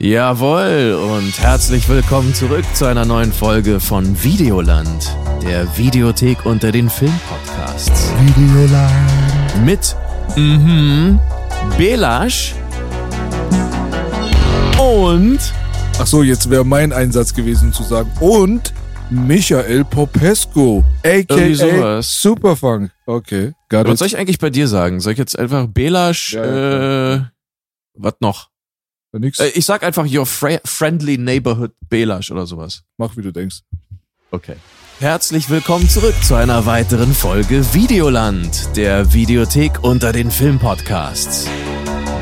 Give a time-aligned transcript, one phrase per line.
[0.00, 5.12] Jawohl und herzlich willkommen zurück zu einer neuen Folge von Videoland,
[5.42, 8.12] der Videothek unter den Filmpodcasts.
[8.20, 9.64] Videoland.
[9.64, 9.96] Mit
[10.36, 11.18] mhm,
[11.76, 12.54] Belasch
[14.78, 15.40] und
[15.98, 18.72] Ach so, jetzt wäre mein Einsatz gewesen zu sagen und
[19.10, 22.02] Michael Popescu, a.k.a.
[22.02, 22.92] Superfunk.
[23.04, 25.00] Okay, got was soll ich eigentlich bei dir sagen?
[25.00, 27.20] Soll ich jetzt einfach Belasch, Ja, ja, äh,
[27.94, 28.47] was noch?
[29.12, 32.82] Nix, Äh, ich sag einfach Your Friendly Neighborhood Belasch oder sowas.
[32.98, 33.60] mach wie du denkst.
[34.30, 34.56] Okay.
[35.00, 41.46] Herzlich willkommen zurück zu einer weiteren Folge Videoland, der Videothek unter den Filmpodcasts.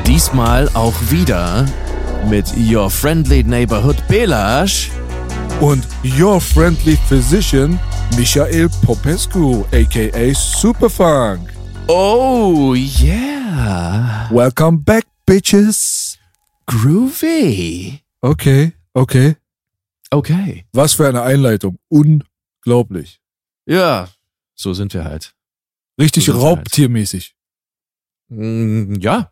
[0.05, 1.65] Diesmal auch wieder
[2.29, 4.91] mit Your Friendly Neighborhood Belash
[5.59, 5.87] Und
[6.19, 7.79] your friendly physician,
[8.15, 10.33] Michael Popescu, a.k.a.
[10.35, 11.49] Superfunk.
[11.87, 14.29] Oh yeah.
[14.29, 16.06] Welcome back, bitches.
[16.67, 18.01] Groovy.
[18.21, 19.35] Okay, okay.
[20.11, 20.65] Okay.
[20.73, 21.79] Was für eine Einleitung.
[21.89, 23.19] Unglaublich.
[23.65, 24.07] Ja,
[24.55, 25.33] so sind wir halt.
[25.99, 26.43] Richtig So halt.
[26.43, 27.35] raubtiermäßig.
[28.29, 29.29] Mm, Ja,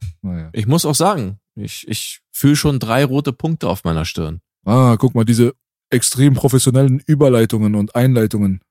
[0.54, 4.42] ich muss auch sagen, ich, ich fühle schon drei rote Punkte auf meiner Stirn.
[4.66, 5.54] Ah, guck mal, diese
[5.90, 8.62] extrem professionellen Überleitungen und Einleitungen.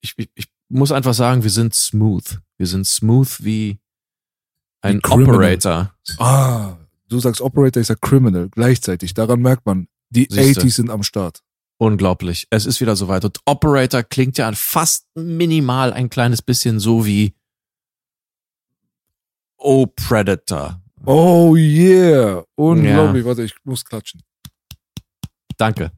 [0.00, 2.40] ich, ich, ich muss einfach sagen, wir sind smooth.
[2.58, 3.78] Wir sind smooth wie
[4.82, 5.00] ein.
[5.04, 5.94] Operator.
[6.18, 6.76] Ah,
[7.10, 9.14] du sagst Operator ist ja Criminal gleichzeitig.
[9.14, 10.62] Daran merkt man, die Siehste.
[10.62, 11.42] 80s sind am Start.
[11.78, 12.46] Unglaublich.
[12.50, 13.24] Es ist wieder soweit.
[13.24, 17.34] Und Operator klingt ja fast minimal ein kleines bisschen so wie
[19.56, 20.82] Oh Predator.
[21.04, 23.24] Oh yeah, unglaublich.
[23.24, 24.22] Warte, ich muss klatschen.
[25.56, 25.92] Danke.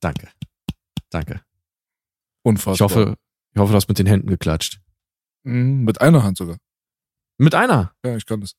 [0.00, 0.28] Danke.
[1.10, 1.40] Danke.
[2.42, 2.74] Unfassbar.
[2.74, 3.16] Ich hoffe,
[3.54, 4.80] ich hoffe, du hast mit den Händen geklatscht.
[5.42, 6.58] Mhm, mit einer Hand sogar.
[7.38, 7.94] Mit einer.
[8.04, 8.54] Ja, ich kann das.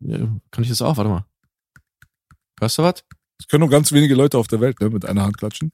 [0.00, 0.18] Ja,
[0.50, 0.96] kann ich das auch?
[0.96, 1.24] Warte mal.
[2.60, 3.04] Hörst du was?
[3.38, 5.72] Das können nur ganz wenige Leute auf der Welt, ne, mit einer Hand klatschen.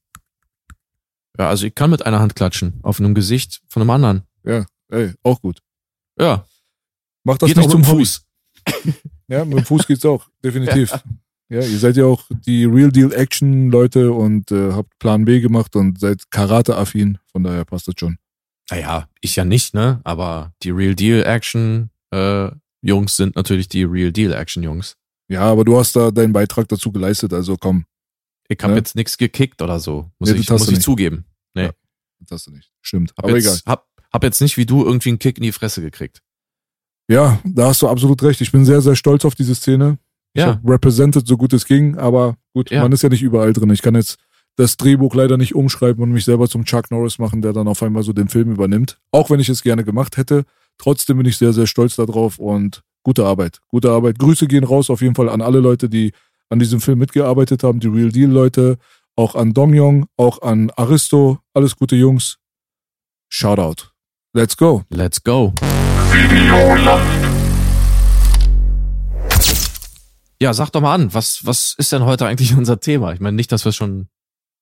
[1.39, 2.79] Ja, also ich kann mit einer Hand klatschen.
[2.83, 4.23] Auf einem Gesicht von einem anderen.
[4.89, 5.61] Ey, auch gut.
[6.19, 6.47] Ja.
[7.25, 7.85] Macht das Geht nicht zum.
[7.85, 8.25] Fuß.
[9.29, 10.93] Ja, mit dem Fuß geht's auch, definitiv.
[11.49, 11.61] Ja.
[11.61, 15.75] ihr seid ja auch die Real Deal Action Leute und äh, habt Plan B gemacht
[15.77, 17.19] und seid Karate-affin.
[17.33, 18.19] Von daher passt das schon.
[18.71, 20.01] Naja, ich ja nicht, ne?
[20.05, 22.51] Aber die Real Deal Action äh,
[22.87, 24.97] Jungs sind natürlich die Real Deal Action Jungs.
[25.29, 27.85] Ja, aber du hast da deinen Beitrag dazu geleistet, also komm,
[28.49, 28.79] Ich habe Ja.
[28.79, 30.09] jetzt nichts gekickt oder so.
[30.21, 31.25] Muss Nee, ich, muss ich zugeben.
[31.55, 31.65] Nee.
[31.65, 31.71] Ja.
[32.21, 32.71] das hast du nicht.
[32.81, 33.13] Stimmt.
[33.17, 33.61] Hab aber jetzt, egal.
[33.67, 36.23] Hab, hab jetzt nicht wie du irgendwie einen Kick in die Fresse gekriegt.
[37.09, 38.41] Ja, da hast du absolut recht.
[38.41, 39.99] Ich bin sehr, sehr stolz auf diese Szene.
[40.35, 40.49] Ich Ja.
[40.49, 42.83] habe represented, so gut es ging, aber gut, Ja.
[42.83, 43.71] man ist ja nicht überall drin.
[43.71, 44.19] Ich kann jetzt
[44.57, 47.83] das Drehbuch leider nicht umschreiben und mich selber zum Chuck Norris machen, der dann auf
[47.83, 48.99] einmal so den Film übernimmt.
[49.11, 50.45] Auch wenn ich es gerne gemacht hätte.
[50.79, 53.61] Trotzdem bin ich sehr, sehr stolz darauf und gute Arbeit.
[53.69, 54.19] Gute Arbeit.
[54.19, 56.13] Grüße gehen raus auf jeden Fall an alle Leute, die
[56.49, 58.79] an diesem Film mitgearbeitet haben, die Real Deal Leute,
[59.17, 61.39] auch an Dongyong, auch an Aristo.
[61.55, 62.39] Alles gute Jungs.
[63.29, 63.91] Shoutout.
[64.33, 64.85] Let's go.
[64.91, 65.55] Let's go.
[70.39, 73.13] Ja, sag doch mal an, was, was ist denn heute eigentlich unser Thema?
[73.15, 74.09] Ich meine nicht, dass wir schon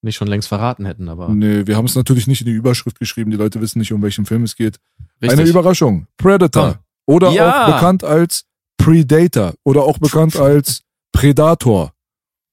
[0.05, 2.99] nicht schon längst verraten hätten, aber Nee, wir haben es natürlich nicht in die Überschrift
[2.99, 3.31] geschrieben.
[3.31, 4.79] Die Leute wissen nicht, um welchen Film es geht.
[5.23, 5.41] richtig.
[5.41, 6.07] Eine Überraschung.
[6.17, 6.79] Predator.
[7.07, 7.67] Oder Ja.
[7.67, 8.45] auch bekannt als
[8.77, 9.55] Predator.
[9.65, 10.83] Oder auch bekannt als
[11.13, 11.93] Predator.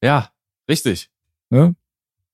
[0.01, 0.29] ja,
[0.69, 1.09] richtig.
[1.49, 1.75] Ne?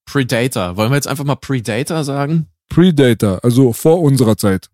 [0.06, 0.76] Predator.
[0.76, 2.46] Wollen wir jetzt einfach mal Predator sagen?
[2.68, 4.70] Predator, also vor unserer Zeit.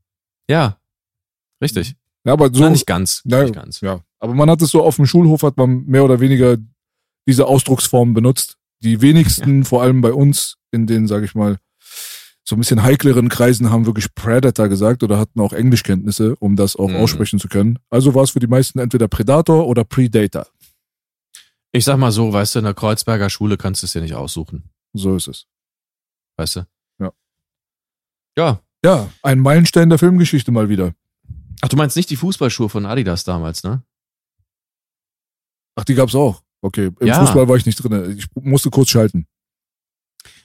[0.48, 0.78] Ja.
[1.62, 1.94] Richtig.
[2.24, 2.60] Ja, aber so.
[2.64, 3.22] Na, nicht ganz.
[3.24, 3.80] Ja, nicht ganz.
[3.80, 4.00] ja.
[4.18, 6.56] Aber man hat es so auf dem Schulhof, hat man mehr oder weniger
[7.26, 8.58] diese Ausdrucksform benutzt.
[8.84, 11.58] Die wenigsten, vor allem bei uns, in den, sag ich mal,
[12.46, 16.76] so ein bisschen heikleren Kreisen haben wirklich Predator gesagt oder hatten auch Englischkenntnisse, um das
[16.76, 16.96] auch Mhm.
[16.96, 17.78] aussprechen zu können.
[17.88, 20.46] Also war es für die meisten entweder Predator oder Predator.
[21.72, 24.14] Ich sag mal so, weißt du, in der Kreuzberger Schule kannst du es dir nicht
[24.14, 24.68] aussuchen.
[24.92, 25.46] So ist es.
[26.36, 26.66] Weißt du?
[27.00, 27.12] Ja.
[28.36, 28.60] Ja.
[28.84, 30.94] Ja, ein Meilenstein der Filmgeschichte mal wieder.
[31.62, 33.82] Ach, du meinst nicht die Fußballschuhe von Adidas damals, ne?
[35.76, 36.43] Ach, die gab's auch.
[36.64, 37.20] Okay, im Ja.
[37.20, 38.16] Fußball war ich nicht drin.
[38.16, 39.26] Ich musste kurz schalten.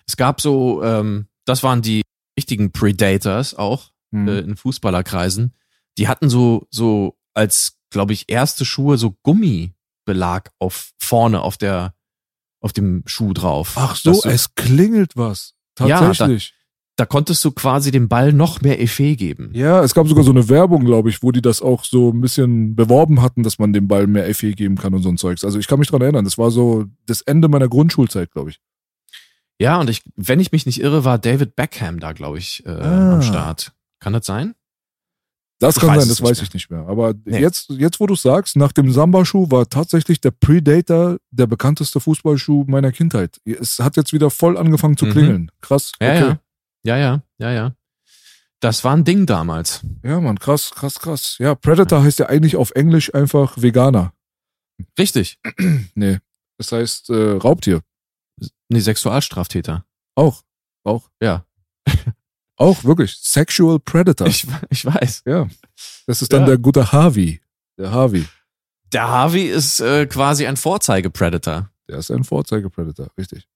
[0.05, 2.01] Es gab so, ähm, das waren die
[2.37, 4.27] richtigen Predators auch Hm.
[4.27, 5.53] äh, in Fußballerkreisen.
[5.97, 11.93] Die hatten so, so als glaube ich, erste Schuhe so Gummibelag auf vorne auf der
[12.61, 13.73] auf dem Schuh drauf.
[13.77, 15.53] Ach so, du, es klingelt was.
[15.79, 16.11] Ja,
[16.99, 19.51] da- konntest du quasi dem Ball noch mehr Effet geben.
[19.53, 22.21] Ja, es gab sogar so eine Werbung, glaube ich, wo die das auch so ein
[22.21, 25.43] bisschen beworben hatten, dass man dem Ball mehr Effet geben kann und so ein Zeugs.
[25.43, 28.59] Also ich kann mich dran erinnern, das war so das Ende meiner Grundschulzeit, glaube ich.
[29.61, 32.69] Ja, und ich, wenn ich mich nicht irre, war David Beckham da, glaube ich, äh,
[32.69, 33.15] Ah.
[33.15, 33.73] am Start.
[33.99, 34.55] Kann das sein?
[35.61, 36.43] Das Ich kann sein, das weiß mehr.
[36.43, 36.85] ich nicht mehr.
[36.87, 37.39] Aber Nee.
[37.41, 42.63] jetzt, jetzt, wo du sagst, nach dem Samba-Schuh war tatsächlich der Predator der bekannteste Fußballschuh
[42.69, 43.41] meiner Kindheit.
[43.43, 45.11] Es hat jetzt wieder voll angefangen zu Mhm.
[45.11, 45.51] klingeln.
[45.59, 45.91] Krass.
[46.01, 46.19] Ja, okay.
[46.19, 46.27] ja.
[46.27, 46.39] Ja,
[46.83, 47.75] ja, ja, ja.
[48.61, 49.81] Das war ein Ding damals.
[50.03, 51.35] Ja, Mann, krass, krass, krass.
[51.39, 54.13] Ja, Predator heißt ja eigentlich auf Englisch einfach Veganer.
[54.97, 55.39] Richtig.
[55.95, 56.19] Nee,
[56.57, 57.81] das heißt äh, Raubtier.
[58.69, 59.85] Nee, Sexualstraftäter.
[60.15, 60.43] Auch.
[60.83, 61.09] Auch.
[61.21, 61.45] Ja.
[62.55, 63.15] Auch, wirklich.
[63.17, 64.27] Sexual Predator.
[64.27, 65.23] Ich, ich weiß.
[65.25, 65.47] ja.
[66.07, 66.47] Das ist dann Ja.
[66.47, 67.41] der gute Harvey.
[67.77, 68.25] Der Harvey.
[68.91, 71.69] Der Harvey ist äh, quasi ein Vorzeige-Predator.
[71.87, 73.47] Der ist ein Vorzeige-Predator, richtig.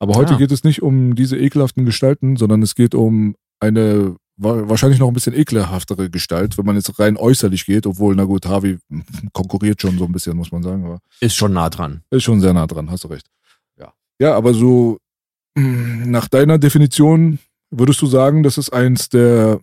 [0.00, 0.38] Aber heute Ja.
[0.38, 5.08] geht es nicht um diese ekelhaften Gestalten, sondern es geht um eine wa- wahrscheinlich noch
[5.08, 8.78] ein bisschen ekelhaftere Gestalt, wenn man jetzt rein äußerlich geht, obwohl, na gut, Harvey
[9.34, 12.02] konkurriert schon so ein bisschen, muss man sagen, aber Ist schon nah dran.
[12.10, 13.26] ist schon sehr nah dran, hast du recht.
[13.78, 13.92] Ja.
[14.18, 14.98] Ja, aber so
[15.54, 17.38] mh, nach deiner Definition
[17.70, 19.60] würdest du sagen, das ist eins der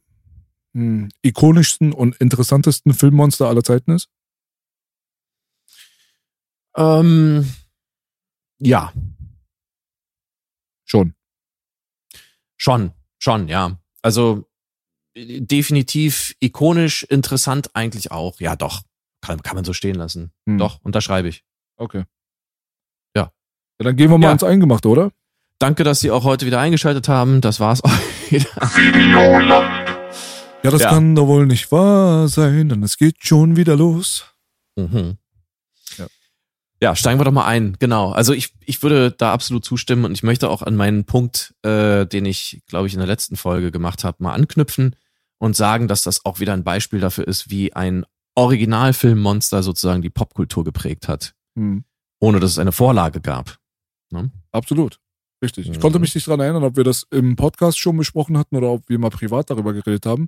[0.73, 4.07] mh, ikonischsten und interessantesten Filmmonster aller Zeiten ist?
[6.75, 7.49] Ähm,
[8.59, 8.91] ja,
[10.89, 11.13] Schon.
[12.55, 13.77] schon, schon, ja.
[14.01, 14.47] Also
[15.15, 18.39] äh, definitiv ikonisch, interessant eigentlich auch.
[18.39, 18.81] Ja, doch.
[19.21, 20.31] Kann, kann man so stehen lassen.
[20.47, 20.57] Hm.
[20.57, 21.43] Doch, unterschreibe ich.
[21.75, 22.05] Okay.
[23.15, 23.23] Ja.
[23.23, 23.31] ja
[23.83, 24.29] dann gehen wir mal Ja.
[24.29, 25.11] ans Eingemachte, oder?
[25.59, 27.41] Danke, dass Sie auch heute wieder eingeschaltet haben.
[27.41, 27.91] Das war's auch
[28.29, 28.47] wieder.
[30.63, 30.89] Ja, das Ja.
[30.89, 34.25] kann doch wohl nicht wahr sein, denn es geht schon wieder los.
[34.77, 35.17] Mhm.
[36.81, 36.95] Ja.
[36.95, 37.75] Steigen wir doch mal ein.
[37.79, 38.11] Genau.
[38.11, 42.05] Also ich, ich würde da absolut zustimmen und ich möchte auch an meinen Punkt, äh,
[42.05, 44.95] den ich, glaube ich, in der letzten Folge gemacht habe, mal anknüpfen
[45.39, 50.09] und sagen, dass das auch wieder ein Beispiel dafür ist, wie ein Originalfilmmonster sozusagen die
[50.09, 51.83] Popkultur geprägt hat, Hm.
[52.19, 53.57] ohne dass es eine Vorlage gab.
[54.11, 54.31] Ne?
[54.51, 54.99] Absolut.
[55.41, 55.69] Richtig.
[55.69, 55.81] Ich Mhm.
[55.81, 58.89] konnte mich nicht dran erinnern, ob wir das im Podcast schon besprochen hatten oder ob
[58.89, 60.27] wir mal privat darüber geredet haben.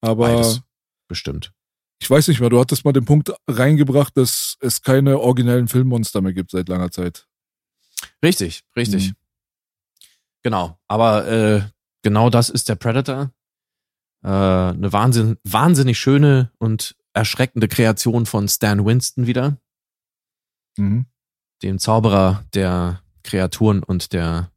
[0.00, 0.60] Aber Beides.
[1.08, 1.52] Bestimmt.
[2.00, 6.20] Ich weiß nicht mehr, du hattest mal den Punkt reingebracht, dass es keine originellen Filmmonster
[6.20, 7.26] mehr gibt seit langer Zeit.
[8.22, 9.10] Richtig, richtig.
[9.10, 9.16] Mhm.
[10.42, 10.78] Genau.
[10.86, 11.62] Aber äh,
[12.02, 13.32] genau das ist der Predator.
[14.22, 19.58] Äh, eine Wahnsinn, wahnsinnig schöne und erschreckende Kreation von Stan Winston wieder,
[20.76, 21.06] Mhm.
[21.62, 24.52] dem Zauberer der Kreaturen und der,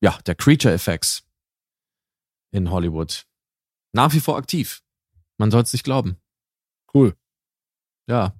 [0.00, 1.24] ja, der Creature Effects
[2.50, 3.26] in Hollywood.
[3.92, 4.82] Nach wie vor aktiv.
[5.36, 6.16] Man soll es nicht glauben.
[6.94, 7.16] Cool.
[8.08, 8.34] Ja.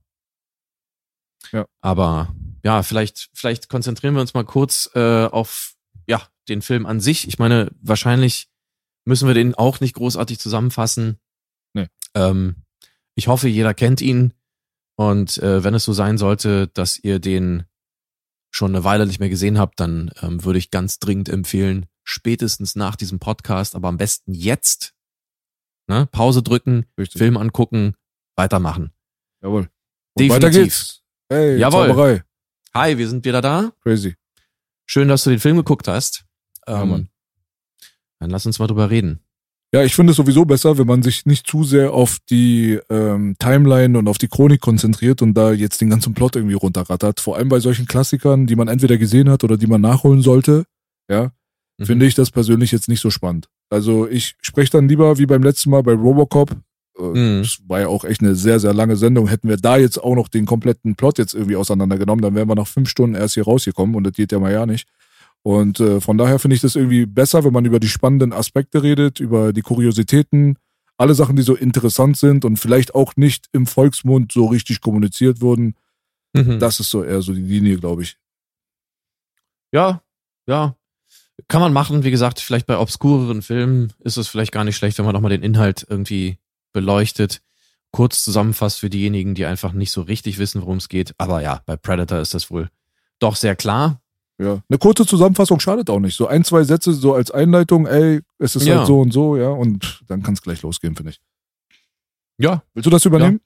[1.53, 1.67] Ja.
[1.81, 2.35] Aber
[2.65, 5.75] ja, vielleicht, vielleicht konzentrieren wir uns mal kurz äh, auf
[6.06, 7.29] ja, den Film an sich.
[7.29, 8.49] Ich meine, wahrscheinlich
[9.05, 11.19] müssen wir den auch nicht großartig zusammenfassen.
[11.75, 11.89] Nee.
[12.15, 12.65] Ähm,
[13.15, 14.33] ich hoffe, jeder kennt ihn.
[14.97, 17.65] Und äh, wenn es so sein sollte, dass ihr den
[18.51, 22.77] schon eine Weile nicht mehr gesehen habt, dann ähm, würde ich ganz dringend empfehlen, spätestens
[22.77, 24.95] nach diesem Podcast, aber am besten jetzt,
[25.89, 27.19] ne, Pause drücken, Richtig.
[27.19, 27.97] Film angucken,
[28.37, 28.93] weitermachen.
[29.43, 29.63] Jawohl.
[29.63, 29.71] Und
[30.21, 30.37] Definitiv.
[30.37, 31.03] weiter geht's.
[31.29, 31.89] Hey, Jawohl.
[31.89, 32.23] Zauberei.
[32.75, 33.73] Hi, wir sind wieder da.
[33.82, 34.15] Crazy.
[34.87, 36.25] Schön, dass du den Film geguckt hast.
[36.67, 37.08] Ja, Ähm, Mann.
[38.20, 39.20] dann lass uns mal drüber reden.
[39.73, 43.35] Ja, ich finde es sowieso besser, wenn man sich nicht zu sehr auf die ähm,
[43.41, 47.19] Timeline und auf die Chronik konzentriert und da jetzt den ganzen Plot irgendwie runterrattert.
[47.20, 50.65] Vor allem bei solchen Klassikern, die man entweder gesehen hat oder die man nachholen sollte,
[51.11, 51.32] ja,
[51.79, 51.87] Mhm.
[51.87, 53.49] finde ich das persönlich jetzt nicht so spannend.
[53.69, 56.56] Also ich spreche dann lieber wie beim letzten Mal bei Robocop.
[56.98, 57.43] Äh, Mhm.
[57.43, 59.29] Das war ja auch echt eine sehr, sehr lange Sendung.
[59.29, 62.55] Hätten wir da jetzt auch noch den kompletten Plot jetzt irgendwie auseinandergenommen, dann wären wir
[62.55, 64.89] nach fünf Stunden erst hier rausgekommen und das geht ja mal ja nicht.
[65.43, 68.82] Und äh, von daher finde ich das irgendwie besser, wenn man über die spannenden Aspekte
[68.82, 70.56] redet, über die Kuriositäten,
[70.96, 75.41] alle Sachen, die so interessant sind und vielleicht auch nicht im Volksmund so richtig kommuniziert
[75.41, 75.74] wurden.
[76.32, 76.60] Mhm.
[76.60, 78.17] Das ist so eher so die Linie, glaube ich.
[79.72, 80.03] Ja,
[80.46, 80.77] ja.
[81.48, 82.05] Kann man machen.
[82.05, 85.31] Wie gesagt, vielleicht bei obskureren Filmen ist es vielleicht gar nicht schlecht, wenn man nochmal
[85.31, 86.39] den Inhalt irgendwie
[86.75, 87.41] beleuchtet.
[87.91, 91.15] Kurz zusammenfasst für diejenigen, die einfach nicht so richtig wissen, worum es geht.
[91.17, 92.69] Aber ja, bei Predator ist das wohl
[93.21, 94.03] doch sehr klar.
[94.37, 94.63] Ja.
[94.69, 96.17] Eine kurze Zusammenfassung schadet auch nicht.
[96.17, 98.79] So ein, zwei Sätze so als Einleitung, ey, es ist Ja.
[98.79, 101.21] halt so und so, ja, und dann kann es gleich losgehen, finde ich.
[102.37, 103.41] Ja, Willst du das übernehmen?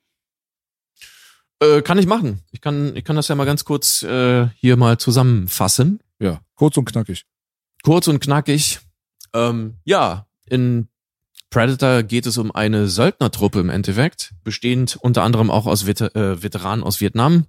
[1.60, 2.40] äh, kann ich machen.
[2.52, 6.00] Ich kann, ich kann das ja mal ganz kurz äh, hier mal zusammenfassen.
[6.20, 7.24] Ja, kurz und knackig.
[7.82, 8.80] kurz und knackig.
[9.34, 10.88] Ähm, ja, in
[11.50, 16.42] Predator geht es um eine Söldnertruppe im Endeffekt, bestehend unter anderem auch aus Vet äh,
[16.42, 17.46] Veteranen aus Vietnam,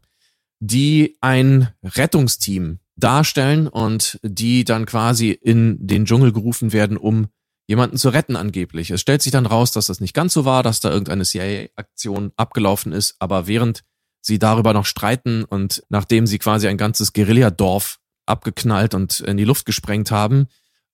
[0.59, 7.27] die ein Rettungsteam darstellen und die dann quasi in den Dschungel gerufen werden, um
[7.67, 8.89] jemanden zu retten angeblich.
[8.89, 12.31] Es stellt sich dann raus, dass das nicht ganz so war, dass da irgendeine CIA-Aktion
[12.35, 13.83] abgelaufen ist, aber während
[14.21, 19.45] sie darüber noch streiten und nachdem sie quasi ein ganzes Guerilladorf abgeknallt und in die
[19.45, 20.47] Luft gesprengt haben,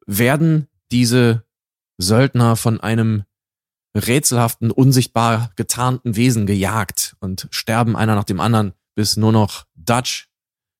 [0.05, 1.44] werden diese
[1.97, 3.23] Söldner von einem
[3.95, 10.27] rätselhaften, unsichtbar getarnten Wesen gejagt und sterben einer nach dem anderen, bis nur noch Dutch,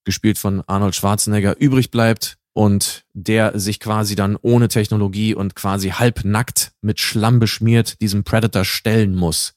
[0.03, 5.89] gespielt von Arnold Schwarzenegger, übrig bleibt und der sich quasi dann ohne Technologie und quasi
[5.89, 9.55] halbnackt mit Schlamm beschmiert diesem Predator stellen muss,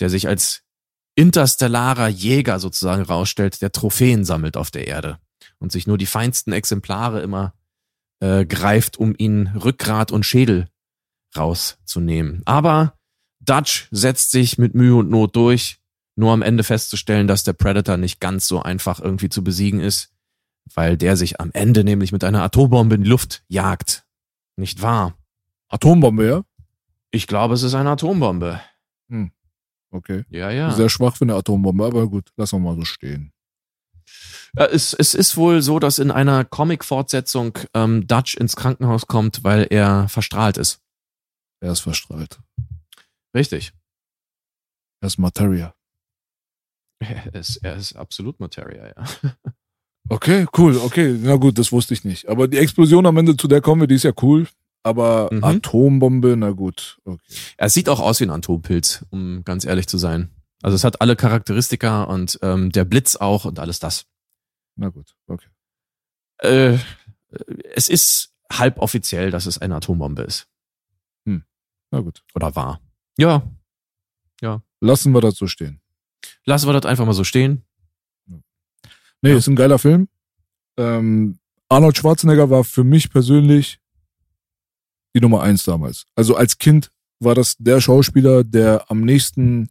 [0.00, 0.62] der sich als
[1.14, 5.18] interstellarer Jäger sozusagen rausstellt, der Trophäen sammelt auf der Erde
[5.58, 7.54] und sich nur die feinsten Exemplare immer
[8.20, 10.68] äh, greift, um ihn Rückgrat und Schädel
[11.36, 12.42] rauszunehmen.
[12.44, 12.94] Aber
[13.40, 15.78] Dutch setzt sich mit Mühe und Not durch,
[16.16, 20.12] nur am Ende festzustellen, dass der Predator nicht ganz so einfach irgendwie zu besiegen ist,
[20.74, 24.04] weil der sich am Ende nämlich mit einer Atombombe in die Luft jagt.
[24.56, 25.16] Nicht wahr?
[25.68, 26.42] Atombombe, ja?
[27.10, 28.60] Ich glaube, es ist eine Atombombe.
[29.08, 29.30] Hm.
[29.90, 30.24] Okay.
[30.28, 30.72] Ja, ja.
[30.72, 33.32] Sehr schwach für eine Atombombe, aber gut, lassen wir mal so stehen.
[34.54, 39.66] Es, es ist wohl so, dass in einer Comic-Fortsetzung ähm, Dutch ins Krankenhaus kommt, weil
[39.70, 40.80] er verstrahlt ist.
[41.60, 42.40] Er ist verstrahlt.
[43.34, 43.72] Richtig.
[45.00, 45.74] Er ist Materia.
[47.00, 49.04] Er ist, er ist absolut Materia, ja.
[50.10, 51.18] Okay, cool, okay.
[51.20, 52.28] Na gut, das wusste ich nicht.
[52.28, 54.48] Aber die Explosion am Ende, zu der kommen wir, die ist ja cool.
[54.82, 55.44] Aber Mhm.
[55.44, 56.98] Atombombe, na gut.
[57.04, 57.20] Okay.
[57.58, 60.30] Er sieht auch aus wie ein Atompilz, um ganz ehrlich zu sein.
[60.62, 64.06] Also es hat alle Charakteristika und ähm, der Blitz auch und alles das.
[64.76, 65.48] Na gut, okay.
[66.38, 66.78] Äh,
[67.74, 70.48] es ist halb offiziell, dass es eine Atombombe ist.
[71.90, 72.22] Na gut.
[72.34, 72.80] Oder war.
[73.18, 73.42] Ja,
[74.80, 75.80] Lassen wir das so stehen.
[76.44, 77.64] lassen wir das einfach mal so stehen.
[79.20, 79.36] Nee, Ja.
[79.36, 80.08] ist ein geiler Film.
[80.76, 83.80] Ähm, Arnold Schwarzenegger war für mich persönlich
[85.16, 86.06] die Nummer eins damals.
[86.14, 89.68] Also als Kind war das der Schauspieler, der am nächsten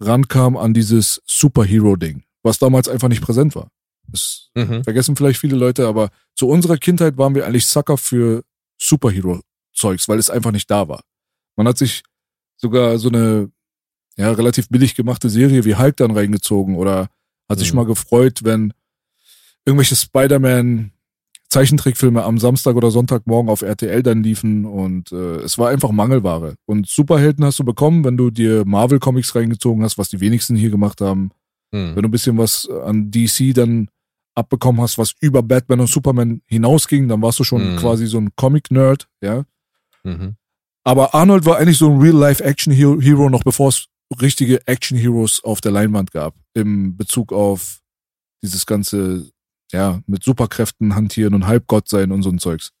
[0.00, 3.70] rankam an dieses Superhero-Ding, was damals einfach nicht präsent war.
[4.06, 4.82] Das Mhm.
[4.82, 8.42] vergessen vielleicht viele Leute, aber zu unserer Kindheit waren wir eigentlich Sucker für
[9.74, 11.02] Superhero-Zeugs, weil es einfach nicht da war.
[11.56, 12.02] Man hat sich
[12.56, 13.50] sogar so eine
[14.16, 17.08] ja, relativ billig gemachte Serie wie Hulk dann reingezogen oder
[17.48, 17.76] hat sich Mhm.
[17.76, 18.72] mal gefreut, wenn
[19.64, 20.92] irgendwelche Spider-Man
[21.48, 26.54] Zeichentrickfilme am Samstag oder Sonntagmorgen auf RTL dann liefen und äh, es war einfach Mangelware.
[26.64, 30.70] Und Superhelden hast du bekommen, wenn du dir Marvel-Comics reingezogen hast, was die wenigsten hier
[30.70, 31.30] gemacht haben.
[31.72, 31.96] Mhm.
[31.96, 33.88] Wenn du ein bisschen was an DC dann
[34.36, 37.76] abbekommen hast, was über Batman und Superman hinausging, dann warst du schon Mhm.
[37.78, 39.44] quasi so ein Comic-Nerd, ja.
[40.04, 40.36] Mhm.
[40.84, 43.86] Aber Arnold war eigentlich so ein Real-Life-Action-Hero, noch bevor es
[44.20, 46.34] richtige Action-Heroes auf der Leinwand gab.
[46.54, 47.80] Im Bezug auf
[48.42, 49.30] dieses ganze,
[49.72, 52.72] ja, mit Superkräften hantieren und Halbgott sein und so ein Zeugs.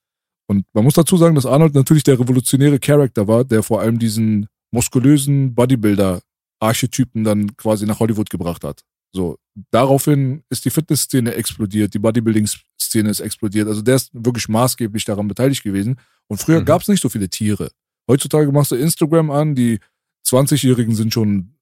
[0.48, 3.98] Und man muss dazu sagen, dass Arnold natürlich der revolutionäre Charakter war, der vor allem
[3.98, 8.82] diesen muskulösen Bodybuilder-Archetypen dann quasi nach Hollywood gebracht hat.
[9.12, 9.38] So,
[9.70, 13.68] daraufhin ist die Fitnessszene explodiert, die Bodybuilding-Szene ist explodiert.
[13.68, 16.00] Also der ist wirklich maßgeblich daran beteiligt gewesen.
[16.30, 16.64] Und früher Mhm.
[16.64, 17.70] gab es nicht so viele Tiere.
[18.08, 19.78] Heutzutage machst du Instagram an, die
[20.24, 21.56] 20-Jährigen sind schon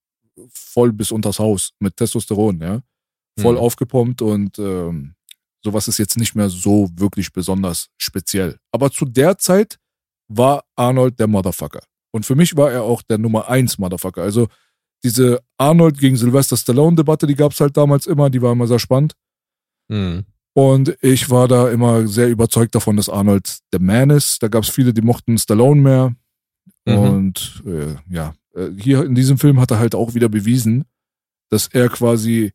[0.50, 2.80] voll bis unters Haus mit Testosteron, ja.
[3.40, 3.60] Voll Mhm.
[3.60, 5.14] aufgepumpt und ähm,
[5.64, 8.58] sowas ist jetzt nicht mehr so wirklich besonders speziell.
[8.72, 9.78] Aber zu der Zeit
[10.28, 11.80] war Arnold der Motherfucker.
[12.12, 14.22] Und für mich war er auch der Nummer eins Motherfucker.
[14.22, 14.48] Also
[15.04, 19.14] diese Arnold gegen Sylvester Stallone-Debatte, die gab's halt damals immer, die war immer sehr spannend.
[19.88, 20.25] Mhm.
[20.59, 24.43] Und ich war da immer sehr überzeugt davon, dass Arnold der Man ist.
[24.43, 26.17] Da gab's viele, die mochten Stallone mehr.
[26.85, 26.97] Mhm.
[26.99, 30.85] Und äh, ja, äh, hier in diesem Film hat er halt auch wieder bewiesen,
[31.49, 32.50] dass er quasi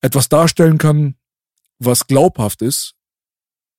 [0.00, 1.16] etwas darstellen kann,
[1.80, 2.94] was glaubhaft ist,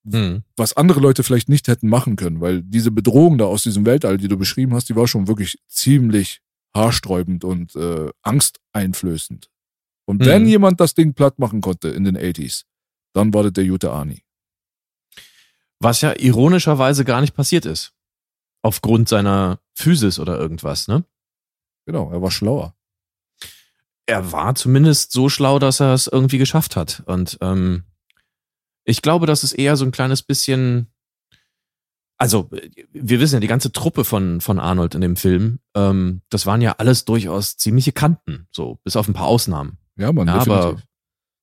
[0.03, 0.43] Mhm.
[0.57, 4.17] was andere Leute vielleicht nicht hätten machen können, weil diese Bedrohung da aus diesem Weltall,
[4.17, 6.41] die du beschrieben hast, die war schon wirklich ziemlich
[6.75, 9.47] haarsträubend und äh, angsteinflößend.
[10.05, 10.49] Und wenn Mhm.
[10.49, 12.63] jemand das Ding platt machen konnte in den 80s,
[13.13, 14.23] dann war das der Jute Arni.
[15.79, 17.93] Was ja ironischerweise gar nicht passiert ist.
[18.61, 21.05] Aufgrund seiner Physis oder irgendwas, ne?
[21.85, 22.75] Genau, er war schlauer.
[24.05, 27.03] er war zumindest so schlau, dass er es irgendwie geschafft hat.
[27.05, 27.83] Und ähm,
[28.83, 30.87] ich glaube, dass es eher so ein kleines bisschen.
[32.17, 32.49] Also,
[32.91, 36.59] wir wissen ja, die ganze Truppe von, von Arnold in dem Film, ähm, das waren
[36.59, 39.77] ja alles durchaus ziemliche Kanten, so, bis auf ein paar Ausnahmen.
[39.95, 40.81] Ja, Mann, Ja, aber.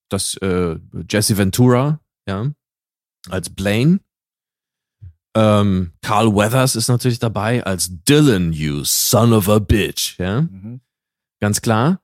[0.08, 0.76] Das äh,
[1.10, 2.50] Jesse Ventura, ja,
[3.28, 4.00] als Blaine,
[5.34, 10.18] Ähm, Carl Weathers ist natürlich dabei als Dylan, you son of a bitch.
[10.18, 10.80] Ja, Mhm.
[11.40, 12.00] ganz klar.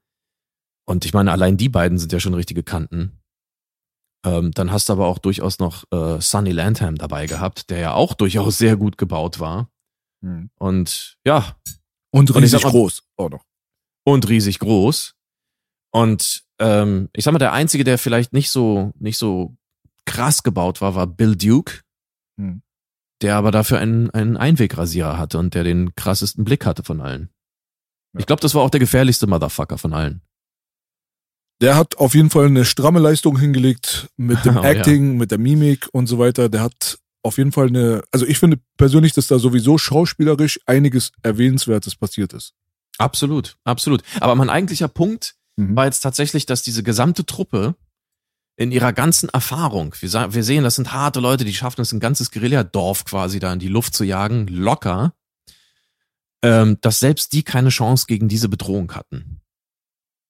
[0.86, 3.18] Und ich meine, allein die beiden sind ja schon richtige Kanten.
[4.26, 7.94] Ähm, dann hast du aber auch durchaus noch äh, Sonny Landham dabei gehabt, der ja
[7.94, 9.70] auch durchaus sehr gut gebaut war.
[10.20, 10.50] Mhm.
[10.58, 11.56] Und ja,
[12.14, 13.46] Und Und riesig sag mal- groß auch noch.
[14.04, 15.14] und riesig groß.
[15.90, 19.56] Und ähm, ich sag mal, der einzige, der vielleicht nicht so nicht so
[20.06, 21.80] krass gebaut war, war Bill Duke,
[22.40, 22.62] Hm.
[23.20, 27.28] der aber dafür einen, einen Einwegrasierer hatte und der den krassesten Blick hatte von allen.
[28.14, 28.20] Ja.
[28.20, 30.22] Ich glaube, das war auch der gefährlichste Motherfucker von allen.
[31.60, 34.70] Der hat auf jeden Fall eine stramme Leistung hingelegt mit dem Oh, ja.
[34.70, 36.48] Acting, mit der Mimik und so weiter.
[36.48, 41.12] Der hat auf jeden Fall eine, also ich finde persönlich, dass da sowieso schauspielerisch einiges
[41.22, 42.54] Erwähnenswertes passiert ist.
[42.98, 44.02] Absolut, absolut.
[44.20, 45.76] Aber mein eigentlicher Punkt Mhm.
[45.76, 47.74] war jetzt tatsächlich, dass diese gesamte Truppe
[48.56, 52.00] in ihrer ganzen Erfahrung, wir, wir sehen, das sind harte Leute, die schaffen es, ein
[52.00, 55.14] ganzes Guerilladorf quasi da in die Luft zu jagen, locker,
[56.42, 59.40] ähm, dass selbst die keine Chance gegen diese Bedrohung hatten.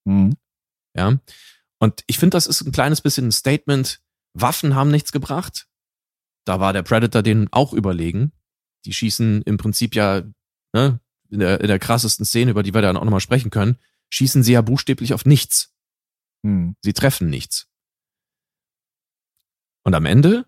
[0.05, 0.37] Mhm.
[0.95, 1.19] Ja.
[1.79, 4.01] Und ich finde, das ist ein kleines bisschen ein Statement.
[4.35, 5.67] Waffen haben nichts gebracht.
[6.45, 8.33] Da war der Predator denen auch überlegen.
[8.85, 10.23] Die schießen im Prinzip ja,
[10.73, 11.01] ne,
[11.31, 13.79] in der, in der krassesten Szene, über die wir dann auch nochmal sprechen können,
[14.13, 15.73] schießen sie ja buchstäblich auf nichts.
[16.43, 16.77] Mhm.
[16.83, 17.67] Sie treffen nichts.
[19.85, 20.47] Und am Ende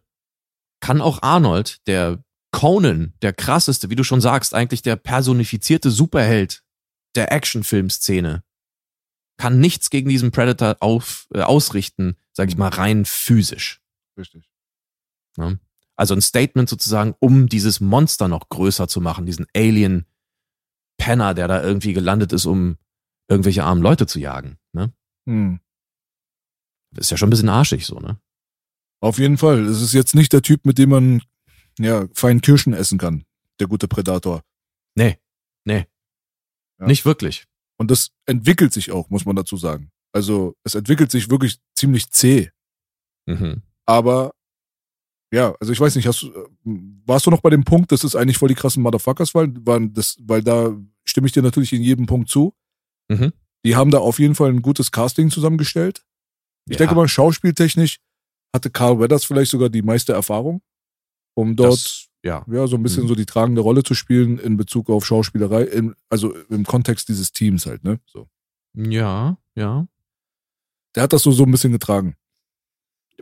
[0.81, 6.63] kann auch Arnold, der Conan, der krasseste, wie du schon sagst, eigentlich der personifizierte Superheld
[7.17, 8.45] der Actionfilmszene,
[9.39, 13.83] kann nichts gegen diesen Predator auf, äh, ausrichten, sag ich mal, rein physisch.
[14.17, 14.49] Richtig.
[15.37, 15.59] Ne?
[15.97, 20.07] Also ein Statement sozusagen, um dieses Monster noch größer zu machen, diesen Alien
[20.99, 22.79] Penner, der da irgendwie gelandet ist, um
[23.29, 24.59] irgendwelche armen Leute zu jagen.
[24.73, 24.93] Ne?
[26.93, 28.21] Das ist ja schon ein bisschen arschig so, ne?
[29.01, 29.65] Auf jeden Fall.
[29.67, 31.23] Es ist jetzt nicht der Typ, mit dem man
[31.79, 33.25] ja fein Kirschen essen kann.
[33.61, 34.43] Der gute Predator.
[34.95, 35.19] Nee,
[35.65, 35.87] nee.
[36.79, 36.87] Ja.
[36.87, 37.47] Nicht wirklich.
[37.77, 39.91] Und das entwickelt sich auch, muss man dazu sagen.
[40.13, 42.51] Also es entwickelt sich wirklich ziemlich zäh.
[43.27, 43.63] Mhm.
[43.85, 44.33] Aber
[45.33, 46.49] ja, also ich weiß nicht, hast du, äh,
[47.05, 49.67] warst du noch bei dem Punkt, dass es eigentlich voll die krassen Motherfuckers waren?
[49.67, 52.55] waren das, weil da stimme ich dir natürlich in jedem Punkt zu.
[53.09, 53.33] Mhm.
[53.65, 56.05] Die haben da auf jeden Fall ein gutes Casting zusammengestellt.
[56.67, 56.79] Ich Ja.
[56.79, 57.99] denke mal, schauspieltechnisch
[58.55, 60.63] hatte Carl Weathers vielleicht sogar die meiste Erfahrung,
[61.35, 62.45] um dort Das, ja.
[62.47, 63.09] ja so ein bisschen Mhm.
[63.09, 67.33] so die tragende Rolle zu spielen in Bezug auf Schauspielerei, im, also im Kontext dieses
[67.33, 68.01] Teams halt, ne?
[68.07, 68.29] So.
[68.75, 69.87] Ja, ja.
[70.95, 72.17] Der hat das so, so ein bisschen getragen.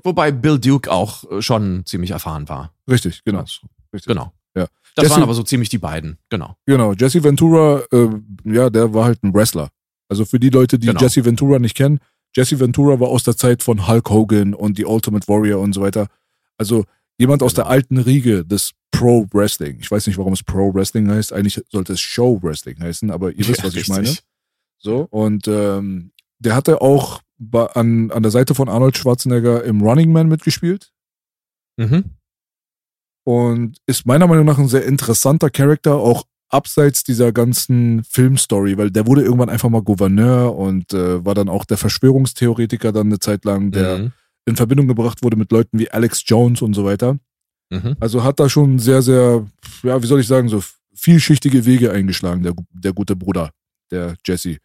[0.02, 2.74] Wobei Bill Duke auch äh, schon ziemlich erfahren war.
[2.88, 3.40] Richtig, genau.
[3.40, 3.60] Also,
[3.92, 4.08] Richtig.
[4.08, 4.32] genau.
[4.54, 4.68] Ja.
[4.94, 6.18] Das Jesse- waren aber so ziemlich die beiden.
[6.28, 6.56] Genau.
[6.66, 8.08] Genau, Jesse Ventura, äh,
[8.44, 9.70] ja, der war halt ein Wrestler.
[10.08, 11.00] Also für die Leute, die Genau.
[11.00, 11.98] Jesse Ventura nicht kennen,
[12.36, 15.80] Jesse Ventura war aus der Zeit von Hulk Hogan und die Ultimate Warrior und so
[15.80, 16.08] weiter.
[16.58, 16.84] Also
[17.18, 17.64] jemand aus Genau.
[17.64, 19.78] der alten Riege des Pro Wrestling.
[19.80, 21.32] Ich weiß nicht, warum es Pro Wrestling heißt.
[21.32, 23.94] Eigentlich sollte es Show Wrestling heißen, aber ihr wisst, Ja, was ich richtig.
[23.94, 24.14] meine.
[24.78, 27.22] So, und ähm, der hatte auch
[27.74, 30.92] an, an der Seite von Arnold Schwarzenegger im Running Man mitgespielt
[31.78, 32.04] Mhm.
[33.24, 38.90] Und ist meiner Meinung nach ein sehr interessanter Charakter, auch abseits dieser ganzen Filmstory, weil
[38.90, 43.18] der wurde irgendwann einfach mal Gouverneur und äh, war dann auch der Verschwörungstheoretiker dann eine
[43.18, 44.12] Zeit lang, der Mhm.
[44.44, 47.16] in Verbindung gebracht wurde mit Leuten wie Alex Jones und so weiter.
[47.70, 47.96] Mhm.
[48.00, 49.46] Also hat da schon sehr, sehr,
[49.82, 50.62] ja, wie soll ich sagen, so
[50.94, 53.50] vielschichtige Wege eingeschlagen, der, der gute Bruder,
[53.90, 54.58] der Jesse.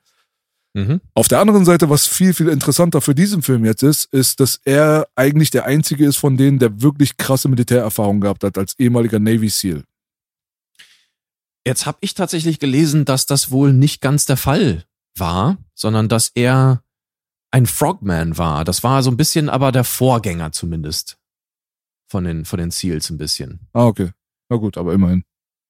[0.77, 1.01] Mhm.
[1.15, 4.61] Auf der anderen Seite, was viel, viel interessanter für diesen Film jetzt ist, ist, dass
[4.63, 9.17] er eigentlich der einzige ist von denen, der wirklich krasse Militärerfahrung gehabt hat als ehemaliger
[9.17, 9.83] Navy SEAL.
[11.65, 14.85] Jetzt habe ich tatsächlich gelesen, dass das wohl nicht ganz der Fall
[15.17, 16.83] war, sondern dass er
[17.49, 18.63] ein Frogman war.
[18.63, 21.17] Das war so ein bisschen aber der Vorgänger zumindest
[22.07, 23.61] von den, von den Seals ein bisschen.
[23.73, 24.11] Ah, okay.
[24.49, 25.23] Na gut, aber immerhin.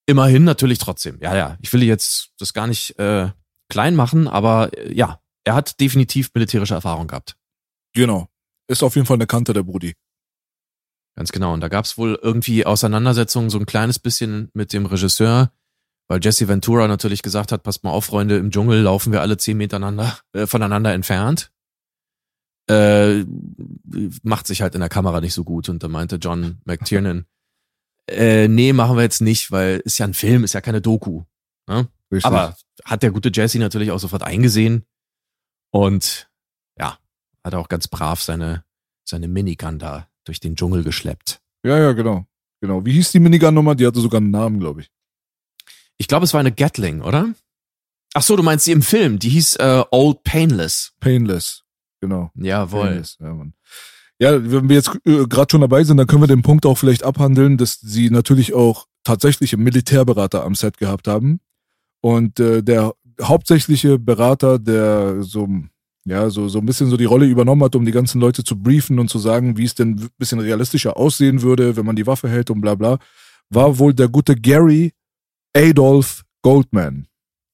[0.06, 1.18] Immerhin natürlich trotzdem.
[1.22, 1.58] Ja, ja.
[1.62, 3.30] Ich will jetzt das gar nicht äh,
[3.70, 7.38] klein machen, aber äh, ja, er hat definitiv militärische Erfahrung gehabt.
[7.94, 8.28] Genau.
[8.68, 9.96] Ist auf jeden Fall eine Kante der Brudi.
[11.16, 11.54] Ganz genau.
[11.54, 15.52] Und da gab es wohl irgendwie Auseinandersetzungen so ein kleines bisschen mit dem Regisseur,
[16.08, 19.38] weil Jesse Ventura natürlich gesagt hat, passt mal auf, Freunde, im Dschungel laufen wir alle
[19.38, 19.80] zehn Meter
[20.34, 21.52] äh, voneinander entfernt.
[22.70, 23.24] Äh,
[24.22, 25.70] macht sich halt in der Kamera nicht so gut.
[25.70, 27.26] Und da meinte John McTiernan,
[28.10, 31.24] äh, nee, machen wir jetzt nicht, weil ist ja ein Film, ist ja keine Doku.
[31.68, 31.88] Ne?
[32.12, 32.26] Richtig.
[32.26, 34.86] Aber hat der gute Jesse natürlich auch sofort eingesehen
[35.72, 36.30] und
[36.80, 36.98] ja,
[37.44, 38.64] hat auch ganz brav seine,
[39.04, 41.42] seine Minigun da durch den Dschungel geschleppt.
[41.64, 42.26] ja, ja, genau.
[42.60, 42.84] Genau.
[42.86, 43.76] Wie hieß die Minigun-Nummer?
[43.76, 44.92] Die hatte sogar einen Namen, glaube ich.
[45.98, 47.34] Ich glaube, es war eine Gatling, oder?
[48.14, 49.20] Ach so, du meinst sie im Film.
[49.20, 50.94] Die hieß äh, Old Painless.
[51.00, 51.64] Painless.
[52.02, 52.32] Genau.
[52.36, 52.88] Jawohl.
[52.88, 53.18] Painless.
[53.20, 53.54] Ja, Mann.
[54.20, 56.78] Ja, wenn wir jetzt äh, gerade schon dabei sind, dann können wir den Punkt auch
[56.78, 61.40] vielleicht abhandeln, dass sie natürlich auch tatsächliche Militärberater am Set gehabt haben.
[62.08, 65.46] Und äh, der hauptsächliche Berater, der so,
[66.06, 68.56] ja, so, so ein bisschen so die Rolle übernommen hat, um die ganzen Leute zu
[68.56, 72.08] briefen und zu sagen, wie es denn ein bisschen realistischer aussehen würde, wenn man die
[72.08, 72.98] Waffe hält und bla bla,
[73.50, 74.94] war wohl der gute Gary
[75.54, 77.08] Adolf Goldman.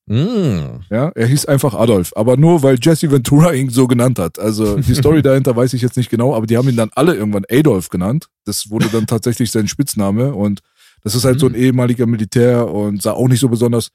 [0.05, 0.83] Mm.
[0.91, 4.37] Ja, er hieß einfach Adolf, aber nur weil Jesse Ventura ihn so genannt hat.
[4.37, 7.15] Also die Story dahinter weiß ich jetzt nicht genau, aber die haben ihn dann alle
[7.15, 8.27] irgendwann Adolf genannt.
[8.45, 10.59] Das wurde dann tatsächlich sein Spitzname und
[11.01, 13.89] das ist halt so ein ehemaliger Militär und sah auch nicht so besonders.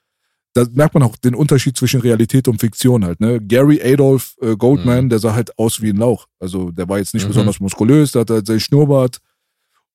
[0.54, 3.20] Da merkt man auch den Unterschied zwischen Realität und Fiktion halt.
[3.20, 3.40] Ne?
[3.40, 5.08] Gary Adolf äh, Goldman, Mhm.
[5.11, 6.26] der sah halt aus wie ein Lauch.
[6.40, 7.28] Also der war jetzt nicht Mhm.
[7.28, 9.18] besonders muskulös, der hatte halt seinen Schnurrbart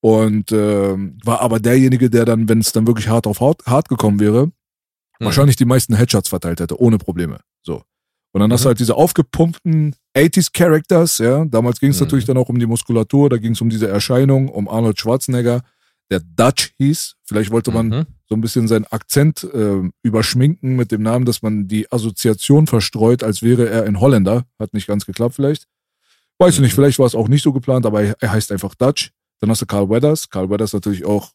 [0.01, 3.89] und ähm, war aber derjenige, der dann, wenn es dann wirklich hart auf hart, hart
[3.89, 4.51] gekommen wäre, Mhm.
[5.25, 7.39] wahrscheinlich die meisten Headshots verteilt hätte, ohne Probleme.
[7.61, 7.83] So.
[8.33, 8.63] Und dann hast Mhm.
[8.63, 11.45] du halt diese aufgepumpten 80s Characters, ja.
[11.45, 12.05] Damals ging es Mhm.
[12.05, 15.61] natürlich dann auch um die Muskulatur, da ging es um diese Erscheinung, um Arnold Schwarzenegger,
[16.11, 17.15] der Dutch hieß.
[17.25, 18.05] Vielleicht wollte man Mhm.
[18.33, 23.21] So ein bisschen seinen Akzent äh, überschminken mit dem Namen, dass man die Assoziation verstreut,
[23.23, 24.45] als wäre er ein Holländer.
[24.59, 25.67] Hat nicht ganz geklappt vielleicht.
[26.39, 26.75] Weiß ich nicht, Mhm.
[26.77, 29.11] vielleicht war es auch nicht so geplant, aber er, er heißt einfach Dutch.
[29.39, 30.27] Dann hast du Carl Weathers.
[30.29, 31.31] Carl Weathers natürlich auch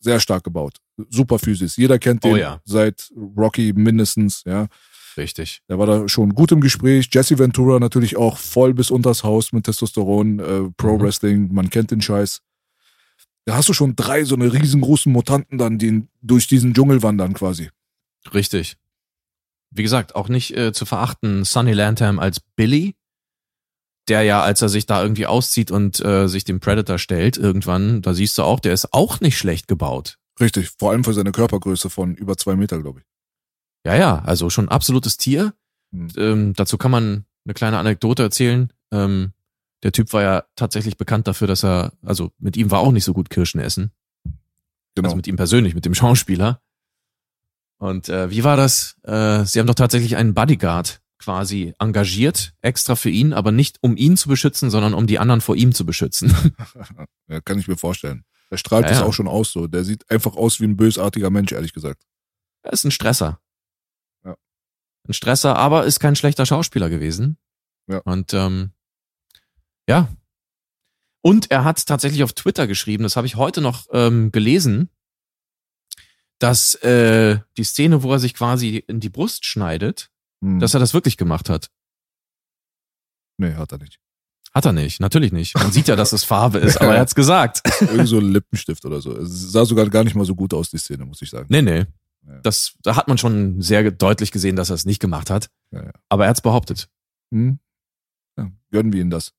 [0.00, 0.76] sehr stark gebaut.
[1.10, 1.76] Super Physis.
[1.76, 2.60] Jeder kennt den Oh ja.
[2.64, 4.68] seit Rocky mindestens, ja.
[5.16, 5.62] Richtig.
[5.68, 7.08] Der war da schon gut im Gespräch.
[7.10, 11.02] Jesse Ventura natürlich auch voll bis unters Haus mit Testosteron, äh, Pro Mhm.
[11.02, 12.40] Wrestling, man kennt den Scheiß.
[13.48, 17.32] Da hast du schon drei so eine riesengroßen Mutanten dann, die durch diesen Dschungel wandern
[17.32, 17.70] quasi.
[18.34, 18.76] Richtig.
[19.70, 22.94] Wie gesagt, auch nicht äh, zu verachten, Sonny Landham als Billy,
[24.06, 28.02] der ja, als er sich da irgendwie auszieht und äh, sich dem Predator stellt, irgendwann,
[28.02, 30.18] da siehst du auch, der ist auch nicht schlecht gebaut.
[30.38, 33.06] Richtig, vor allem für seine Körpergröße von über zwei Meter, glaube ich.
[33.86, 35.54] Ja, ja, also schon ein absolutes Tier.
[35.94, 36.08] Hm.
[36.18, 38.70] Ähm, dazu kann man eine kleine Anekdote erzählen.
[38.92, 39.32] Ähm,
[39.82, 43.04] der Typ war ja tatsächlich bekannt dafür, dass er, also mit ihm war auch nicht
[43.04, 43.92] so gut Kirschen essen.
[44.94, 45.08] Genau.
[45.08, 46.60] Also mit ihm persönlich, mit dem Schauspieler.
[47.78, 48.96] Und äh, wie war das?
[49.04, 53.96] Äh, sie haben doch tatsächlich einen Bodyguard quasi engagiert, extra für ihn, aber nicht um
[53.96, 56.34] ihn zu beschützen, sondern um die anderen vor ihm zu beschützen.
[57.28, 58.24] ja, kann ich mir vorstellen.
[58.50, 59.04] Der strahlt Ja, es ja.
[59.04, 59.66] auch schon aus so.
[59.66, 62.02] Der sieht einfach aus wie ein bösartiger Mensch, ehrlich gesagt.
[62.62, 63.40] er ist ein Stresser.
[64.24, 64.36] Ja.
[65.06, 67.36] Ein Stresser, aber ist kein schlechter Schauspieler gewesen.
[67.88, 67.98] Ja.
[67.98, 68.72] Und ähm,
[69.88, 70.08] ja.
[71.20, 74.88] Und er hat tatsächlich auf Twitter geschrieben, das habe ich heute noch ähm, gelesen,
[76.38, 80.60] dass äh, die Szene, wo er sich quasi in die Brust schneidet, Hm.
[80.60, 81.68] dass er das wirklich gemacht hat.
[83.38, 83.98] nee, hat er nicht.
[84.54, 85.56] Hat er nicht, natürlich nicht.
[85.56, 87.62] Man sieht ja, dass es Farbe ist, aber er hat's gesagt.
[87.80, 89.16] Irgend so ein Lippenstift oder so.
[89.16, 91.46] Es sah sogar gar nicht mal so gut aus, die Szene, muss ich sagen.
[91.50, 91.86] Nee, nee.
[92.24, 92.40] Ja.
[92.42, 95.50] Das, da hat man schon sehr deutlich gesehen, dass er es nicht gemacht hat.
[95.72, 95.92] Ja, ja.
[96.08, 96.88] Aber er hat's behauptet.
[97.32, 97.58] Hm?
[98.38, 99.32] Ja, gönnen wir ihm das.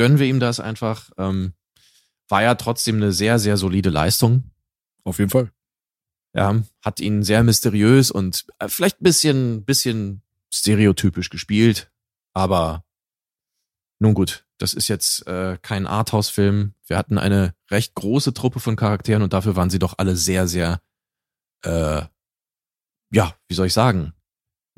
[0.00, 1.10] Gönnen wir ihm das einfach.
[1.18, 1.52] Ähm,
[2.30, 4.44] war ja trotzdem eine sehr, sehr solide Leistung.
[5.04, 5.52] Auf jeden Fall.
[6.32, 11.92] Ja, hat ihn sehr mysteriös und äh, vielleicht ein bisschen, bisschen stereotypisch gespielt.
[12.32, 12.82] Aber
[13.98, 16.72] nun gut, das ist jetzt äh, kein Arthouse-Film.
[16.86, 20.48] Wir hatten eine recht große Truppe von Charakteren und dafür waren sie doch alle sehr,
[20.48, 20.80] sehr,
[21.62, 22.00] äh,
[23.12, 24.14] ja, wie soll ich sagen,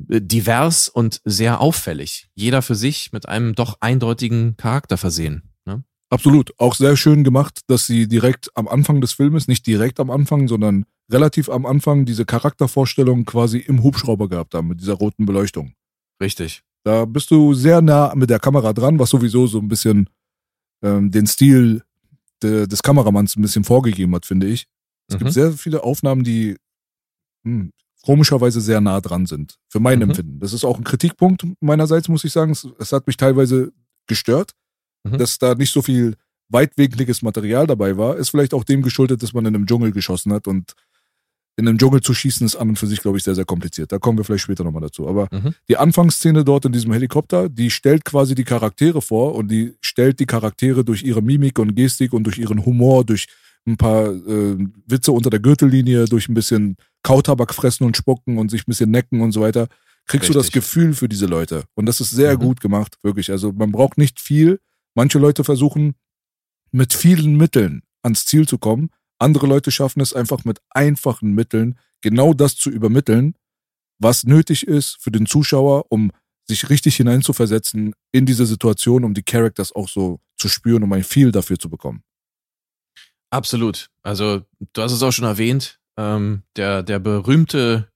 [0.09, 2.29] divers und sehr auffällig.
[2.35, 5.51] Jeder für sich mit einem doch eindeutigen Charakter versehen.
[5.65, 5.85] Ne?
[6.11, 6.53] Absolut.
[6.59, 10.49] Auch sehr schön gemacht, dass sie direkt am Anfang des Filmes, nicht direkt am Anfang,
[10.49, 15.75] sondern relativ am Anfang diese Charaktervorstellung quasi im Hubschrauber gehabt haben, mit dieser roten Beleuchtung.
[16.23, 16.63] Richtig.
[16.85, 20.09] Da bist du sehr nah mit der Kamera dran, was sowieso so ein bisschen
[20.83, 21.83] ähm, den Stil
[22.43, 24.67] de, des Kameramanns ein bisschen vorgegeben hat, finde ich.
[25.09, 25.19] Es Mhm.
[25.21, 26.57] gibt sehr viele Aufnahmen, die
[27.45, 30.11] hm, komischerweise sehr nah dran sind, für mein Mhm.
[30.11, 30.41] Empfinden.
[30.41, 32.53] Das ist auch ein Kritikpunkt meinerseits, muss ich sagen.
[32.53, 33.73] Es, es hat mich teilweise
[34.07, 34.53] gestört,
[35.05, 35.19] Mhm.
[35.19, 36.17] dass da nicht so viel
[36.49, 38.17] weitwinkliges Material dabei war.
[38.17, 40.75] Ist vielleicht auch dem geschuldet, dass man in einem Dschungel geschossen hat und
[41.57, 43.93] in einem Dschungel zu schießen ist an und für sich, glaube ich, sehr, sehr kompliziert.
[43.93, 45.07] Da kommen wir vielleicht später nochmal dazu.
[45.09, 45.55] Aber Mhm.
[45.69, 50.19] die Anfangsszene dort in diesem Helikopter, die stellt quasi die Charaktere vor und die stellt
[50.21, 53.27] die Charaktere durch ihre Mimik und Gestik und durch ihren Humor, durch
[53.67, 58.51] ein paar äh, Witze unter der Gürtellinie, durch ein bisschen Kautabak fressen und spucken und
[58.51, 59.69] sich ein bisschen necken und so weiter,
[60.07, 60.63] kriegst du das Richtig.
[60.63, 61.65] Gefühl für diese Leute.
[61.75, 62.41] Und das ist sehr Mhm.
[62.41, 63.31] gut gemacht, wirklich.
[63.31, 64.61] Also man braucht nicht viel.
[64.95, 65.95] Manche Leute versuchen
[66.73, 68.91] mit vielen Mitteln ans Ziel zu kommen.
[69.19, 73.35] Andere Leute schaffen es einfach mit einfachen Mitteln, genau das zu übermitteln,
[74.01, 76.11] was nötig ist für den Zuschauer, um
[76.49, 81.05] sich richtig hineinzuversetzen in diese Situation, um die Characters auch so zu spüren, um ein
[81.05, 82.03] Feel dafür zu bekommen.
[83.33, 83.89] Absolut.
[84.03, 84.43] Also,
[84.75, 87.91] du hast es auch schon erwähnt, ähm, der, der berühmte,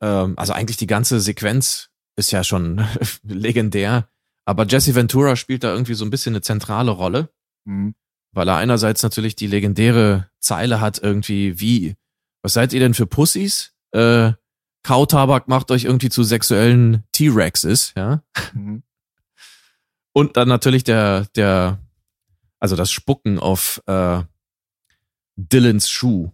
[0.00, 2.84] ähm, also eigentlich die ganze Sequenz ist ja schon
[3.22, 4.08] legendär,
[4.46, 7.28] aber Jesse Ventura spielt da irgendwie so ein bisschen eine zentrale Rolle,
[7.66, 7.94] Mhm.
[8.32, 11.96] weil er einerseits natürlich die legendäre Zeile hat, irgendwie, wie,
[12.42, 13.74] was seid ihr denn für Pussys?
[13.92, 14.32] Äh,
[14.82, 18.22] Kautabak macht euch irgendwie zu sexuellen T-Rexes, ja.
[18.54, 18.82] Mhm.
[20.14, 21.78] Und dann natürlich der, der,
[22.58, 24.22] also das Spucken auf äh,
[25.38, 26.32] Dylans Schuh.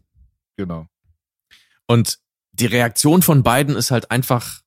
[0.56, 0.88] Genau.
[1.86, 2.18] Und
[2.52, 4.62] die Reaktion von beiden ist halt einfach,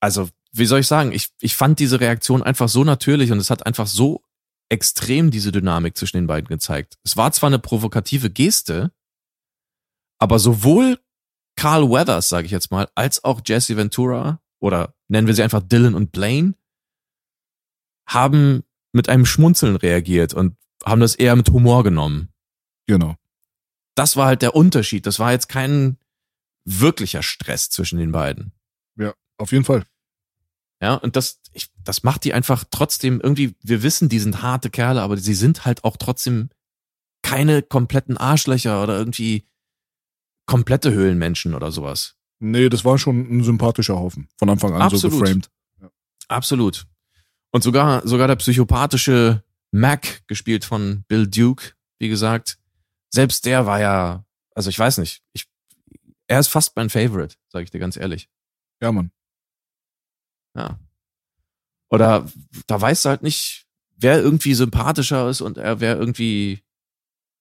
[0.00, 3.50] also wie soll ich sagen, ich, ich fand diese Reaktion einfach so natürlich und es
[3.50, 4.22] hat einfach so
[4.68, 6.98] extrem diese Dynamik zwischen den beiden gezeigt.
[7.04, 8.92] Es war zwar eine provokative Geste,
[10.18, 11.00] aber sowohl
[11.56, 15.62] Carl Weathers, sage ich jetzt mal, als auch Jesse Ventura oder nennen wir sie einfach
[15.62, 16.54] Dylan und Blaine,
[18.06, 22.32] haben mit einem Schmunzeln reagiert und haben das eher mit Humor genommen.
[22.86, 23.16] Genau.
[23.94, 25.06] Das war halt der Unterschied.
[25.06, 25.98] Das war jetzt kein
[26.64, 28.52] wirklicher Stress zwischen den beiden.
[28.96, 29.84] Ja, auf jeden Fall.
[30.80, 34.70] Ja, und das, ich, das macht die einfach trotzdem irgendwie, wir wissen, die sind harte
[34.70, 36.50] Kerle, aber sie sind halt auch trotzdem
[37.22, 39.46] keine kompletten Arschlöcher oder irgendwie
[40.46, 42.16] komplette Höhlenmenschen oder sowas.
[42.38, 44.28] Nee, das war schon ein sympathischer Haufen.
[44.38, 45.20] Von Anfang an so Absolut.
[45.20, 45.50] geframed.
[46.28, 46.86] Absolut.
[47.50, 52.58] Und sogar, sogar der psychopathische Mac, gespielt von Bill Duke, wie gesagt,
[53.14, 54.24] selbst der war ja,
[54.54, 55.46] also ich weiß nicht, ich,
[56.26, 58.28] er ist fast mein Favorite, sage ich dir ganz ehrlich.
[58.82, 59.12] Ja, Mann.
[60.56, 60.78] Ja.
[61.90, 62.26] Oder
[62.66, 66.60] da weißt du halt nicht, wer irgendwie sympathischer ist und er wer irgendwie.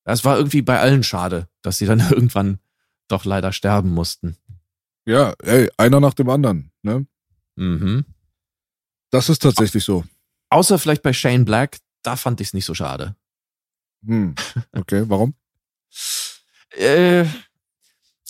[0.05, 2.59] Es war irgendwie bei allen schade, dass sie dann irgendwann
[3.07, 4.37] doch leider sterben mussten.
[5.05, 6.71] Ja, ey, einer nach dem anderen.
[6.83, 7.07] Ne?
[7.55, 8.05] Mhm.
[9.09, 10.03] Das ist tatsächlich so.
[10.49, 13.15] Außer vielleicht bei Shane Black, da fand ich es nicht so schade.
[14.05, 14.35] Hm.
[14.71, 15.33] Okay, warum?
[16.71, 17.25] Äh,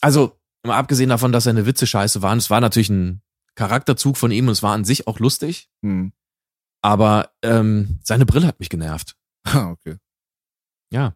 [0.02, 3.22] also, mal abgesehen davon, dass seine Witze scheiße waren, es war natürlich ein
[3.56, 6.12] Charakterzug von ihm und es war an sich auch lustig, Hm.
[6.82, 9.16] aber ähm, seine Brille hat mich genervt.
[9.46, 9.98] Ah, okay.
[10.92, 11.16] Ja.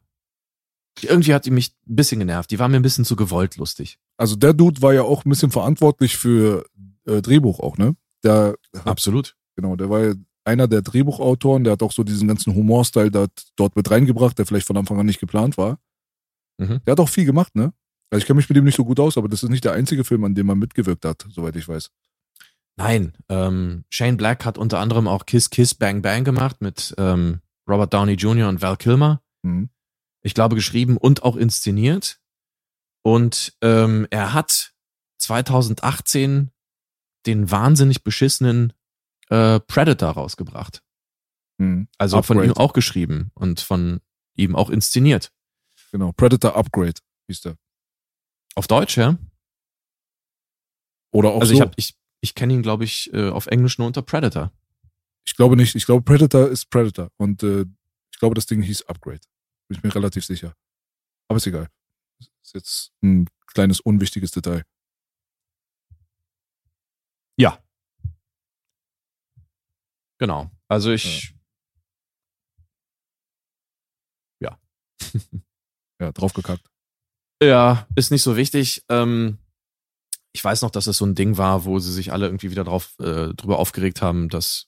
[1.02, 2.50] Irgendwie hat die mich ein bisschen genervt.
[2.52, 4.00] Die war mir ein bisschen zu gewollt lustig.
[4.18, 6.66] Also der Dude war ja auch ein bisschen verantwortlich für
[7.06, 7.96] äh, Drehbuch auch, ne?
[8.24, 9.36] Der hat, Absolut.
[9.56, 13.48] genau, der war ja einer der Drehbuchautoren, der hat auch so diesen ganzen Humorstyle dort,
[13.58, 15.78] dort mit reingebracht, der vielleicht von Anfang an nicht geplant war.
[16.58, 16.82] Mhm.
[16.86, 17.74] Der hat auch viel gemacht, ne?
[18.10, 19.74] Also ich kenne mich mit ihm nicht so gut aus, aber das ist nicht der
[19.74, 21.92] einzige Film, an dem er mitgewirkt hat, soweit ich weiß.
[22.78, 27.42] Nein, ähm, Shane Black hat unter anderem auch Kiss Kiss Bang Bang gemacht mit ähm,
[27.68, 28.48] Robert Downey Jr.
[28.48, 29.22] und Val Kilmer.
[29.42, 29.70] Mhm.
[30.22, 32.20] Ich glaube geschrieben und auch inszeniert.
[33.02, 34.74] Und ähm, er hat
[35.20, 36.52] 2018
[37.26, 38.74] den wahnsinnig beschissenen
[39.30, 40.84] äh, Predator rausgebracht.
[41.58, 41.88] Mhm.
[41.98, 42.60] Also von ihm Upgrade.
[42.60, 44.02] auch geschrieben und von
[44.36, 45.32] ihm auch inszeniert.
[45.92, 47.58] Genau, Predator Upgrade hieß der.
[48.56, 49.18] Auf Deutsch, ja?
[51.12, 51.54] Oder auch also so.
[51.54, 54.52] ich hab, ich, ich kenne ihn, glaube ich, äh, auf Englisch nur unter Predator.
[55.26, 55.76] Ich glaube nicht.
[55.76, 57.12] Ich glaube, Predator ist Predator.
[57.18, 57.66] Und äh,
[58.12, 59.22] ich glaube, das Ding hieß Upgrade.
[59.68, 60.56] Bin ich mir relativ sicher.
[61.28, 61.70] Aber ist egal.
[62.20, 64.64] Ist jetzt ein kleines unwichtiges Detail.
[67.38, 67.62] Ja.
[70.18, 70.50] Genau.
[70.68, 71.38] Also ich,
[74.40, 74.60] Ja,
[76.00, 76.66] draufgekackt.
[77.42, 78.84] Ja, ist nicht so wichtig.
[78.90, 79.38] Ähm,
[80.34, 82.64] ich weiß noch, dass es so ein Ding war, wo sie sich alle irgendwie wieder
[82.64, 84.68] drauf äh, drüber aufgeregt haben, dass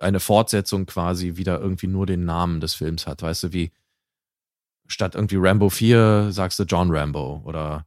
[0.00, 3.22] eine Fortsetzung quasi wieder irgendwie nur den Namen des Films hat.
[3.22, 3.70] Weißt du, wie
[4.86, 7.86] statt irgendwie Rambo 4 sagst du John Rambo oder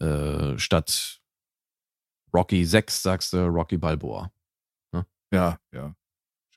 [0.00, 1.20] äh, statt
[2.34, 4.30] Rocky 6 sagst du Rocky Balboa.
[5.32, 5.94] Ja, ja.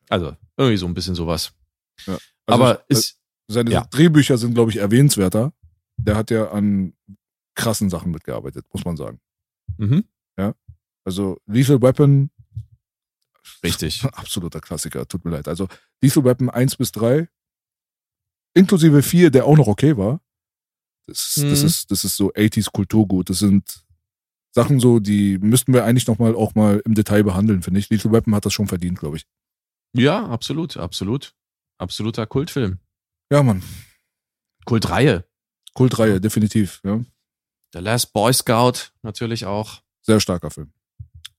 [0.10, 1.54] Also irgendwie so ein bisschen sowas.
[2.06, 3.86] Also Aber ich- ist, Seine ja.
[3.92, 5.54] Drehbücher sind, glaube ich, erwähnenswerter.
[5.98, 6.94] Der hat ja an
[7.56, 9.20] krassen Sachen mitgearbeitet, muss man sagen.
[9.78, 10.04] mhm,
[11.06, 12.32] Also Lethal Weapon,
[13.64, 14.04] richtig.
[14.14, 15.48] absoluter Klassiker, tut mir leid.
[15.48, 15.68] Also
[16.02, 17.30] Lethal Weapon 1 bis 3,
[18.56, 20.22] inklusive 4, der auch noch okay war.
[21.08, 21.68] Das, das, Mhm.
[21.68, 23.30] ist, das ist so 80s Kulturgut.
[23.30, 23.86] Das sind
[24.56, 27.90] Sachen so, die müssten wir eigentlich noch mal auch mal im Detail behandeln, finde ich.
[27.90, 29.26] Lethal Weapon hat das schon verdient, glaube ich.
[29.94, 31.36] Ja, absolut, absolut.
[31.78, 32.80] Absoluter Kultfilm.
[33.32, 33.64] Ja, Mann.
[34.66, 35.26] Kultreihe.
[35.74, 36.82] Kultreihe, definitiv.
[36.84, 37.04] Ja.
[37.74, 39.82] The Last Boy Scout natürlich auch.
[40.02, 40.72] Sehr starker Film.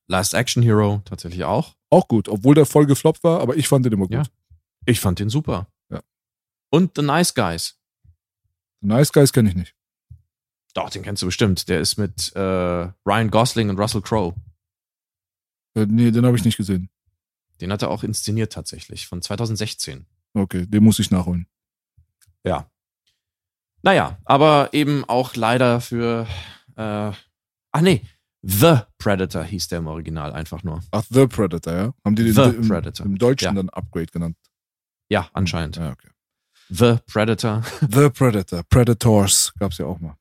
[0.08, 1.76] Last Action Hero tatsächlich auch.
[1.90, 4.12] Auch gut, obwohl der voll gefloppt war, aber ich fand den immer gut.
[4.12, 4.24] Ja.
[4.84, 5.68] Ich fand den super.
[5.90, 6.00] Ja.
[6.70, 7.78] Und The Nice Guys.
[8.80, 9.74] Nice Guys kenne ich nicht.
[10.74, 11.68] Doch, den kennst du bestimmt.
[11.68, 12.40] Der ist mit äh,
[13.06, 14.34] Ryan Gosling und Russell Crowe.
[15.74, 16.90] Äh, nee, den habe ich nicht gesehen.
[17.60, 20.06] Den hat er auch inszeniert tatsächlich, von 2016.
[20.34, 21.46] Okay, den muss ich nachholen.
[22.46, 22.70] Ja.
[23.82, 26.26] Naja, aber eben auch leider für.
[26.76, 27.12] Äh,
[27.72, 28.02] ach nee,
[28.42, 30.80] The Predator hieß der im Original einfach nur.
[30.92, 31.94] Ach, The Predator, ja?
[32.04, 33.06] Haben die den The im, Predator.
[33.06, 33.52] im Deutschen Ja.
[33.54, 34.36] dann Upgrade genannt?
[35.08, 35.76] Ja, anscheinend.
[35.76, 36.08] Ja, okay.
[36.68, 37.62] The Predator.
[37.80, 40.16] The Predator, Predators gab's ja auch mal.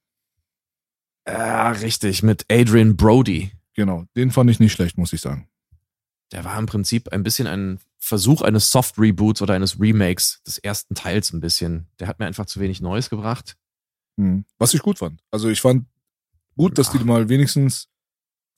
[1.27, 3.51] Ja, richtig, mit Adrian Brody.
[3.73, 5.47] Genau, den fand ich nicht schlecht, muss ich sagen.
[6.31, 10.93] Der war im Prinzip ein bisschen ein Versuch eines Soft-Reboots oder eines Remakes des ersten
[10.93, 11.87] Teils ein bisschen.
[11.99, 13.57] Der hat mir einfach zu wenig Neues gebracht.
[14.19, 14.45] Hm.
[14.59, 15.21] Was ich gut fand.
[15.31, 15.87] Also ich fand
[16.55, 17.87] gut, dass die mal wenigstens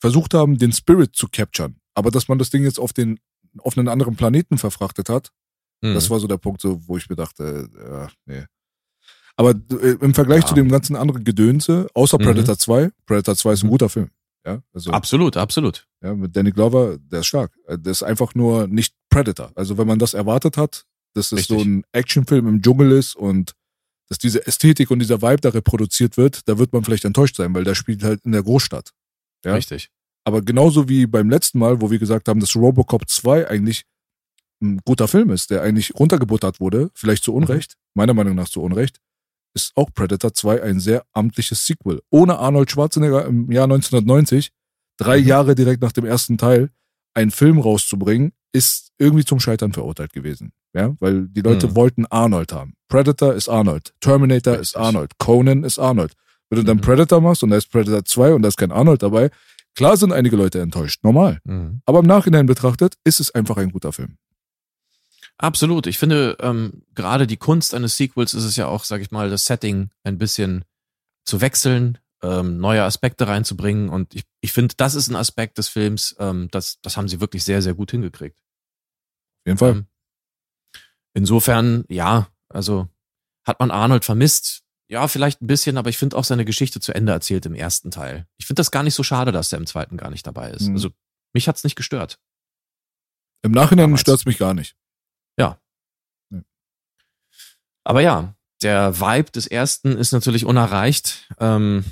[0.02, 1.80] versucht haben, den Spirit zu capturen.
[1.94, 3.20] Aber dass man das Ding jetzt auf den,
[3.60, 5.32] auf einen anderen Planeten verfrachtet hat,
[5.84, 5.94] Hm.
[5.94, 8.46] das war so der Punkt, so, wo ich mir dachte, äh, ja, nee.
[9.38, 10.48] Aber äh, im Vergleich Ja.
[10.48, 12.24] zu dem ganzen anderen Gedönse, außer Mhm.
[12.24, 14.10] Predator 2, Predator 2 ist ein guter Film.
[14.46, 15.88] Ja, also absolut, absolut.
[16.02, 17.52] ja, mit Danny Glover, der ist stark.
[17.68, 19.52] Äh, Der ist einfach nur nicht Predator.
[19.56, 21.58] Also wenn man das erwartet hat, dass es Richtig.
[21.58, 23.54] so ein Actionfilm im Dschungel ist und
[24.10, 27.54] dass diese Ästhetik und dieser Vibe da reproduziert wird, da wird man vielleicht enttäuscht sein,
[27.54, 28.92] weil der spielt halt in der Großstadt.
[29.44, 29.54] Ja.
[29.56, 29.90] Richtig.
[30.24, 33.84] Aber genauso wie beim letzten Mal, wo wir gesagt haben, dass Robocop 2 eigentlich
[34.62, 38.62] ein guter Film ist, der eigentlich runtergebuttert wurde, vielleicht zu Unrecht, meiner Meinung nach zu
[38.62, 39.00] Unrecht,
[39.58, 42.02] ist auch Predator 2 ein sehr amtliches Sequel.
[42.12, 44.52] Ohne Arnold Schwarzenegger im Jahr 1990,
[44.98, 45.28] drei Mhm.
[45.28, 46.70] Jahre direkt nach dem ersten Teil,
[47.16, 50.52] einen Film rauszubringen, ist irgendwie zum Scheitern verurteilt gewesen.
[50.74, 51.76] Ja, weil die Leute Mhm.
[51.76, 52.74] wollten Arnold haben.
[52.88, 53.94] Predator ist Arnold.
[54.00, 54.76] Terminator ist.
[54.78, 55.12] Arnold.
[55.18, 56.14] Conan ist Arnold.
[56.50, 56.82] Wenn du dann Mhm.
[56.82, 59.30] Predator machst und da ist Predator 2 und da ist kein Arnold dabei,
[59.76, 61.04] klar sind einige Leute enttäuscht.
[61.04, 61.40] Normal.
[61.46, 61.82] Mhm.
[61.86, 64.18] Aber im Nachhinein betrachtet ist es einfach ein guter Film.
[65.38, 65.86] Absolut.
[65.86, 69.30] Ich finde, ähm, gerade die Kunst eines Sequels ist es ja auch, sag ich mal,
[69.30, 70.66] das Setting ein bisschen
[71.26, 73.90] zu wechseln, ähm, neue Aspekte reinzubringen.
[73.90, 77.20] Und ich, ich finde, das ist ein Aspekt des Films, ähm, das, das haben sie
[77.20, 78.40] wirklich sehr, sehr gut hingekriegt.
[78.40, 79.72] Auf jeden Fall.
[79.72, 79.86] Ähm,
[81.14, 82.88] insofern, ja, also
[83.44, 84.64] hat man Arnold vermisst.
[84.90, 87.92] Ja, vielleicht ein bisschen, aber ich finde auch seine Geschichte zu Ende erzählt im ersten
[87.92, 88.26] Teil.
[88.38, 90.70] Ich finde das gar nicht so schade, dass er im zweiten gar nicht dabei ist.
[90.70, 90.76] Mhm.
[90.76, 90.90] Also
[91.34, 92.20] mich hat's nicht gestört.
[93.44, 94.02] Im Nachhinein Damals.
[94.02, 94.76] stört's mich gar nicht.
[97.88, 101.30] Aber ja, der Vibe des ersten ist natürlich unerreicht.
[101.40, 101.86] Ähm,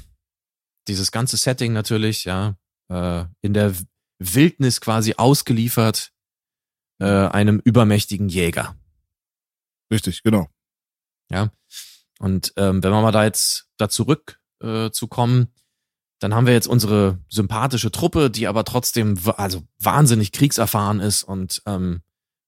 [0.90, 2.58] dieses ganze Setting natürlich, ja,
[2.90, 3.74] äh, in der
[4.20, 6.12] Wildnis quasi ausgeliefert
[7.00, 8.76] äh, einem übermächtigen Jäger.
[9.90, 10.50] Richtig, genau.
[12.20, 15.54] Und ähm, wenn wir mal da jetzt da zurück äh, zu kommen,
[16.20, 21.62] dann haben wir jetzt unsere sympathische Truppe, die aber trotzdem also wahnsinnig kriegserfahren ist und
[21.66, 22.02] ähm,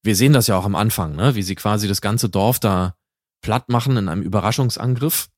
[0.07, 2.95] wir sehen das ja auch am Anfang, ne, wie sie quasi das ganze Dorf da
[3.41, 5.29] platt machen in einem Überraschungsangriff,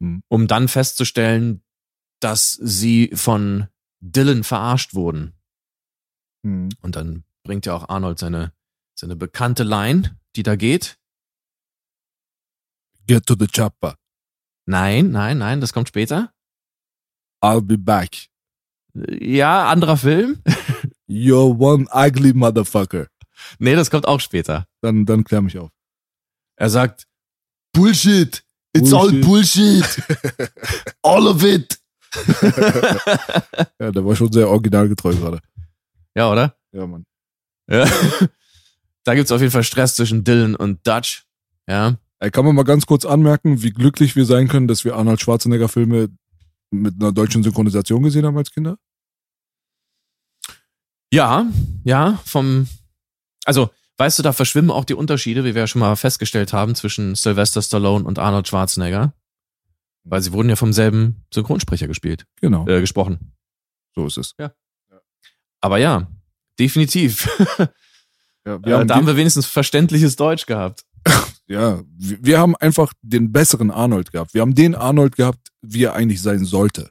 [0.00, 0.22] Hm.
[0.28, 1.64] um dann festzustellen,
[2.20, 3.66] dass sie von
[4.00, 5.34] Dylan verarscht wurden.
[6.44, 6.68] Hm.
[6.80, 8.52] Und dann bringt ja auch Arnold seine
[8.94, 10.98] seine bekannte Line, die da geht.
[13.06, 13.96] Get to the chopper.
[14.66, 16.32] Nein, nein, nein, das kommt später.
[17.42, 18.28] I'll be back.
[18.94, 20.42] Ja, anderer Film.
[21.08, 23.08] You're one ugly motherfucker.
[23.58, 24.66] Nee, das kommt auch später.
[24.80, 25.70] Dann, dann klär mich auf.
[26.56, 27.06] Er sagt,
[27.72, 28.44] Bullshit.
[28.74, 29.84] It's all Bullshit.
[31.02, 31.78] all of it.
[33.80, 35.40] Ja, der war schon sehr originalgetreu gerade.
[36.16, 36.56] ja, oder?
[36.72, 37.04] Ja, Mann.
[37.70, 37.86] Ja.
[39.04, 41.24] da gibt's auf jeden Fall Stress zwischen Dylan und Dutch.
[41.68, 41.98] Ja.
[42.18, 45.20] Ey, kann man mal ganz kurz anmerken, wie glücklich wir sein können, dass wir Arnold
[45.20, 46.08] Schwarzenegger Filme
[46.70, 48.78] mit einer deutschen Synchronisation gesehen haben als Kinder?
[51.12, 51.46] Ja,
[51.84, 52.68] ja, vom,
[53.48, 56.74] also, weißt du, da verschwimmen auch die Unterschiede, wie wir ja schon mal festgestellt haben,
[56.74, 59.14] zwischen Sylvester Stallone und Arnold Schwarzenegger.
[60.04, 63.32] Weil sie wurden ja vom selben Synchronsprecher gespielt, Genau, äh, gesprochen.
[63.94, 64.34] so ist es.
[65.60, 66.06] Aber ja,
[66.58, 67.28] definitiv.
[68.46, 70.84] Ja, wir, Äh, haben da haben wir wenigstens verständliches Deutsch gehabt.
[71.48, 74.32] ja, wir, wir haben einfach den besseren Arnold gehabt.
[74.32, 76.90] Wir haben den Arnold gehabt, wie er eigentlich sein sollte.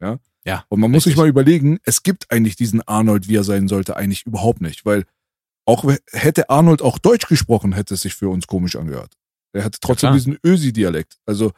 [0.00, 0.18] Ja.
[0.44, 1.22] Ja, Und man muss sich richtig.
[1.22, 5.04] mal überlegen, es gibt eigentlich diesen Arnold, wie er sein sollte, eigentlich überhaupt nicht, weil
[5.66, 9.14] auch hätte Arnold auch Deutsch gesprochen, hätte es sich für uns komisch angehört.
[9.52, 10.14] Er hatte trotzdem klar.
[10.14, 11.18] diesen Ösi-Dialekt.
[11.26, 11.52] Also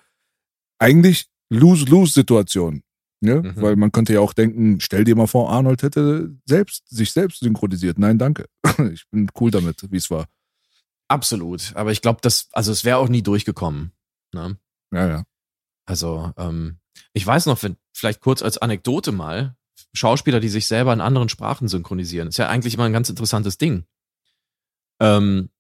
[0.79, 2.83] eigentlich Lose-Lose-Situation.
[3.21, 3.43] Ne?
[3.43, 3.61] Mhm.
[3.61, 7.41] Weil man könnte ja auch denken, stell dir mal vor, Arnold hätte selbst sich selbst
[7.41, 7.99] synchronisiert.
[7.99, 8.47] Nein, danke.
[8.93, 10.27] Ich bin cool damit, wie es war.
[11.09, 11.75] Absolut.
[11.75, 13.93] Aber ich glaube, das, also es wäre auch nie durchgekommen.
[14.33, 14.57] Ne?
[14.93, 15.25] Ja, ja.
[15.85, 16.79] Also, ähm,
[17.13, 19.57] ich weiß noch, wenn, vielleicht kurz als Anekdote mal,
[19.95, 23.59] Schauspieler, die sich selber in anderen Sprachen synchronisieren, ist ja eigentlich immer ein ganz interessantes
[23.59, 23.85] Ding.
[25.01, 25.51] Ähm,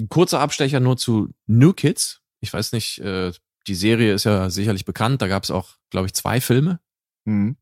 [0.00, 2.22] ein kurzer Abstecher nur zu New Kids.
[2.40, 3.32] Ich weiß nicht, äh,
[3.66, 6.80] die Serie ist ja sicherlich bekannt, da gab es auch, glaube ich, zwei Filme.
[7.24, 7.56] Mhm.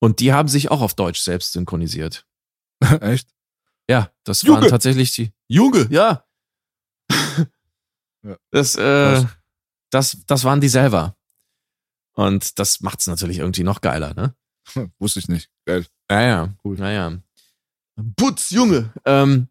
[0.00, 2.26] Und die haben sich auch auf Deutsch selbst synchronisiert.
[3.00, 3.28] Echt?
[3.88, 4.62] Ja, das Junge!
[4.62, 5.32] waren tatsächlich die.
[5.48, 6.24] Junge, ja.
[8.24, 8.36] Ja.
[8.50, 9.24] Das, äh,
[9.90, 11.16] das, das waren die selber.
[12.14, 14.34] Und das macht's natürlich irgendwie noch geiler, ne?
[14.98, 15.50] Wusste ich nicht.
[15.66, 15.86] Geil.
[16.10, 16.54] Ja, ja.
[16.64, 16.76] Cool.
[16.76, 17.16] Naja.
[18.16, 18.92] Putz, Junge.
[19.04, 19.48] Ähm,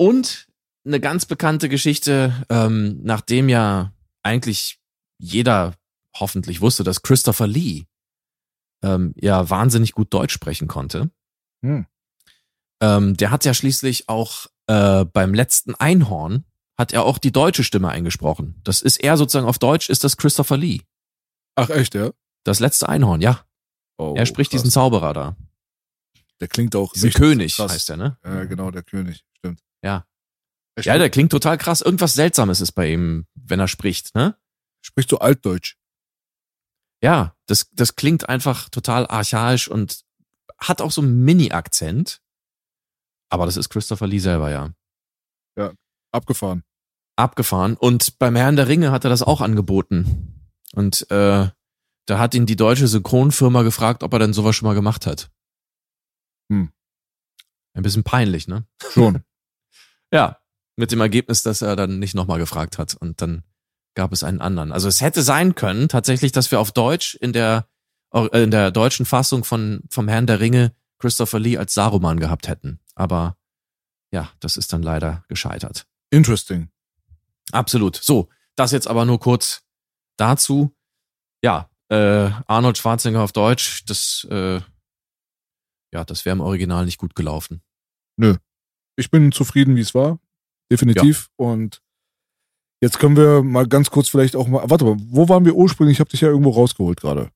[0.00, 0.48] und
[0.86, 3.92] eine ganz bekannte Geschichte, ähm, nachdem ja
[4.22, 4.80] eigentlich
[5.18, 5.74] jeder
[6.18, 7.84] hoffentlich wusste, dass Christopher Lee
[8.82, 11.10] ähm, ja wahnsinnig gut Deutsch sprechen konnte.
[11.62, 11.86] Hm.
[12.80, 16.46] Ähm, der hat ja schließlich auch äh, beim letzten Einhorn
[16.78, 18.58] hat er auch die deutsche Stimme eingesprochen.
[18.64, 20.80] Das ist er sozusagen auf Deutsch, ist das Christopher Lee.
[21.56, 22.10] Ach echt, ja?
[22.44, 23.44] Das letzte Einhorn, ja.
[23.98, 24.62] Oh, er spricht krass.
[24.62, 25.36] diesen Zauberer da.
[26.40, 27.70] Der klingt auch Diesen König krass.
[27.72, 28.18] heißt er, ne?
[28.24, 29.26] Ja, genau, der König.
[29.82, 30.06] Ja.
[30.76, 31.80] Er Ja, der klingt total krass.
[31.80, 34.36] Irgendwas Seltsames ist bei ihm, wenn er spricht, ne?
[34.82, 35.76] spricht so altdeutsch.
[37.02, 40.04] Ja, das, das klingt einfach total archaisch und
[40.58, 42.20] hat auch so einen Mini-Akzent.
[43.30, 44.74] Aber das ist Christopher Lee selber, ja.
[46.12, 46.64] Abgefahren.
[47.16, 47.76] Abgefahren.
[47.76, 50.50] Und beim Herrn der Ringe hat er das auch angeboten.
[50.72, 51.48] Und äh,
[52.06, 55.30] da hat ihn die deutsche Synchronfirma gefragt, ob er denn sowas schon mal gemacht hat.
[56.50, 56.72] Hm.
[57.74, 58.66] Ein bisschen peinlich, ne?
[58.90, 59.24] Schon.
[60.12, 60.38] Ja,
[60.76, 63.44] mit dem Ergebnis, dass er dann nicht nochmal gefragt hat und dann
[63.94, 64.72] gab es einen anderen.
[64.72, 67.68] Also es hätte sein können, tatsächlich, dass wir auf Deutsch in der,
[68.12, 72.48] äh, in der deutschen Fassung von, vom Herrn der Ringe Christopher Lee als Saruman gehabt
[72.48, 72.80] hätten.
[72.94, 73.36] Aber
[74.12, 75.86] ja, das ist dann leider gescheitert.
[76.10, 76.70] Interesting.
[77.52, 77.96] Absolut.
[77.96, 79.62] So, das jetzt aber nur kurz
[80.16, 80.74] dazu.
[81.42, 84.60] Ja, äh, Arnold Schwarzenegger auf Deutsch, das, äh,
[85.92, 87.62] ja, das wäre im Original nicht gut gelaufen.
[89.00, 90.18] Ich bin zufrieden, wie es war.
[90.70, 91.30] Definitiv.
[91.36, 91.80] Und
[92.80, 94.62] jetzt können wir mal ganz kurz vielleicht auch mal.
[94.68, 95.96] Warte mal, wo waren wir ursprünglich?
[95.96, 97.30] Ich habe dich ja irgendwo rausgeholt gerade.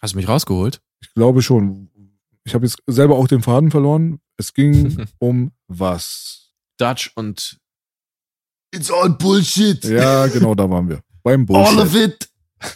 [0.00, 0.80] Hast du mich rausgeholt?
[1.00, 1.90] Ich glaube schon.
[2.44, 4.20] Ich habe jetzt selber auch den Faden verloren.
[4.36, 6.52] Es ging um was?
[6.76, 7.58] Dutch und
[8.74, 9.82] It's all bullshit.
[9.84, 11.00] Ja, genau, da waren wir.
[11.22, 12.14] Beim All of Bullshit.
[12.14, 12.28] it.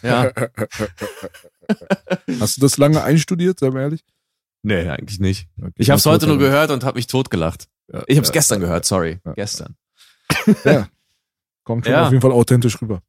[0.02, 0.32] ja.
[2.40, 4.04] Hast du das lange einstudiert, sei mal ehrlich?
[4.62, 5.48] Nee, eigentlich nicht.
[5.60, 7.68] Okay, Ich habe es heute nur gehört und habe mich totgelacht.
[7.92, 9.20] Ja, Ich habe es ja, gestern ja, gehört, sorry.
[9.24, 9.32] ja.
[9.34, 9.76] Gestern.
[10.64, 10.88] Ja.
[11.64, 12.04] Kommt schon Ja.
[12.06, 13.02] auf jeden Fall authentisch rüber.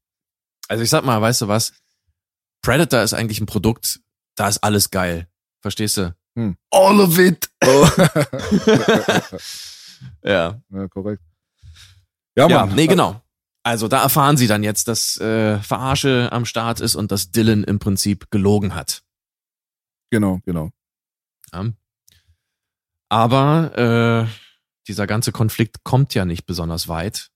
[0.67, 1.73] Also ich sag mal, weißt du was?
[2.61, 4.01] Predator ist eigentlich ein Produkt,
[4.36, 5.27] da ist alles geil.
[5.61, 6.15] Verstehst du?
[6.71, 7.49] All of it.
[10.23, 10.61] Ja.
[10.69, 11.21] Ja, korrekt.
[12.38, 12.75] Ja, Ja, Mann.
[12.75, 13.21] nee, genau.
[13.63, 17.65] Also da erfahren sie dann jetzt, dass äh, Verarsche am Start ist und dass Dylan
[17.65, 19.03] im Prinzip gelogen hat.
[20.09, 20.71] Genau, genau.
[21.51, 21.65] Ja.
[23.09, 23.77] Aber
[24.27, 24.48] äh,
[24.89, 27.31] dieser ganze Konflikt kommt ja nicht besonders weit.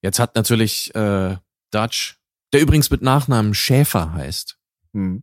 [0.00, 1.36] Jetzt hat natürlich äh,
[1.70, 2.18] Dutch,
[2.52, 4.58] der übrigens mit Nachnamen Schäfer heißt,
[4.94, 5.22] Hm.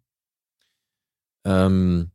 [1.45, 2.11] ähm,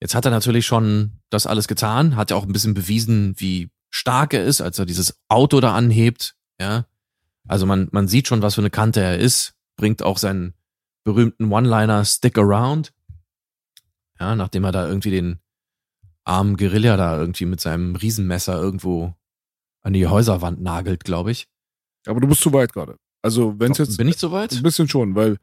[0.00, 3.70] jetzt hat er natürlich schon das alles getan, hat ja auch ein bisschen bewiesen, wie
[3.90, 6.34] stark er ist, als er dieses Auto da anhebt.
[6.58, 6.86] Ja,
[7.46, 9.54] also man man sieht schon, was für eine Kante er ist.
[9.76, 10.54] Bringt auch seinen
[11.04, 12.92] berühmten One-Liner Stick Around.
[14.18, 15.40] Ja, nachdem er da irgendwie den
[16.30, 19.14] armen Guerilla da irgendwie mit seinem Riesenmesser irgendwo
[19.82, 21.48] an die Häuserwand nagelt, glaube ich.
[22.06, 22.96] Aber du bist zu weit gerade.
[23.22, 24.52] Also, wenn es jetzt Bin ich soweit?
[24.52, 25.36] ein bisschen schon, weil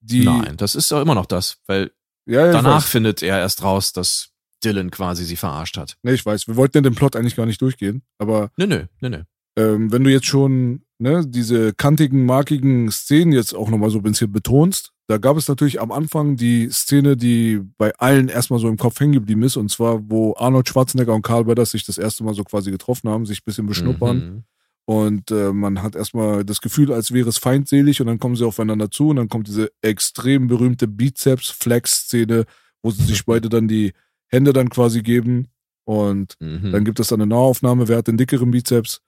[0.00, 0.24] die.
[0.24, 1.90] Nein, das ist ja immer noch das, weil
[2.26, 4.30] Ja, ja, danach findet er erst raus, dass
[4.62, 5.96] Dylan quasi sie verarscht hat.
[6.02, 6.46] Nee, ich weiß.
[6.46, 8.02] Wir wollten ja den Plot eigentlich gar nicht durchgehen.
[8.18, 9.22] Aber Nö, nö, nö, nö.
[9.56, 14.02] ähm, wenn du jetzt schon ne, diese kantigen, markigen Szenen jetzt auch nochmal so ein
[14.02, 18.68] bisschen betonst, da gab es natürlich am Anfang die Szene, die bei allen erstmal so
[18.68, 21.98] im Kopf hängen geblieben ist, und zwar, wo Arnold Schwarzenegger und Karl Weathers sich das
[21.98, 24.16] erste Mal so quasi getroffen haben, sich ein bisschen beschnuppern.
[24.18, 24.44] Mhm.
[24.86, 28.44] Und äh, man hat erstmal das Gefühl, als wäre es feindselig und dann kommen sie
[28.46, 32.44] aufeinander zu und dann kommt diese extrem berühmte Bizeps-Flex-Szene,
[32.82, 33.92] wo sie sich beide dann die
[34.28, 35.48] Hände dann quasi geben
[35.84, 36.72] und Mhm.
[36.72, 39.00] dann gibt es dann eine Nahaufnahme, wer hat den dickeren Bizeps?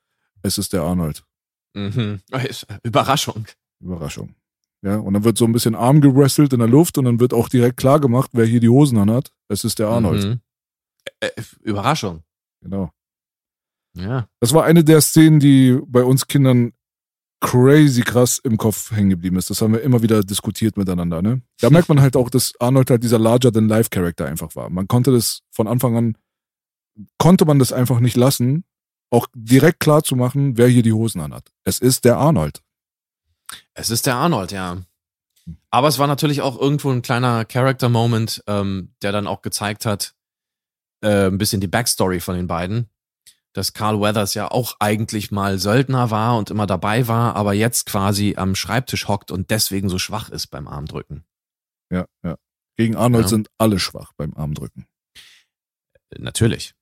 [0.42, 1.22] Es ist der Arnold.
[1.74, 2.20] Mhm.
[2.82, 3.46] Überraschung.
[3.80, 4.34] Überraschung.
[4.84, 7.32] Ja, und dann wird so ein bisschen Arm gewrestelt in der Luft und dann wird
[7.32, 9.32] auch direkt klar gemacht, wer hier die Hosen anhat.
[9.48, 10.24] Es ist der Arnold.
[10.24, 10.40] Mhm.
[11.20, 12.22] Äh, äh, Überraschung.
[12.60, 12.90] Genau.
[13.94, 14.28] Ja.
[14.40, 16.72] Das war eine der Szenen, die bei uns Kindern
[17.40, 19.50] crazy krass im Kopf hängen geblieben ist.
[19.50, 21.22] Das haben wir immer wieder diskutiert miteinander.
[21.22, 21.42] Ne?
[21.60, 24.70] Da merkt man halt auch, dass Arnold halt dieser larger-than-life-Charakter einfach war.
[24.70, 26.16] Man konnte das von Anfang an,
[27.18, 28.64] konnte man das einfach nicht lassen,
[29.12, 31.52] auch direkt klar zu machen, wer hier die Hosen anhat.
[31.64, 32.62] Es ist der Arnold.
[33.74, 34.78] Es ist der Arnold, ja.
[35.70, 40.14] Aber es war natürlich auch irgendwo ein kleiner Character-Moment, ähm, der dann auch gezeigt hat,
[41.02, 42.88] äh, ein bisschen die Backstory von den beiden.
[43.52, 47.84] Dass Carl Weathers ja auch eigentlich mal Söldner war und immer dabei war, aber jetzt
[47.84, 51.24] quasi am Schreibtisch hockt und deswegen so schwach ist beim Armdrücken.
[51.90, 52.38] Ja, ja.
[52.76, 53.28] Gegen Arnold Ja.
[53.28, 54.86] sind alle schwach beim Armdrücken.
[56.16, 56.74] Natürlich.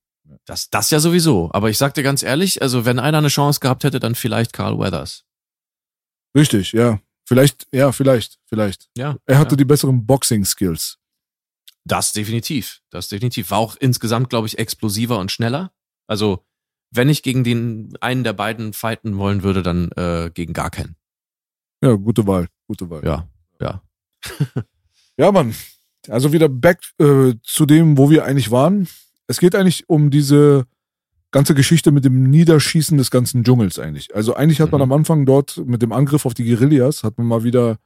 [0.44, 1.50] Das, das ja sowieso.
[1.52, 4.52] Aber ich sag dir ganz ehrlich, also wenn einer eine Chance gehabt hätte, dann vielleicht
[4.52, 5.24] Carl Weathers.
[6.34, 7.00] Richtig, ja.
[7.26, 8.88] Vielleicht, ja, vielleicht, vielleicht.
[8.96, 9.16] Ja.
[9.26, 9.56] Er hatte ja.
[9.56, 10.98] die besseren Boxing-Skills.
[11.84, 12.80] Das definitiv.
[12.90, 13.50] Das definitiv.
[13.50, 15.72] War auch insgesamt, glaube ich, explosiver und schneller.
[16.06, 16.44] Also
[16.90, 20.96] wenn ich gegen den einen der beiden fighten wollen würde, dann äh, gegen gar keinen.
[21.82, 23.04] Ja, gute Wahl, gute Wahl.
[23.04, 23.28] Ja,
[23.60, 23.82] ja.
[25.16, 25.54] Ja, Mann.
[26.08, 28.88] Also wieder back äh, zu dem, wo wir eigentlich waren.
[29.30, 30.66] Es geht eigentlich um diese
[31.30, 34.12] ganze Geschichte mit dem Niederschießen des ganzen Dschungels eigentlich.
[34.12, 34.82] Also eigentlich hat man Mhm.
[34.82, 37.78] am Anfang dort mit dem Angriff auf die Guerillas, hat man mal wieder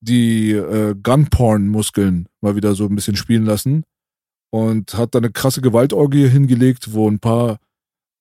[0.00, 3.82] die äh, Gunporn-Muskeln mal wieder so ein bisschen spielen lassen
[4.50, 7.58] und hat da eine krasse Gewaltorgie hingelegt, wo ein paar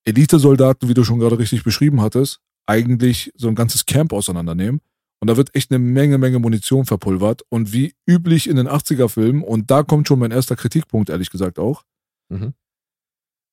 [0.06, 4.82] Elitesoldaten, wie du schon gerade richtig beschrieben hattest, eigentlich so ein ganzes Camp auseinandernehmen.
[5.20, 7.44] Und da wird echt eine Menge, Menge Munition verpulvert.
[7.50, 11.60] Und wie üblich in den 80er-Filmen, und da kommt schon mein erster Kritikpunkt, ehrlich gesagt
[11.60, 11.84] auch,
[12.32, 12.54] Mhm.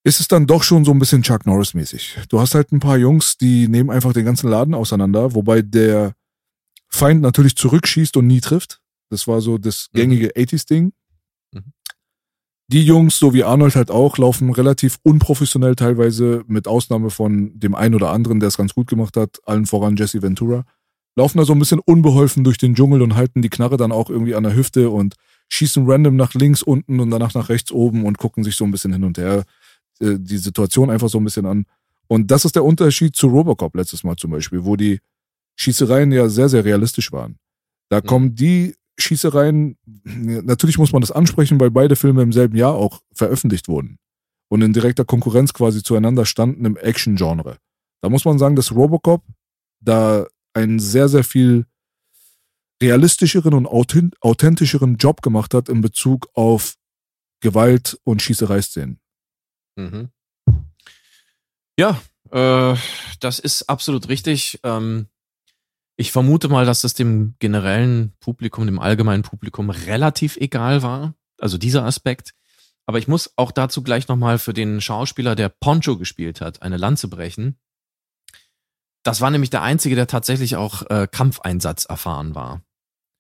[0.05, 2.19] ist es dann doch schon so ein bisschen Chuck Norris-mäßig.
[2.31, 6.15] Du hast halt ein paar Jungs, die nehmen einfach den ganzen Laden auseinander, wobei der
[6.89, 8.81] Feind natürlich zurückschießt und nie trifft.
[9.11, 9.97] Das war so das Mhm.
[9.99, 10.93] gängige 80s-Ding.
[11.53, 11.73] Mhm.
[12.71, 17.75] Die Jungs, so wie Arnold halt auch, laufen relativ unprofessionell teilweise, mit Ausnahme von dem
[17.75, 20.65] einen oder anderen, der es ganz gut gemacht hat, allen voran Jesse Ventura,
[21.19, 24.09] laufen da so ein bisschen unbeholfen durch den Dschungel und halten die Knarre dann auch
[24.09, 25.17] irgendwie an der Hüfte und
[25.49, 28.71] schießen random nach links unten und danach nach rechts oben und gucken sich so ein
[28.71, 29.45] bisschen hin und her
[30.01, 31.67] äh, die Situation einfach so ein bisschen an.
[32.07, 35.01] Und das ist der Unterschied zu Robocop letztes Mal zum Beispiel, wo die
[35.57, 37.37] Schießereien ja sehr, sehr realistisch waren.
[37.89, 42.75] Da kommen die Schießereien, natürlich muss man das ansprechen, weil beide Filme im selben Jahr
[42.75, 43.99] auch veröffentlicht wurden
[44.49, 47.57] und in direkter Konkurrenz quasi zueinander standen im Action-Genre.
[48.03, 49.25] Da muss man sagen, dass Robocop
[49.81, 50.27] da
[50.59, 51.67] einen sehr, sehr viel
[52.83, 56.77] realistischeren und authent- authentischeren Job gemacht hat in Bezug auf
[57.41, 59.01] Gewalt und Schießereiszenen.
[59.77, 60.11] Mhm.
[61.79, 62.01] Ja,
[62.31, 62.77] äh,
[63.21, 64.61] das ist absolut richtig.
[64.65, 65.07] Ähm,
[65.97, 71.15] ich vermute mal, dass das dem generellen Publikum, dem allgemeinen Publikum relativ egal war.
[71.39, 72.35] Also dieser Aspekt.
[72.87, 76.77] Aber ich muss auch dazu gleich nochmal für den Schauspieler, der Poncho gespielt hat, eine
[76.77, 77.59] Lanze brechen.
[79.05, 82.63] Das war nämlich der einzige, der tatsächlich auch äh, Kampfeinsatz erfahren war.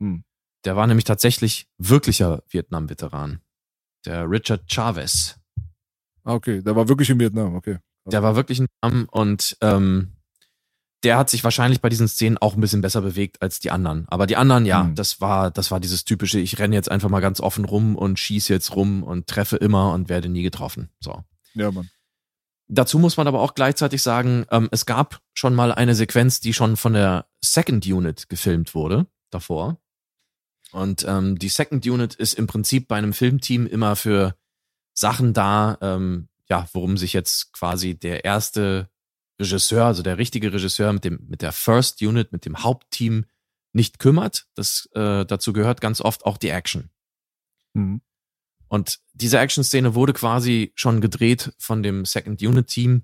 [0.00, 0.24] Hm.
[0.64, 3.40] Der war nämlich tatsächlich wirklicher Vietnam-Veteran.
[4.04, 5.36] Der Richard Chavez.
[6.24, 7.78] Ah, okay, der war wirklich in Vietnam, okay.
[8.06, 10.12] Der war wirklich ein Arm und ähm,
[11.04, 14.06] der hat sich wahrscheinlich bei diesen Szenen auch ein bisschen besser bewegt als die anderen.
[14.08, 14.94] Aber die anderen, ja, Mhm.
[14.94, 18.18] das war, das war dieses typische, ich renne jetzt einfach mal ganz offen rum und
[18.18, 20.90] schieße jetzt rum und treffe immer und werde nie getroffen.
[21.00, 21.22] So.
[21.54, 21.88] Ja, Mann.
[22.70, 26.52] Dazu muss man aber auch gleichzeitig sagen, ähm, es gab schon mal eine Sequenz, die
[26.52, 29.80] schon von der Second Unit gefilmt wurde, davor.
[30.72, 34.36] Und ähm, die Second Unit ist im Prinzip bei einem Filmteam immer für
[34.92, 38.90] Sachen da, ähm, ja, worum sich jetzt quasi der erste
[39.40, 43.24] Regisseur, also der richtige Regisseur mit dem mit der First Unit, mit dem Hauptteam
[43.72, 44.46] nicht kümmert.
[44.54, 46.90] Das äh, dazu gehört ganz oft auch die Action.
[47.74, 48.02] Mhm.
[48.68, 53.02] Und diese Action-Szene wurde quasi schon gedreht von dem Second Unit-Team.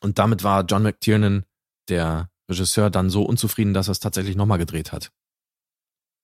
[0.00, 1.44] Und damit war John McTiernan,
[1.88, 5.10] der Regisseur, dann so unzufrieden, dass er es tatsächlich nochmal gedreht hat.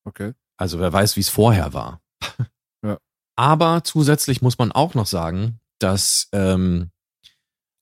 [0.05, 0.35] Okay.
[0.57, 2.03] Also wer weiß, wie es vorher war.
[2.85, 2.97] Ja.
[3.35, 6.93] Aber zusätzlich muss man auch noch sagen, dass ähm,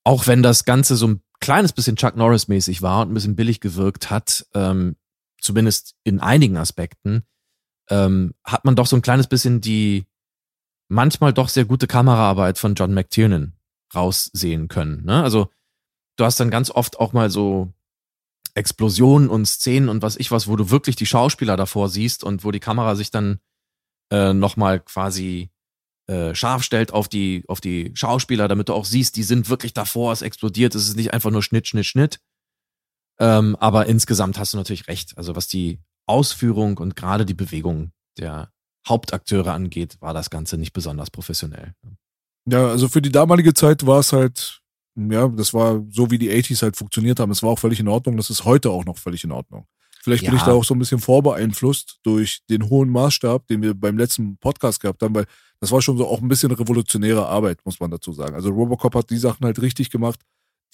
[0.04, 3.60] auch wenn das Ganze so ein kleines bisschen Chuck Norris-mäßig war und ein bisschen billig
[3.60, 4.96] gewirkt hat, ähm,
[5.38, 7.24] zumindest in einigen Aspekten,
[7.90, 10.06] ähm, hat man doch so ein kleines bisschen die
[10.88, 13.54] manchmal doch sehr gute Kameraarbeit von John McTiernan
[13.94, 15.04] raussehen können.
[15.04, 15.22] Ne?
[15.22, 15.50] Also
[16.16, 17.72] du hast dann ganz oft auch mal so
[18.54, 22.44] Explosionen und Szenen und was ich was, wo du wirklich die Schauspieler davor siehst und
[22.44, 23.38] wo die Kamera sich dann
[24.10, 25.50] äh, nochmal quasi
[26.06, 29.74] äh, scharf stellt auf die, auf die Schauspieler, damit du auch siehst, die sind wirklich
[29.74, 32.20] davor, es explodiert, es ist nicht einfach nur Schnitt, Schnitt, Schnitt.
[33.18, 35.16] Ähm, aber insgesamt hast du natürlich recht.
[35.18, 38.52] Also was die Ausführung und gerade die Bewegung der
[38.88, 41.72] Hauptakteure angeht, war das Ganze nicht besonders professionell.
[42.48, 44.60] Ja, also für die damalige Zeit war es halt,
[44.94, 47.32] ja, das war so, wie die 80s halt funktioniert haben.
[47.32, 48.16] Es war auch völlig in Ordnung.
[48.16, 49.66] Das ist heute auch noch völlig in Ordnung.
[50.02, 50.38] Vielleicht bin Ja.
[50.38, 54.36] ich da auch so ein bisschen vorbeeinflusst durch den hohen Maßstab, den wir beim letzten
[54.38, 55.26] Podcast gehabt haben, weil
[55.58, 58.36] das war schon so auch ein bisschen revolutionäre Arbeit, muss man dazu sagen.
[58.36, 60.20] Also Robocop hat die Sachen halt richtig gemacht,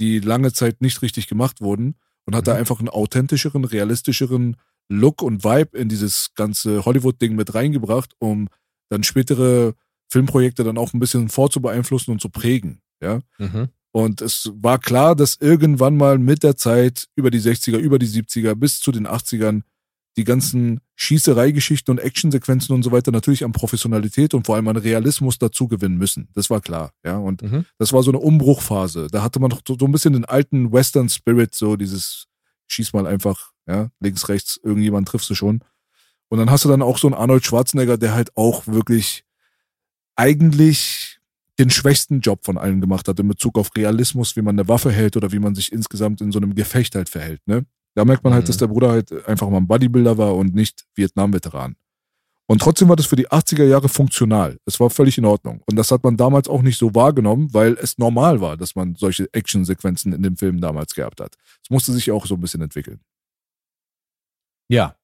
[0.01, 1.95] die lange Zeit nicht richtig gemacht wurden
[2.27, 2.59] und hat da Mhm.
[2.59, 4.57] einfach einen authentischeren, realistischeren
[4.89, 8.49] Look und Vibe in dieses ganze Hollywood-Ding mit reingebracht, um
[8.91, 9.75] dann spätere
[10.11, 12.81] Filmprojekte dann auch ein bisschen vorzubeeinflussen und zu prägen.
[13.03, 13.21] Ja.
[13.39, 13.69] Mhm.
[13.93, 18.07] Und es war klar, dass irgendwann mal mit der Zeit über die 60er, über die
[18.09, 19.63] 70er bis zu den 80ern
[20.19, 24.77] die ganzen Schießereigeschichten und Actionsequenzen und so weiter natürlich an Professionalität und vor allem an
[24.77, 26.29] Realismus dazu gewinnen müssen.
[26.35, 27.17] Das war klar, ja.
[27.17, 27.65] Und Mhm.
[27.79, 29.09] das war so eine Umbruchphase.
[29.11, 32.27] Da hatte man doch so, so ein bisschen den alten Western Spirit, so dieses
[32.69, 35.63] schieß mal einfach, ja, links, rechts, irgendjemand triffst du schon.
[36.29, 39.25] Und dann hast du dann auch so einen Arnold Schwarzenegger, der halt auch wirklich
[40.17, 41.19] eigentlich
[41.59, 44.91] den schwächsten Job von allen gemacht hat in Bezug auf Realismus, wie man eine Waffe
[44.91, 47.41] hält oder wie man sich insgesamt in so einem Gefecht halt verhält.
[47.47, 47.67] Ne?
[47.95, 48.47] Da merkt man halt, Mhm.
[48.47, 51.77] dass der Bruder halt einfach mal ein Bodybuilder war und nicht Vietnam-Veteran.
[52.47, 54.59] Und trotzdem war das für die 80er Jahre funktional.
[54.67, 55.63] Es war völlig in Ordnung.
[55.67, 58.95] Und das hat man damals auch nicht so wahrgenommen, weil es normal war, dass man
[58.95, 61.37] solche Actionsequenzen in dem Film damals gehabt hat.
[61.63, 63.01] Es musste sich auch so ein bisschen entwickeln.
[64.73, 64.97] Ja.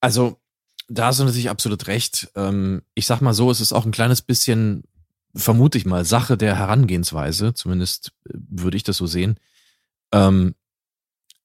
[0.00, 0.40] Also,
[0.88, 2.30] da hast du natürlich absolut recht.
[2.34, 4.84] Ähm, ich sag mal so, es ist auch ein kleines bisschen,
[5.34, 7.52] vermute ich mal, Sache der Herangehensweise.
[7.52, 9.38] Zumindest äh, würde ich das so sehen.
[10.10, 10.54] Ähm,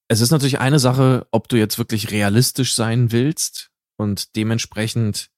[0.07, 5.29] es ist natürlich eine Sache, ob du jetzt wirklich realistisch sein willst und dementsprechend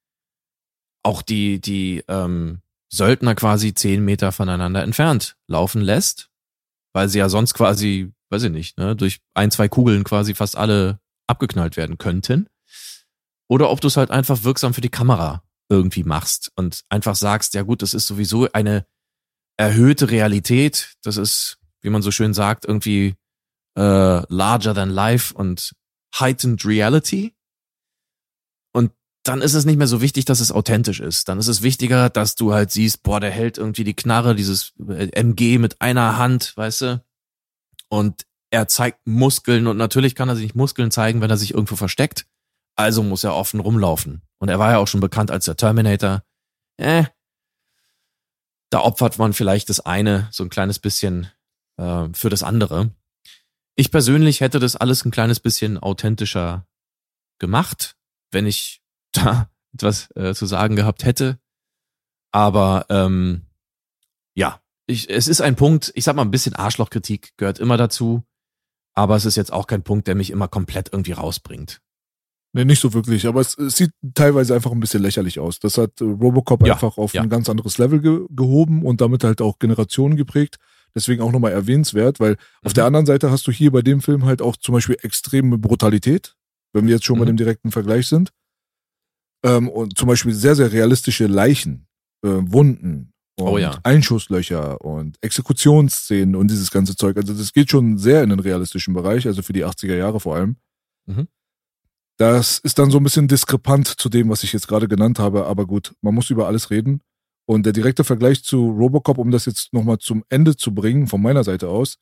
[1.02, 6.30] auch die, die ähm, Söldner quasi zehn Meter voneinander entfernt laufen lässt,
[6.94, 10.56] weil sie ja sonst quasi, weiß ich nicht, ne, durch ein, zwei Kugeln quasi fast
[10.56, 11.00] alle
[11.30, 12.48] abgeknallt werden könnten.
[13.48, 17.54] Oder ob du es halt einfach wirksam für die Kamera irgendwie machst und einfach sagst,
[17.54, 18.86] ja gut, das ist sowieso eine
[19.58, 20.96] erhöhte Realität.
[21.04, 23.16] Das ist, wie man so schön sagt, irgendwie
[23.78, 25.74] äh, larger than life und
[26.20, 27.36] heightened reality.
[28.72, 28.92] Und
[29.24, 31.28] dann ist es nicht mehr so wichtig, dass es authentisch ist.
[31.30, 34.74] Dann ist es wichtiger, dass du halt siehst, boah, der hält irgendwie die Knarre, dieses
[34.88, 37.04] äh, MG mit einer Hand, weißt du?
[37.90, 41.54] Und er zeigt Muskeln und natürlich kann er sich nicht Muskeln zeigen, wenn er sich
[41.54, 42.26] irgendwo versteckt.
[42.76, 44.22] Also muss er offen rumlaufen.
[44.40, 46.24] Und er war ja auch schon bekannt als der Terminator.
[46.78, 47.04] Äh,
[48.70, 51.30] da opfert man vielleicht das eine so ein kleines bisschen
[51.78, 52.92] äh, für das andere.
[53.76, 56.68] Ich persönlich hätte das alles ein kleines bisschen authentischer
[57.40, 57.98] gemacht,
[58.32, 58.82] wenn ich
[59.12, 61.40] da etwas äh, zu sagen gehabt hätte.
[62.32, 63.48] Aber ähm,
[64.36, 68.24] ja, ich, es ist ein Punkt, ich sag mal, ein bisschen Arschlochkritik gehört immer dazu.
[69.00, 71.80] Aber es ist jetzt auch kein Punkt, der mich immer komplett irgendwie rausbringt.
[72.52, 75.60] Nee, nicht so wirklich, aber es, es sieht teilweise einfach ein bisschen lächerlich aus.
[75.60, 77.22] Das hat äh, Robocop Ja, einfach auf ja.
[77.22, 80.58] ein ganz anderes Level ge gehoben und damit halt auch Generationen geprägt.
[80.96, 82.76] Deswegen auch nochmal erwähnenswert, weil auf Mhm.
[82.76, 86.36] der anderen Seite hast du hier bei dem Film halt auch zum Beispiel extreme Brutalität,
[86.74, 87.28] wenn wir jetzt schon bei Mhm.
[87.30, 88.32] dem direkten Vergleich sind.
[89.46, 91.88] Ähm, und zum Beispiel sehr, sehr realistische Leichen,
[92.26, 93.78] äh, Wunden und Oh ja.
[93.84, 97.18] Einschusslöcher und Exekutionsszenen und dieses ganze Zeug.
[97.18, 100.36] Also das geht schon sehr in den realistischen Bereich, also für die 80er Jahre vor
[100.36, 100.58] allem.
[101.06, 101.28] Mhm.
[102.18, 105.46] Das ist dann so ein bisschen diskrepant zu dem, was ich jetzt gerade genannt habe,
[105.46, 107.02] aber gut, man muss über alles reden.
[107.46, 111.22] Und der direkte Vergleich zu Robocop, um das jetzt nochmal zum Ende zu bringen, von
[111.22, 111.98] meiner Seite aus,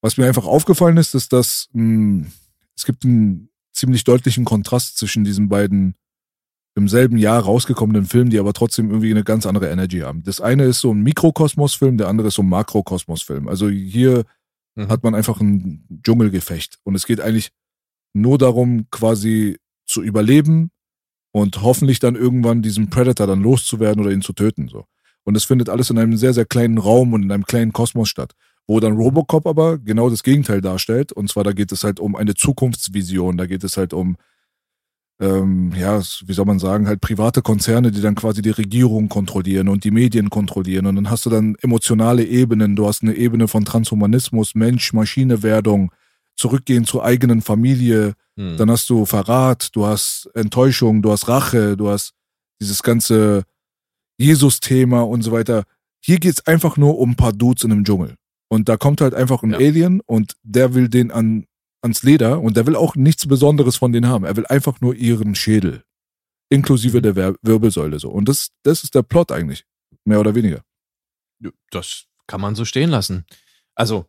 [0.00, 2.28] was mir einfach aufgefallen ist, ist, dass mh,
[2.76, 5.96] es gibt einen ziemlich deutlichen Kontrast zwischen diesen beiden
[6.78, 10.22] im selben Jahr rausgekommenen Filmen, die aber trotzdem irgendwie eine ganz andere Energy haben.
[10.22, 13.48] Das eine ist so ein Mikrokosmos-Film, der andere ist so ein Makrokosmos-Film.
[13.48, 14.24] Also hier
[14.78, 14.88] Mhm.
[14.88, 16.78] hat man einfach ein Dschungelgefecht.
[16.84, 17.50] Und es geht eigentlich
[18.14, 20.70] nur darum, quasi zu überleben
[21.32, 24.68] und hoffentlich dann irgendwann diesen Predator dann loszuwerden oder ihn zu töten.
[24.68, 24.84] So.
[25.24, 28.08] Und es findet alles in einem sehr, sehr kleinen Raum und in einem kleinen Kosmos
[28.08, 28.32] statt.
[28.66, 31.10] Wo dann Robocop aber genau das Gegenteil darstellt.
[31.12, 34.16] Und zwar, da geht es halt um eine Zukunftsvision, da geht es halt um,
[35.20, 39.68] ähm, ja, wie soll man sagen, halt private Konzerne, die dann quasi die Regierung kontrollieren
[39.68, 40.86] und die Medien kontrollieren.
[40.86, 42.76] Und dann hast du dann emotionale Ebenen.
[42.76, 45.90] Du hast eine Ebene von Transhumanismus, Mensch-Maschine-Werdung,
[46.36, 48.14] zurückgehen zur eigenen Familie.
[48.36, 48.56] Hm.
[48.56, 52.12] Dann hast du Verrat, du hast Enttäuschung, du hast Rache, du hast
[52.60, 53.42] dieses ganze
[54.18, 55.64] Jesus-Thema und so weiter.
[56.00, 58.14] Hier geht's einfach nur um ein paar Dudes in einem Dschungel.
[58.48, 59.58] Und da kommt halt einfach ein Ja.
[59.58, 61.46] Alien und der will den an,
[61.82, 64.24] ans Leder und der will auch nichts Besonderes von denen haben.
[64.24, 65.84] Er will einfach nur ihren Schädel.
[66.50, 67.02] Inklusive Mhm.
[67.02, 68.10] der Wirbelsäule so.
[68.10, 69.64] Und das, das ist der Plot eigentlich.
[70.04, 70.62] Mehr oder weniger.
[71.70, 73.26] Das kann man so stehen lassen.
[73.74, 74.06] Also,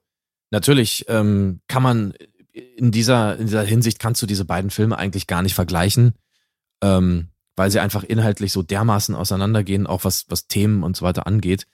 [0.51, 2.13] natürlich ähm, kann man
[2.53, 6.13] in dieser, in dieser Hinsicht kannst du diese beiden Filme eigentlich gar nicht vergleichen,
[6.81, 11.27] ähm, weil sie einfach inhaltlich so dermaßen auseinandergehen, auch was, was Themen und so weiter
[11.27, 11.67] angeht.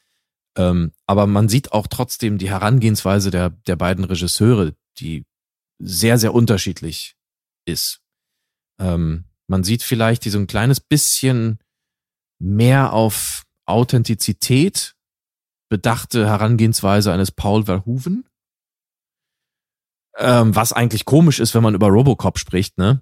[0.58, 5.26] Ähm, aber man sieht auch trotzdem die Herangehensweise der, der beiden Regisseure, die
[5.80, 7.16] sehr, sehr unterschiedlich
[7.66, 8.02] ist.
[8.80, 11.60] Ähm, man sieht vielleicht die so ein kleines bisschen
[12.40, 14.96] mehr auf Authentizität
[15.70, 18.26] bedachte Herangehensweise eines Paul Verhoeven.
[20.18, 23.02] Ähm, was eigentlich komisch ist, wenn man über Robocop spricht, ne?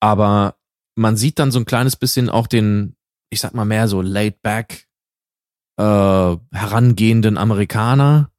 [0.00, 0.56] Aber
[0.96, 2.96] man sieht dann so ein kleines bisschen auch den,
[3.30, 4.88] ich sag mal mehr so laid back,
[5.78, 5.82] äh,
[6.52, 8.32] herangehenden Amerikaner,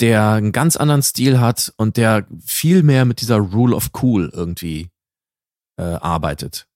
[0.00, 4.30] der einen ganz anderen Stil hat und der viel mehr mit dieser Rule of Cool
[4.32, 4.90] irgendwie
[5.78, 6.68] äh, arbeitet.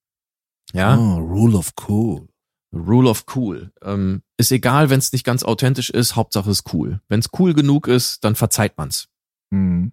[0.73, 0.97] Ja.
[0.97, 2.29] Oh, Rule of Cool.
[2.73, 3.73] Rule of Cool.
[3.83, 7.01] Ähm, ist egal, wenn es nicht ganz authentisch ist, Hauptsache ist cool.
[7.09, 9.09] Wenn es cool genug ist, dann verzeiht man's.
[9.51, 9.93] Mhm.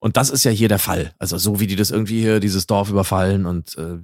[0.00, 1.14] Und das ist ja hier der Fall.
[1.18, 3.98] Also so wie die das irgendwie hier dieses Dorf überfallen und äh,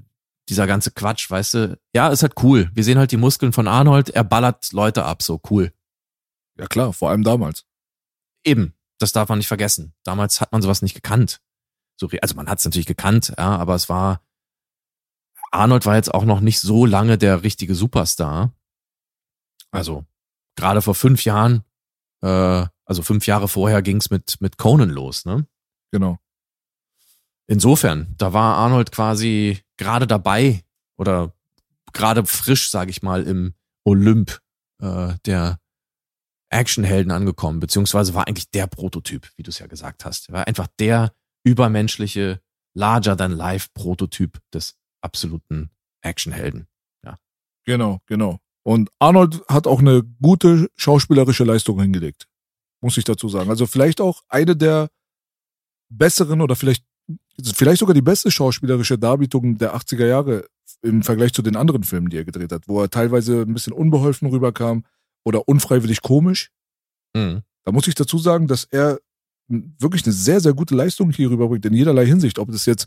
[0.48, 2.70] dieser ganze Quatsch, weißt du, ja, ist halt cool.
[2.72, 5.72] Wir sehen halt die Muskeln von Arnold, er ballert Leute ab, so cool.
[6.58, 7.64] Ja klar, vor allem damals.
[8.48, 9.92] Eben, das darf man nicht vergessen.
[10.04, 11.42] Damals hat man sowas nicht gekannt.
[12.00, 14.22] So, also man hat es natürlich gekannt, ja, aber es war,
[15.50, 18.54] Arnold war jetzt auch noch nicht so lange der richtige Superstar.
[19.70, 20.06] Also,
[20.56, 21.62] gerade vor fünf Jahren,
[22.22, 25.46] äh, also fünf Jahre vorher ging's mit, mit Conan los, ne?
[25.90, 26.18] Genau.
[27.48, 30.64] Insofern, da war Arnold quasi gerade dabei
[30.96, 31.34] oder
[31.92, 33.52] gerade frisch, sage ich mal, im
[33.84, 34.40] Olymp
[34.80, 35.60] äh, der
[36.50, 40.28] Actionhelden angekommen, beziehungsweise war eigentlich der Prototyp, wie du es ja gesagt hast.
[40.28, 41.12] Er war einfach der
[41.44, 42.40] übermenschliche,
[42.74, 45.70] larger-than-life-Prototyp des absoluten
[46.02, 46.68] Actionhelden.
[47.68, 48.38] Genau, genau.
[48.62, 52.26] Und Arnold hat auch eine gute schauspielerische Leistung hingelegt.
[52.80, 53.50] Muss ich dazu sagen.
[53.50, 54.88] Also vielleicht auch eine der
[55.90, 56.82] besseren oder vielleicht,
[57.42, 60.46] vielleicht sogar die beste schauspielerische Darbietung der 80er Jahre
[60.80, 63.74] im Vergleich zu den anderen Filmen, die er gedreht hat, wo er teilweise ein bisschen
[63.74, 64.86] unbeholfen rüberkam
[65.28, 66.50] oder unfreiwillig komisch.
[67.14, 67.42] Mhm.
[67.64, 68.98] Da muss ich dazu sagen, dass er
[69.48, 72.38] wirklich eine sehr, sehr gute Leistung hier rüberbringt, in jederlei Hinsicht.
[72.38, 72.86] Ob das jetzt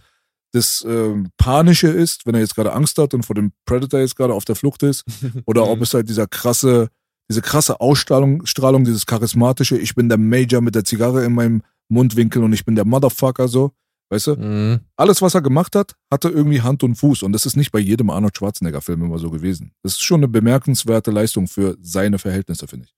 [0.54, 4.16] das ähm, Panische ist, wenn er jetzt gerade Angst hat und vor dem Predator jetzt
[4.16, 5.06] gerade auf der Flucht ist,
[5.46, 6.90] oder ob es halt dieser krasse,
[7.30, 11.62] diese krasse Ausstrahlung, Strahlung, dieses charismatische, ich bin der Major mit der Zigarre in meinem
[11.88, 13.72] Mundwinkel und ich bin der Motherfucker so,
[14.12, 14.36] weißt du?
[14.36, 14.82] Mhm.
[14.98, 17.80] Alles, was er gemacht hat, hatte irgendwie Hand und Fuß und das ist nicht bei
[17.80, 19.74] jedem Arnold Schwarzenegger-Film immer so gewesen.
[19.84, 22.96] Das ist schon eine bemerkenswerte Leistung für seine Verhältnisse, finde ich.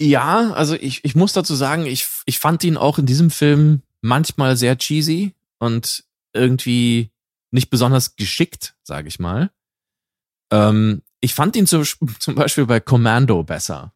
[0.00, 3.82] Ja, also ich, ich muss dazu sagen, ich, ich fand ihn auch in diesem Film
[4.00, 7.10] manchmal sehr cheesy und irgendwie
[7.50, 9.50] nicht besonders geschickt, sage ich mal.
[10.52, 11.84] Ähm, ich fand ihn zum,
[12.20, 13.92] zum Beispiel bei Commando besser,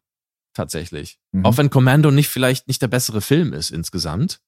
[0.53, 1.19] tatsächlich.
[1.31, 1.45] Mhm.
[1.45, 4.41] Auch wenn Commando nicht vielleicht nicht der bessere Film ist insgesamt.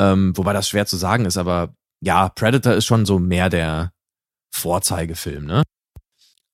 [0.00, 3.92] Ähm, wobei das schwer zu sagen ist, aber ja, Predator ist schon so mehr der
[4.52, 5.62] Vorzeigefilm, ne?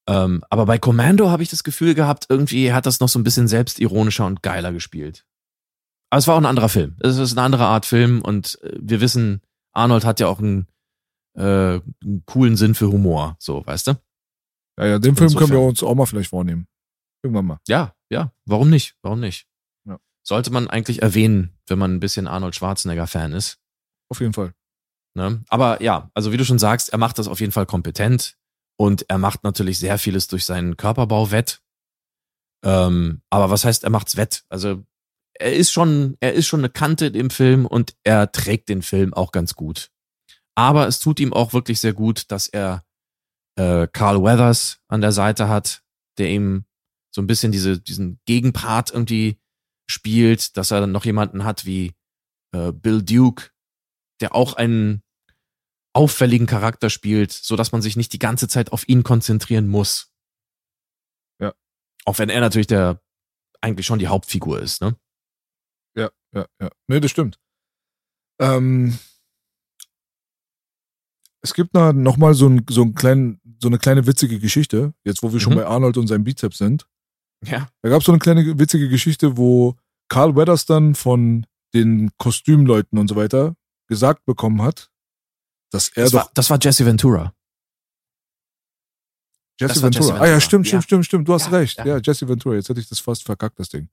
[0.07, 3.25] Ähm, aber bei Commando habe ich das Gefühl gehabt, irgendwie hat das noch so ein
[3.25, 5.25] bisschen selbstironischer und geiler gespielt.
[6.11, 6.97] Aber es war auch ein anderer Film.
[7.01, 9.41] Es ist eine andere Art Film und äh, wir wissen,
[9.73, 10.69] Arnold hat ja auch einen,
[11.37, 13.93] äh, einen coolen Sinn für Humor, so, weißt du?
[14.79, 15.69] Ja, ja, den Film können wir Insofern.
[15.69, 16.67] uns auch mal vielleicht vornehmen.
[17.23, 17.59] Irgendwann mal.
[17.67, 18.97] Ja, ja, warum nicht?
[19.03, 19.47] Warum nicht?
[20.27, 23.59] Sollte man eigentlich erwähnen, wenn man ein bisschen Arnold Schwarzenegger-Fan ist.
[24.09, 24.55] Auf jeden Fall.
[25.15, 25.45] Ne?
[25.49, 28.37] Aber ja, also wie du schon sagst, er macht das auf jeden Fall kompetent
[28.77, 31.63] und er macht natürlich sehr vieles durch seinen Körperbau wett.
[32.65, 34.45] Ähm, aber was heißt, er macht's wett?
[34.49, 34.83] Also
[35.35, 39.13] er ist schon, er ist schon eine Kante im Film und er trägt den Film
[39.15, 39.91] auch ganz gut.
[40.57, 42.85] Aber es tut ihm auch wirklich sehr gut, dass er
[43.57, 45.83] äh, Carl Weathers an der Seite hat,
[46.19, 46.65] der ihm
[47.15, 49.39] so ein bisschen diese, diesen Gegenpart irgendwie
[49.87, 51.93] spielt, dass er dann noch jemanden hat wie
[52.53, 53.51] äh, Bill Duke,
[54.21, 55.03] der auch einen
[55.93, 60.13] auffälligen Charakter spielt, so dass man sich nicht die ganze Zeit auf ihn konzentrieren muss.
[61.41, 61.55] Ja.
[62.05, 63.01] Auch wenn er natürlich der
[63.61, 64.97] eigentlich schon die Hauptfigur ist, ne?
[65.97, 66.71] Ja, ja, ja.
[66.89, 67.39] Nee, das stimmt.
[68.41, 68.99] Ähm,
[71.41, 74.95] es gibt noch, noch mal so, ein, so, einen kleinen, so eine kleine witzige Geschichte,
[75.05, 75.59] jetzt wo wir schon Mhm.
[75.59, 76.89] bei Arnold und seinem Bizeps sind.
[77.47, 77.69] Ja.
[77.83, 79.77] Da gab es so eine kleine witzige Geschichte, wo
[80.09, 83.57] Carl Weathers dann von den Kostümleuten und so weiter
[83.89, 84.91] gesagt bekommen hat,
[85.71, 87.35] dass er Das doch war, das war Jesse Ventura.
[89.61, 90.05] Jesse Ventura.
[90.05, 90.41] Jesse Ah ja, Ventura.
[90.41, 90.83] stimmt, stimmt, Ja.
[90.87, 91.29] stimmt, stimmt.
[91.29, 91.79] Du hast Ja, recht.
[91.79, 91.87] Ja.
[91.87, 91.99] ja.
[92.03, 92.55] Jesse Ventura.
[92.57, 93.89] Jetzt hätte ich das fast verkackt, das Ding.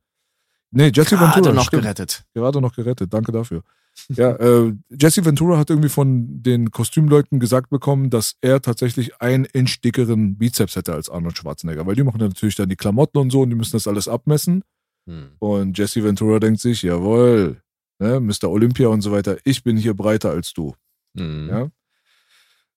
[0.72, 1.54] Nee, Jesse Gerade Ventura.
[1.54, 1.84] noch stimmt.
[1.84, 2.24] gerettet.
[2.34, 3.14] Gerade noch gerettet.
[3.14, 3.64] Danke dafür.
[4.10, 9.46] Ja, äh, Jesse Ventura hat irgendwie von den Kostümleuten gesagt bekommen, dass er tatsächlich ein
[9.46, 13.32] Inch dickeren Bizeps hätte als Arnold Schwarzenegger, weil die machen natürlich dann die Klamotten und
[13.32, 14.64] so und die müssen das alles abmessen.
[15.08, 15.32] Hm.
[15.40, 17.62] Und Jesse Ventura denkt sich, jawohl,
[18.00, 18.50] ne, Mr.
[18.50, 20.76] Olympia und so weiter, ich bin hier breiter als du.
[21.18, 21.50] Hm.
[21.50, 21.70] Ja.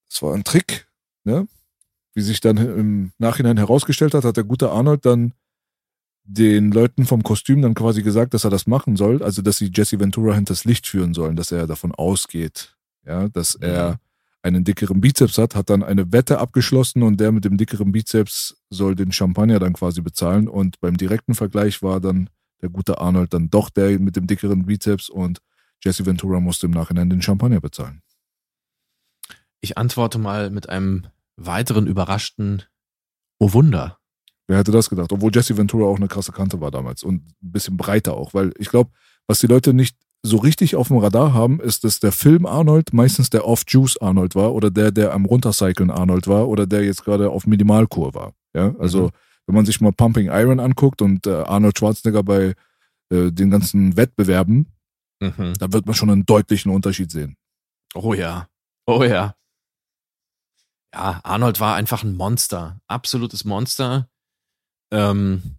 [0.09, 0.89] Das war ein Trick,
[1.25, 1.49] ne?
[2.14, 5.33] Wie sich dann im Nachhinein herausgestellt hat, hat der gute Arnold dann
[6.25, 9.70] den Leuten vom Kostüm dann quasi gesagt, dass er das machen soll, also dass sie
[9.72, 12.75] Jesse Ventura hinters Licht führen sollen, dass er davon ausgeht,
[13.07, 13.64] ja, dass Mhm.
[13.66, 14.01] er
[14.43, 18.57] einen dickeren Bizeps hat, hat dann eine Wette abgeschlossen und der mit dem dickeren Bizeps
[18.70, 22.29] soll den Champagner dann quasi bezahlen und beim direkten Vergleich war dann
[22.61, 25.41] der gute Arnold dann doch der mit dem dickeren Bizeps und
[25.83, 28.01] Jesse Ventura musste im Nachhinein den Champagner bezahlen.
[29.61, 31.07] Ich antworte mal mit einem
[31.37, 32.62] weiteren überraschten
[33.39, 33.99] Oh Wunder.
[34.47, 35.12] Wer hätte das gedacht?
[35.12, 38.53] Obwohl Jesse Ventura auch eine krasse Kante war damals und ein bisschen breiter auch, weil
[38.59, 38.90] ich glaube,
[39.26, 42.92] was die Leute nicht so richtig auf dem Radar haben, ist, dass der Film Arnold
[42.92, 47.05] meistens der Off-Juice Arnold war oder der, der am Runtercyclen Arnold war oder der jetzt
[47.05, 48.32] gerade auf Minimalkur war.
[48.55, 49.11] Ja, also Mhm.
[49.47, 52.55] wenn man sich mal Pumping Iron anguckt und äh, Arnold Schwarzenegger bei
[53.11, 54.72] äh, den ganzen Wettbewerben,
[55.20, 55.55] Mhm.
[55.59, 57.36] da wird man schon einen deutlichen Unterschied sehen.
[57.95, 58.49] Oh ja.
[58.86, 59.34] Oh ja.
[60.95, 64.09] ja, Arnold war einfach ein Monster, absolutes Monster.
[64.95, 65.57] Ähm,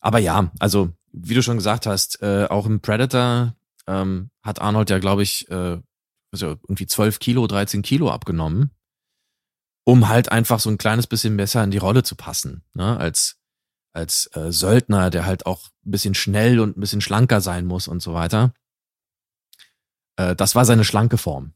[0.00, 3.54] aber ja, also wie du schon gesagt hast, äh, auch im Predator
[3.86, 5.80] ähm, hat Arnold ja, glaube ich, äh,
[6.32, 8.72] also irgendwie 12 Kilo, 13 Kilo abgenommen,
[9.84, 12.96] um halt einfach so ein kleines bisschen besser in die Rolle zu passen, ne?
[12.98, 13.38] als
[13.92, 17.88] als äh, Söldner, der halt auch ein bisschen schnell und ein bisschen schlanker sein muss
[17.88, 18.52] und so weiter.
[20.16, 21.54] Äh, das war seine schlanke Form.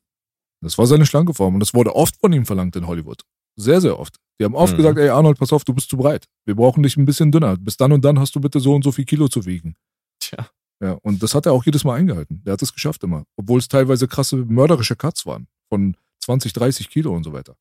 [0.62, 3.24] Das war seine schlanke Form und das wurde oft von ihm verlangt in Hollywood.
[3.56, 4.16] Sehr, sehr oft.
[4.40, 4.76] Die haben oft Mhm.
[4.78, 6.26] gesagt, ey Arnold, pass auf, du bist zu breit.
[6.46, 7.56] Wir brauchen dich ein bisschen dünner.
[7.58, 9.76] Bis dann und dann hast du bitte so und so viel Kilo zu wiegen.
[10.18, 10.48] Tja.
[10.82, 12.42] Ja, und das hat er auch jedes Mal eingehalten.
[12.44, 13.24] Der hat es geschafft immer.
[13.36, 15.46] Obwohl es teilweise krasse mörderische Cuts waren.
[15.68, 17.54] Von 20, 30 Kilo und so weiter.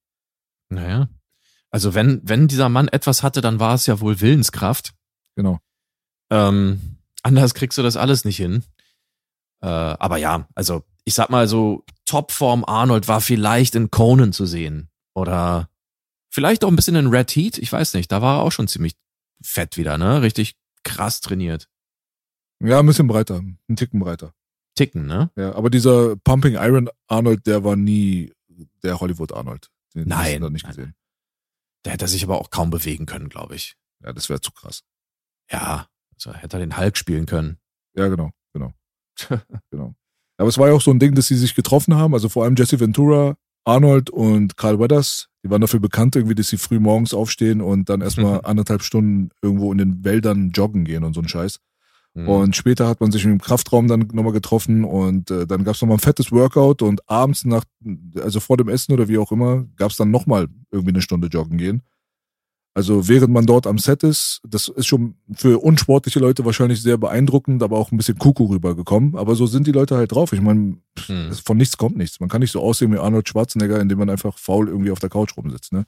[0.69, 1.09] Naja.
[1.69, 4.93] Also wenn, wenn dieser Mann etwas hatte, dann war es ja wohl Willenskraft.
[5.35, 5.59] Genau.
[6.31, 6.79] Ähm,
[7.21, 8.63] anders kriegst du das alles nicht hin.
[9.61, 14.45] Äh, aber ja, also ich sag mal so, Topform Arnold war vielleicht in Conan zu
[14.45, 14.89] sehen.
[15.13, 15.69] Oder
[16.29, 18.11] vielleicht auch ein bisschen in Red Heat, ich weiß nicht.
[18.11, 18.95] Da war er auch schon ziemlich
[19.41, 20.21] fett wieder, ne?
[20.21, 21.69] Richtig krass trainiert.
[22.61, 23.41] Ja, ein bisschen breiter.
[23.69, 24.33] Ein Ticken breiter.
[24.75, 25.31] Ticken, ne?
[25.35, 28.33] Ja, aber dieser Pumping Iron Arnold, der war nie
[28.83, 29.69] der Hollywood Arnold.
[29.95, 30.95] Den Nein, hast du da nicht nein, gesehen.
[31.85, 33.75] Der hätte sich aber auch kaum bewegen können, glaube ich.
[34.03, 34.83] Ja, das wäre zu krass.
[35.51, 37.57] Ja, also hätte er den Hulk spielen können.
[37.95, 38.73] Ja, genau, genau.
[39.71, 39.95] genau.
[40.37, 42.13] Aber es war ja auch so ein Ding, dass sie sich getroffen haben.
[42.13, 43.37] Also vor allem Jesse Ventura,
[43.69, 45.27] Arnold und Carl Weathers.
[45.43, 48.45] Die waren dafür bekannt, irgendwie, dass sie früh morgens aufstehen und dann erstmal Mhm.
[48.45, 51.59] anderthalb Stunden irgendwo in den Wäldern joggen gehen und so ein Scheiß.
[52.15, 52.27] Mhm.
[52.27, 55.87] Und später hat man sich im Kraftraum dann nochmal getroffen und äh, dann gab's noch
[55.87, 57.63] nochmal ein fettes Workout und abends nach,
[58.21, 61.57] also vor dem Essen oder wie auch immer, gab's dann nochmal irgendwie eine Stunde joggen
[61.57, 61.83] gehen.
[62.75, 66.97] Also während man dort am Set ist, das ist schon für unsportliche Leute wahrscheinlich sehr
[66.97, 69.15] beeindruckend, aber auch ein bisschen Kuku rübergekommen.
[69.17, 70.31] Aber so sind die Leute halt drauf.
[70.33, 71.33] Ich meine, Hm.
[71.33, 72.19] von nichts kommt nichts.
[72.19, 75.09] Man kann nicht so aussehen wie Arnold Schwarzenegger, indem man einfach faul irgendwie auf der
[75.09, 75.73] Couch rumsitzt.
[75.73, 75.85] Ne?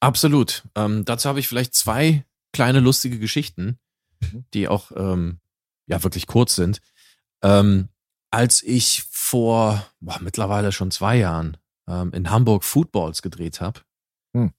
[0.00, 0.64] Absolut.
[0.74, 3.78] Ähm, dazu habe ich vielleicht zwei kleine lustige Geschichten,
[4.20, 4.44] Mhm.
[4.54, 5.38] die auch ähm,
[5.86, 6.80] ja wirklich kurz sind.
[7.42, 7.88] Ähm,
[8.30, 11.56] als ich vor boah, mittlerweile schon zwei Jahren
[11.88, 13.80] ähm, in Hamburg Footballs gedreht habe,
[14.36, 14.52] Hm.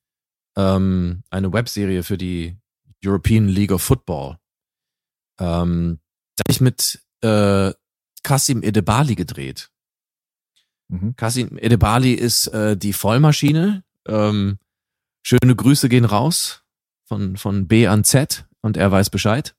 [0.56, 2.58] Ähm, eine Webserie für die
[3.04, 4.38] European League of Football,
[5.40, 6.00] ähm,
[6.36, 7.74] da habe ich mit äh,
[8.24, 9.72] Kasim Edebali gedreht.
[10.88, 11.16] Mhm.
[11.16, 13.84] Kasim Edebali ist äh, die Vollmaschine.
[14.08, 14.60] Ähm,
[15.24, 16.64] schöne Grüße gehen raus
[17.06, 19.56] von, von B an Z und er weiß Bescheid.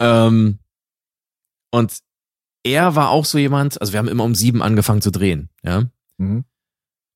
[0.00, 0.58] Ähm,
[1.70, 1.98] und
[2.64, 5.84] er war auch so jemand, also wir haben immer um sieben angefangen zu drehen, ja.
[6.16, 6.44] Mhm.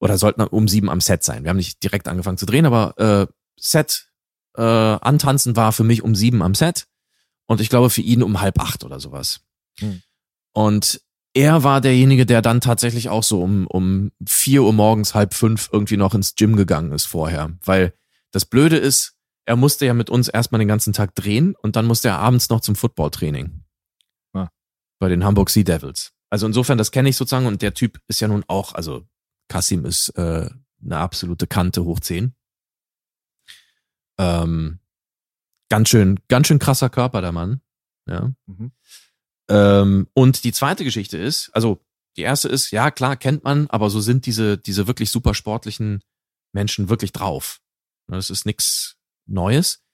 [0.01, 1.43] Oder sollten um sieben am Set sein.
[1.45, 4.09] Wir haben nicht direkt angefangen zu drehen, aber äh, Set
[4.57, 6.87] äh, antanzen war für mich um sieben am Set
[7.47, 9.41] und ich glaube für ihn um halb acht oder sowas.
[9.79, 10.03] Hm.
[10.53, 11.01] Und
[11.35, 15.69] er war derjenige, der dann tatsächlich auch so um, um vier Uhr morgens, halb fünf
[15.73, 17.57] irgendwie noch ins Gym gegangen ist vorher.
[17.65, 17.95] Weil
[18.33, 21.87] das Blöde ist, er musste ja mit uns erstmal den ganzen Tag drehen und dann
[21.87, 23.65] musste er abends noch zum Footballtraining.
[24.35, 24.49] Ah.
[24.99, 26.13] Bei den Hamburg Sea Devils.
[26.29, 29.07] Also insofern, das kenne ich sozusagen und der Typ ist ja nun auch, also
[29.49, 30.49] Kassim ist äh,
[30.83, 32.35] eine absolute Kante hoch 10.
[34.19, 34.81] Ähm,
[35.69, 37.61] ganz schön, ganz schön krasser Körper, der Mann.
[38.07, 38.33] Ja.
[38.47, 38.73] Mhm.
[39.49, 41.85] Ähm, und die zweite Geschichte ist, also
[42.17, 46.03] die erste ist, ja klar, kennt man, aber so sind diese, diese wirklich super sportlichen
[46.53, 47.61] Menschen wirklich drauf.
[48.09, 48.97] Das ist nichts
[49.27, 49.85] Neues.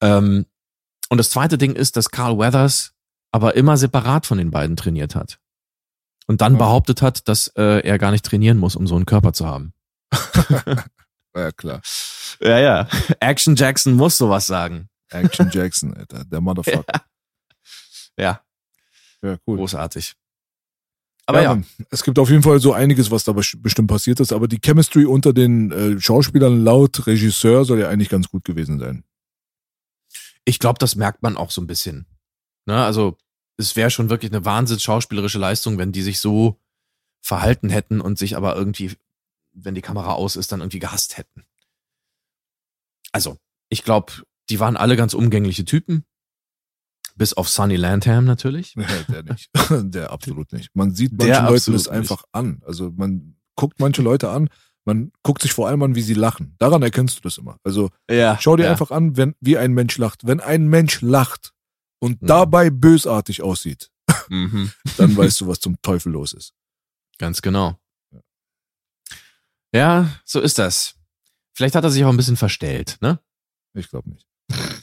[0.00, 0.46] Ähm,
[1.08, 2.94] und das zweite Ding ist, dass Carl Weathers
[3.30, 5.38] aber immer separat von den beiden trainiert hat.
[6.28, 6.58] Und dann Ja.
[6.58, 9.72] behauptet hat, dass äh, er gar nicht trainieren muss, um so einen Körper zu haben.
[11.36, 11.82] Ja, klar.
[12.40, 12.88] Ja, ja.
[13.20, 14.88] Action Jackson muss sowas sagen.
[15.10, 16.24] Action Jackson, Alter.
[16.24, 16.84] Der Motherfucker.
[18.18, 18.40] Ja,
[19.22, 19.58] Ja, cool.
[19.58, 20.14] großartig.
[21.26, 24.20] Aber ja, Mann, es gibt auf jeden Fall so einiges, was da bes- bestimmt passiert
[24.20, 28.44] ist, aber die Chemistry unter den äh, Schauspielern laut Regisseur soll ja eigentlich ganz gut
[28.44, 29.04] gewesen sein.
[30.46, 32.06] ich glaube, das merkt man auch so ein bisschen.
[32.64, 32.82] Ne?
[32.82, 33.18] Also
[33.56, 36.60] es wäre schon wirklich eine wahnsinns schauspielerische Leistung, wenn die sich so
[37.22, 38.92] verhalten hätten und sich aber irgendwie,
[39.52, 41.44] wenn die Kamera aus ist, dann irgendwie gehasst hätten.
[43.12, 43.38] Also,
[43.68, 44.12] ich glaube,
[44.50, 46.04] die waren alle ganz umgängliche Typen.
[47.16, 48.74] Bis auf Sunny Landham natürlich.
[48.76, 49.50] Nee, der nicht.
[49.70, 50.70] der absolut nicht.
[50.74, 52.62] Man sieht Leuten absolut das einfach an.
[52.66, 54.50] Also man guckt manche Leute an,
[54.84, 56.54] man guckt sich vor allem an, wie sie lachen.
[56.58, 57.58] Daran erkennst du das immer.
[57.64, 58.36] Also Ja.
[58.38, 58.70] schau dir ja.
[58.70, 60.26] einfach an, wenn, wie ein Mensch lacht.
[60.26, 61.54] Wenn ein Mensch lacht
[62.00, 62.26] und Mhm.
[62.26, 63.90] dabei bösartig aussieht,
[64.28, 64.70] Mhm.
[64.98, 66.52] dann weißt du, was zum Teufel los ist.
[67.18, 67.78] Ganz genau.
[69.74, 70.94] Ja, so ist das.
[71.54, 73.20] Vielleicht hat er sich auch ein bisschen verstellt, ne?
[73.74, 74.26] Ich glaube nicht.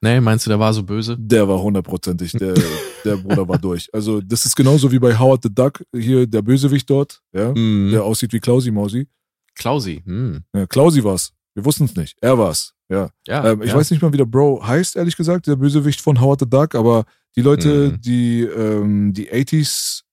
[0.00, 1.16] Nee, meinst du, der war so böse?
[1.18, 2.54] Der war hundertprozentig, der,
[3.04, 3.92] der Bruder war durch.
[3.92, 7.90] Also das ist genauso wie bei Howard the Duck, hier der Bösewicht dort, ja, Mhm.
[7.90, 9.08] der aussieht wie Klausi Mausi.
[9.56, 10.00] Klausi.
[10.04, 10.44] Hm.
[10.54, 11.32] Ja, Klausi war's.
[11.54, 12.16] Wir wussten es nicht.
[12.20, 12.74] Er war's.
[12.90, 13.10] Ja.
[13.26, 13.76] Ja, ähm, ich ja.
[13.76, 16.74] weiß nicht mal, wie der Bro heißt, ehrlich gesagt, der Bösewicht von Howard the Duck,
[16.74, 17.04] aber
[17.36, 18.00] die Leute, Mhm.
[18.00, 20.04] die ähm, die 80s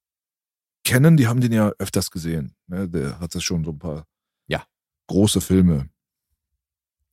[0.84, 2.54] kennen, die haben den ja öfters gesehen.
[2.68, 2.88] Ne?
[2.88, 4.06] Der hat das schon so ein paar
[4.46, 4.64] Ja.
[5.08, 5.88] große Filme.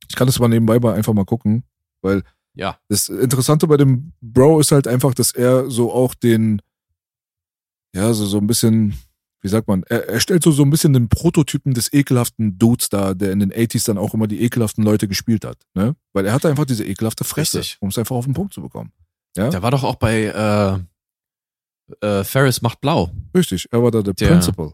[0.08, 1.64] Ich kann das mal nebenbei mal einfach mal gucken,
[2.02, 2.22] weil
[2.54, 2.78] Ja.
[2.88, 6.60] das Interessante bei dem Bro ist halt einfach, dass er so auch den,
[7.94, 8.94] ja, so, so ein bisschen,
[9.44, 12.88] wie sagt man, er, er stellt so, so ein bisschen den Prototypen des ekelhaften Dudes
[12.88, 15.58] dar, der in den 80s dann auch immer die ekelhaften Leute gespielt hat.
[15.74, 15.94] Ne?
[16.14, 18.90] Weil er hatte einfach diese ekelhafte Fresse, um es einfach auf den Punkt zu bekommen.
[19.36, 19.50] Ja?
[19.50, 20.78] Der war doch auch bei äh,
[22.06, 23.10] äh, Ferris macht blau.
[23.36, 24.72] Richtig, er war da der, Der- Principal.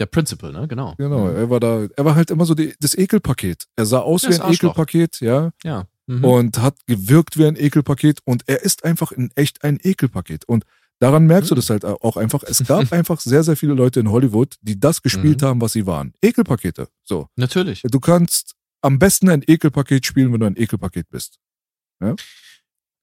[0.00, 0.66] Der Principal, ne?
[0.66, 0.94] Genau.
[0.98, 1.36] Genau, Mhm.
[1.36, 3.66] er war da, er war halt immer so die, das Ekelpaket.
[3.76, 4.72] Er sah aus Das wie ein Arschloch.
[4.72, 5.86] Ekelpaket, ja, Ja.
[6.06, 6.24] Mhm.
[6.24, 10.44] und hat gewirkt wie ein Ekelpaket und er ist einfach in echt ein Ekelpaket.
[10.46, 10.64] Und
[11.00, 11.58] daran merkst du Mhm.
[11.58, 12.42] das halt auch einfach.
[12.44, 15.46] Es gab einfach sehr, sehr viele Leute in Hollywood, die das gespielt Mhm.
[15.46, 16.12] haben, was sie waren.
[16.22, 16.88] Ekelpakete.
[17.04, 17.28] So.
[17.36, 17.82] Natürlich.
[17.82, 21.38] Du kannst am besten ein Ekelpaket spielen, wenn du ein Ekelpaket bist.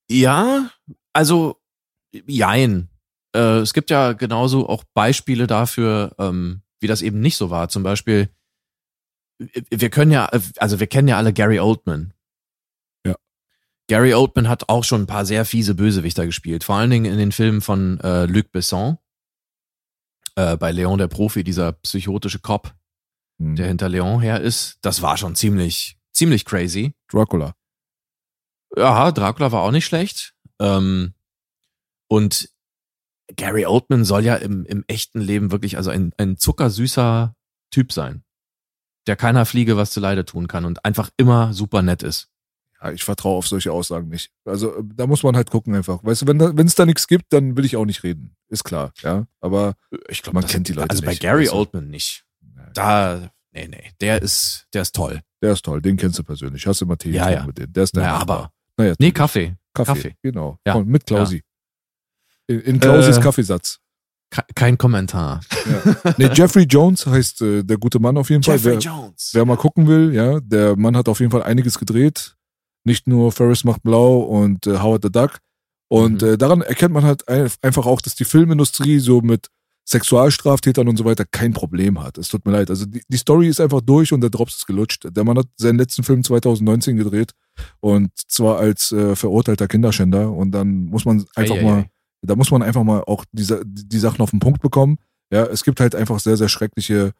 [0.09, 0.69] Ja,
[1.13, 1.59] also
[2.27, 2.89] jein.
[3.35, 7.69] Äh, es gibt ja genauso auch Beispiele dafür, ähm, wie das eben nicht so war.
[7.69, 8.29] Zum Beispiel,
[9.39, 10.25] wir können ja,
[10.57, 12.13] also wir kennen ja alle Gary Oldman.
[13.91, 16.63] Gary Oldman hat auch schon ein paar sehr fiese Bösewichter gespielt.
[16.63, 18.97] Vor allen Dingen in den Filmen von äh, Luc Besson.
[20.35, 22.73] Äh, bei Leon der Profi, dieser psychotische Cop,
[23.37, 23.57] Hm.
[23.57, 24.77] der hinter Leon her ist.
[24.81, 26.93] Das war schon ziemlich, ziemlich crazy.
[27.09, 27.53] Dracula.
[28.77, 30.35] Ja, Dracula war auch nicht schlecht.
[30.61, 31.13] Ähm,
[32.07, 32.47] und
[33.35, 37.35] Gary Oldman soll ja im, im echten Leben wirklich also ein, ein zuckersüßer
[37.71, 38.23] Typ sein,
[39.05, 42.30] der keiner Fliege was zuleide tun kann und einfach immer super nett ist.
[42.81, 44.31] Ja, ich vertraue auf solche Aussagen nicht.
[44.45, 46.03] Also äh, da muss man halt gucken einfach.
[46.03, 48.35] Weißt du, wenn da, es da nichts gibt, dann will ich auch nicht reden.
[48.49, 49.27] Ist klar, ja.
[49.39, 49.75] Aber
[50.09, 51.57] Ich glaube, Man kennt die Leute Also bei nicht, Gary weißt du?
[51.57, 52.25] Oldman nicht.
[52.73, 55.21] Da, nee, nee, der ist, der ist toll.
[55.41, 56.65] der ist toll, den kennst du persönlich.
[56.65, 57.45] Hast du immer Tee Ja, ja.
[57.45, 57.71] mit dem.
[57.71, 58.37] Der ist Naja, Nachbar.
[58.37, 59.55] aber, Naja, nee, Kaffee.
[59.73, 59.93] Kaffee.
[59.93, 60.15] Kaffee.
[60.23, 60.57] Genau.
[60.65, 60.73] Ja.
[60.73, 61.43] Von, mit Klausi.
[62.47, 63.79] In, in Klausis Äh, Kaffeesatz.
[64.29, 65.41] Ke- Kein Kommentar.
[66.17, 68.63] Nee, Jeffrey Jones heißt äh, der gute Mann auf jeden Fall.
[68.63, 69.31] Wer, Jones.
[69.33, 72.35] wer mal gucken will, ja, der Mann hat auf jeden Fall einiges gedreht.
[72.83, 75.39] Nicht nur Ferris macht blau und äh, Howard the Duck.
[75.87, 76.27] Und Mhm.
[76.29, 79.47] äh, daran erkennt man halt ein, einfach auch, dass die Filmindustrie so mit
[79.85, 82.17] Sexualstraftätern und so weiter kein Problem hat.
[82.17, 82.69] Es tut mir leid.
[82.69, 85.05] Also die, die Story ist einfach durch und der Drops ist gelutscht.
[85.09, 87.31] Der Mann hat seinen letzten Film 2019 gedreht
[87.81, 90.31] und zwar als äh, verurteilter Kinderschänder.
[90.31, 91.89] Und dann muss man einfach Ei, ei, mal, ei.
[92.21, 94.97] da muss man einfach mal auch diese, die Sachen auf den Punkt bekommen.
[95.31, 97.11] Ja, es gibt halt einfach sehr, sehr schreckliche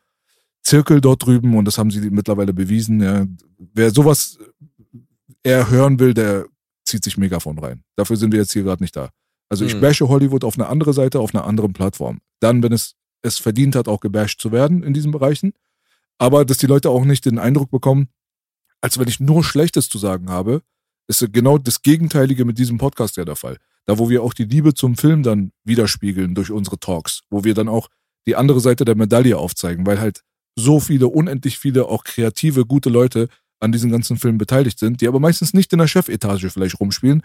[0.63, 3.01] Zirkel dort drüben und das haben sie mittlerweile bewiesen.
[3.01, 3.25] Ja.
[3.57, 4.37] Wer sowas
[5.43, 6.45] eher hören will, der
[6.85, 7.83] zieht sich Megafon rein.
[7.95, 9.09] Dafür sind wir jetzt hier gerade nicht da.
[9.49, 9.81] Also ich Mhm.
[9.81, 12.19] bashe Hollywood auf eine andere Seite, auf einer anderen Plattform.
[12.39, 15.53] Dann, wenn es es verdient hat, auch gebasht zu werden in diesen Bereichen.
[16.17, 18.09] Aber dass die Leute auch nicht den Eindruck bekommen,
[18.81, 20.61] als wenn ich nur Schlechtes zu sagen habe,
[21.07, 23.57] ist genau das Gegenteilige mit diesem Podcast ja der Fall.
[23.85, 27.53] Da, wo wir auch die Liebe zum Film dann widerspiegeln durch unsere Talks, wo wir
[27.53, 27.89] dann auch
[28.25, 30.23] die andere Seite der Medaille aufzeigen, weil halt
[30.55, 33.27] so viele, unendlich viele auch kreative, gute Leute
[33.61, 37.21] an diesen ganzen Filmen beteiligt sind, die aber meistens nicht in der Chefetage vielleicht rumspielen.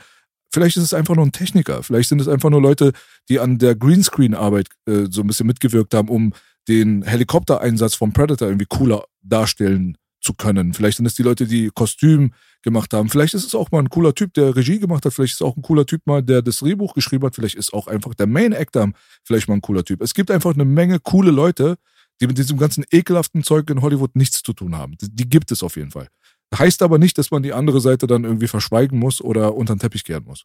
[0.53, 1.82] Vielleicht ist es einfach nur ein Techniker.
[1.82, 2.93] Vielleicht sind es einfach nur Leute,
[3.28, 6.32] die an der Greenscreen-Arbeit äh, so ein bisschen mitgewirkt haben, um
[6.68, 10.74] den Helikoptereinsatz vom Predator irgendwie cooler darstellen zu können.
[10.74, 12.32] Vielleicht sind es die Leute, die Kostüm
[12.62, 13.09] gemacht haben.
[13.09, 15.12] Vielleicht ist es auch mal ein cooler Typ, der Regie gemacht hat.
[15.12, 17.34] Vielleicht ist es auch ein cooler Typ mal, der das Drehbuch geschrieben hat.
[17.34, 18.91] Vielleicht ist auch einfach der Main Actor
[19.22, 20.03] vielleicht mal ein cooler Typ.
[20.03, 21.76] Es gibt einfach eine Menge coole Leute,
[22.21, 24.97] die mit diesem ganzen ekelhaften Zeug in Hollywood nichts zu tun haben.
[25.01, 26.09] Die, gibt es auf jeden Fall.
[26.57, 29.81] Heißt aber nicht, dass man die andere Seite dann irgendwie verschweigen muss oder unter den
[29.81, 30.45] Teppich kehren muss.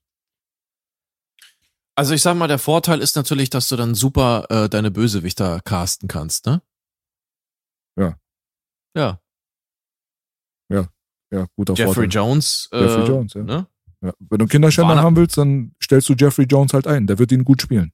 [1.96, 5.62] Also ich sag mal, der Vorteil ist natürlich, dass du dann super äh, deine Bösewichter
[5.62, 6.62] casten kannst, ne?
[7.98, 8.18] Ja.
[8.96, 9.22] Ja.
[11.32, 12.10] Ja, guter Jeffrey Vorteil.
[12.10, 12.70] Jones.
[12.72, 13.44] Äh, Jeffrey Jones, ja.
[13.44, 13.68] Ne?
[14.02, 14.14] Ja.
[14.20, 17.08] Wenn du einen Kinderschänder haben willst, dann stellst du Jeffrey Jones halt ein.
[17.08, 17.94] Der wird ihn gut spielen.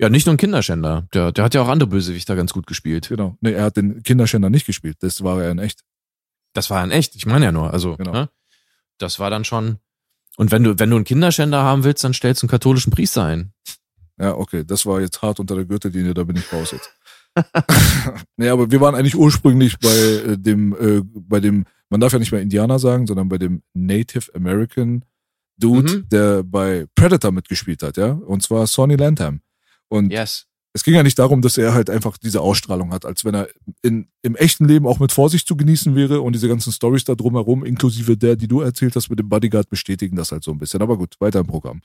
[0.00, 1.08] Ja, nicht nur ein Kinderschänder.
[1.12, 3.08] Der, der hat ja auch andere Bösewichter ganz gut gespielt.
[3.08, 3.36] Genau.
[3.40, 4.96] Nee, er hat den Kinderschänder nicht gespielt.
[5.00, 5.80] Das war er in echt.
[6.54, 7.16] Das war ja in echt.
[7.16, 7.72] Ich meine ja nur.
[7.72, 8.12] Also, Genau.
[8.12, 8.28] ne?
[8.98, 9.78] das war dann schon.
[10.36, 13.24] Und wenn du, wenn du einen Kinderschänder haben willst, dann stellst du einen katholischen Priester
[13.24, 13.52] ein.
[14.20, 16.90] Ja, okay, das war jetzt hart unter der Gürtellinie, da bin ich raus jetzt.
[18.36, 22.18] nee, aber wir waren eigentlich ursprünglich bei äh, dem, äh, bei dem, man darf ja
[22.18, 25.04] nicht mehr Indianer sagen, sondern bei dem Native American
[25.60, 26.08] Dude, Mhm.
[26.08, 28.10] der bei Predator mitgespielt hat, ja.
[28.12, 29.40] Und zwar Sonny Landham.
[29.88, 30.48] Und Yes.
[30.74, 33.48] Es ging ja nicht darum, dass er halt einfach diese Ausstrahlung hat, als wenn er
[33.82, 37.14] in, im echten Leben auch mit Vorsicht zu genießen wäre und diese ganzen Stories da
[37.14, 40.58] drumherum, inklusive der, die du erzählt hast mit dem Bodyguard, bestätigen das halt so ein
[40.58, 40.82] bisschen.
[40.82, 41.80] Aber gut, weiter im Programm.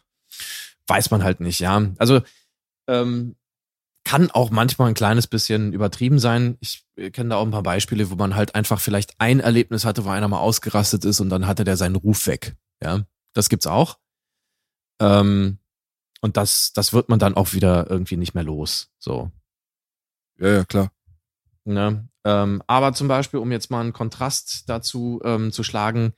[0.88, 1.92] Weiß man halt nicht, ja.
[1.98, 2.22] Also
[2.88, 3.36] ähm,
[4.04, 6.58] kann auch manchmal ein kleines bisschen übertrieben sein.
[6.60, 10.04] Ich kenne da auch ein paar Beispiele, wo man halt einfach vielleicht ein Erlebnis hatte,
[10.06, 12.56] wo einer mal ausgerastet ist und dann hatte der seinen Ruf weg.
[12.84, 13.98] Ja, das gibt's auch.
[15.02, 15.58] Ähm,
[16.24, 18.90] und das, das wird man dann auch wieder irgendwie nicht mehr los.
[18.98, 19.30] So.
[20.40, 20.90] Ja, ja, klar.
[21.66, 22.08] Ne?
[22.24, 26.14] Ähm, aber zum Beispiel, um jetzt mal einen Kontrast dazu ähm, zu schlagen,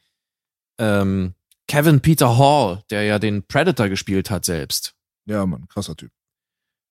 [0.78, 1.34] ähm,
[1.68, 4.94] Kevin Peter Hall, der ja den Predator gespielt hat selbst.
[5.26, 6.12] Ja, Mann, krasser Typ.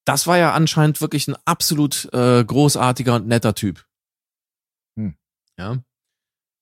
[0.04, 3.86] Das war ja anscheinend wirklich ein absolut äh, großartiger und netter Typ.
[4.96, 5.16] Hm.
[5.56, 5.84] Ja.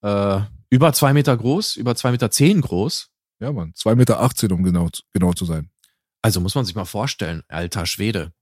[0.02, 3.10] Äh, über zwei Meter groß, über zwei Meter zehn groß.
[3.40, 5.70] Ja, Mann, 2,18 Meter, um genau, genau zu sein.
[6.22, 8.32] Also muss man sich mal vorstellen, alter Schwede.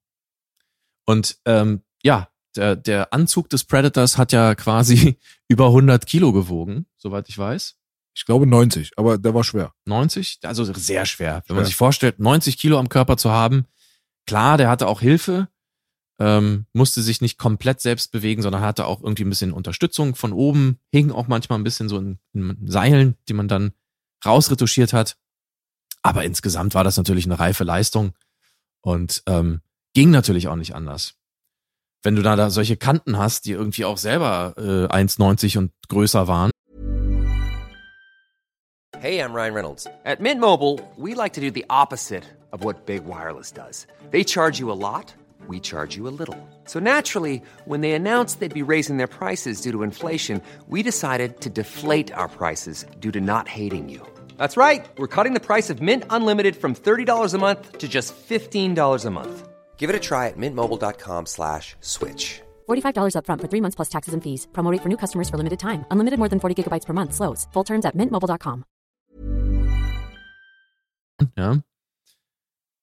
[1.06, 5.18] Und ähm, ja, der, der Anzug des Predators hat ja quasi
[5.48, 7.76] über 100 Kilo gewogen, soweit ich weiß.
[8.14, 9.72] Ich glaube 90, aber der war schwer.
[9.86, 11.36] 90, also sehr schwer.
[11.36, 11.56] Wenn Schwer.
[11.56, 13.66] man sich vorstellt, 90 Kilo am Körper zu haben,
[14.26, 15.48] klar, der hatte auch Hilfe,
[16.18, 20.32] ähm, musste sich nicht komplett selbst bewegen, sondern hatte auch irgendwie ein bisschen Unterstützung von
[20.32, 23.72] oben, hing auch manchmal ein bisschen so in, in Seilen, die man dann
[24.24, 25.16] rausretuschiert hat.
[26.02, 28.12] Aber insgesamt war das natürlich eine reife Leistung
[28.82, 29.60] und ähm,
[29.94, 31.14] ging natürlich auch nicht anders.
[32.02, 36.28] Wenn du da, da solche Kanten hast, die irgendwie auch selber äh, 1,90 und größer
[36.28, 36.50] waren,
[39.00, 39.86] Hey, I'm Ryan Reynolds.
[40.04, 43.86] At Mint Mobile, we like to do the opposite of what Big Wireless does.
[44.10, 45.14] They charge you a lot,
[45.48, 46.36] we charge you a little.
[46.66, 51.40] So naturally, when they announced they'd be raising their prices due to inflation, we decided
[51.40, 54.06] to deflate our prices due to not hating you.
[54.40, 54.88] That's right.
[54.96, 59.10] We're cutting the price of Mint Unlimited from $30 a month to just $15 a
[59.10, 59.48] month.
[59.76, 62.40] Give it a try at mintmobile.com slash switch.
[62.68, 64.48] $45 upfront for three months plus taxes and fees.
[64.52, 65.84] Promo rate for new customers for limited time.
[65.90, 67.12] Unlimited more than 40 gigabytes per month.
[67.12, 67.46] Slows.
[67.52, 68.64] Full terms at mintmobile.com.
[71.36, 71.60] ja,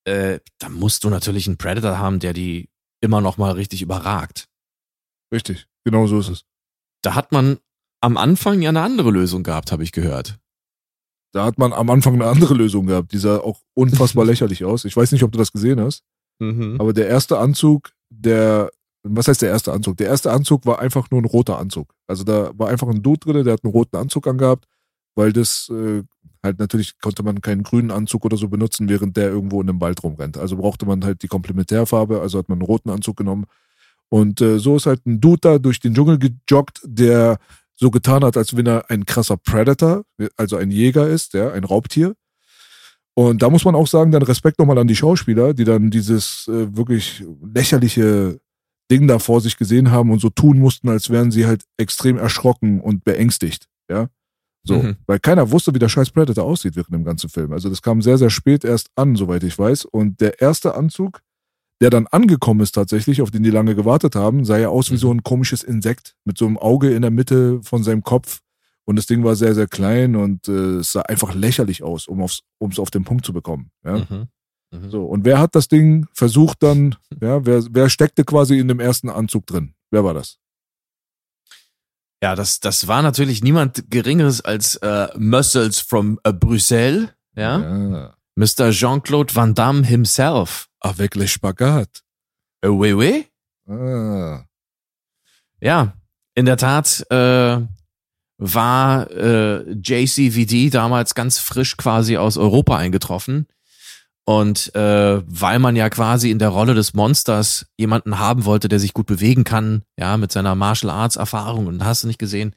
[0.05, 2.69] äh, da musst du natürlich einen Predator haben, der die
[3.01, 4.45] immer noch mal richtig überragt.
[5.33, 6.45] Richtig, genau so ist es.
[7.01, 7.57] Da hat man
[8.01, 10.37] am Anfang ja eine andere Lösung gehabt, habe ich gehört.
[11.33, 13.11] Da hat man am Anfang eine andere Lösung gehabt.
[13.11, 14.85] Die sah auch unfassbar lächerlich aus.
[14.85, 16.03] Ich weiß nicht, ob du das gesehen hast,
[16.39, 16.75] Mhm.
[16.79, 18.69] aber der erste Anzug, der,
[19.03, 19.97] was heißt der erste Anzug?
[19.97, 21.93] Der erste Anzug war einfach nur ein roter Anzug.
[22.07, 24.65] Also da war einfach ein Dude drin, der hat einen roten Anzug angehabt,
[25.15, 26.03] weil das äh,
[26.43, 29.81] halt natürlich konnte man keinen grünen Anzug oder so benutzen, während der irgendwo in dem
[29.81, 30.37] Wald rumrennt.
[30.37, 33.45] Also brauchte man halt die Komplementärfarbe, also hat man einen roten Anzug genommen.
[34.09, 37.39] Und äh, so ist halt ein Dude da durch den Dschungel gejoggt, der
[37.79, 40.03] so getan hat, als wenn er ein krasser Predator,
[40.35, 42.15] also ein Jäger ist, ja, ein Raubtier.
[43.15, 46.47] Und da muss man auch sagen, dann Respekt nochmal an die Schauspieler, die dann dieses
[46.47, 47.23] äh, wirklich
[47.53, 48.39] lächerliche
[48.91, 52.17] Ding da vor sich gesehen haben und so tun mussten, als wären sie halt extrem
[52.17, 54.07] erschrocken und beängstigt, ja.
[54.63, 54.97] So, Mhm.
[55.07, 57.53] weil keiner wusste, wie der scheiß Predator aussieht während dem ganzen Film.
[57.53, 59.85] Also das kam sehr, sehr spät erst an, soweit ich weiß.
[59.85, 61.21] Und der erste Anzug,
[61.81, 64.95] der dann angekommen ist tatsächlich, auf den die lange gewartet haben, sah ja aus wie
[64.95, 64.99] Mhm.
[64.99, 68.41] so ein komisches Insekt mit so einem Auge in der Mitte von seinem Kopf.
[68.85, 72.21] Und das Ding war sehr, sehr klein und äh, es sah einfach lächerlich aus, um
[72.21, 73.69] es um's auf den Punkt zu bekommen.
[73.83, 73.97] Ja?
[73.97, 74.27] Mhm.
[74.71, 74.89] Mhm.
[74.89, 78.79] So, und wer hat das Ding versucht dann, ja, wer, wer steckte quasi in dem
[78.79, 79.73] ersten Anzug drin?
[79.91, 80.37] Wer war das?
[82.23, 87.59] Ja, das, das war natürlich niemand Geringeres als äh, Muscles from äh, Bruxelles, ja?
[87.59, 88.16] ja.
[88.37, 88.71] Mr.
[88.71, 90.69] Jean-Claude Van Damme himself.
[90.79, 92.03] Avec les Spagat.
[92.61, 93.25] Äh, oui, oui.
[93.67, 94.45] Ah.
[95.59, 95.93] Ja,
[96.35, 97.59] in der Tat äh,
[98.37, 103.47] war äh, JCVD damals ganz frisch quasi aus Europa eingetroffen.
[104.23, 108.79] Und äh, weil man ja quasi in der Rolle des Monsters jemanden haben wollte, der
[108.79, 112.53] sich gut bewegen kann, ja, mit seiner Martial Arts Erfahrung und hast du nicht gesehen,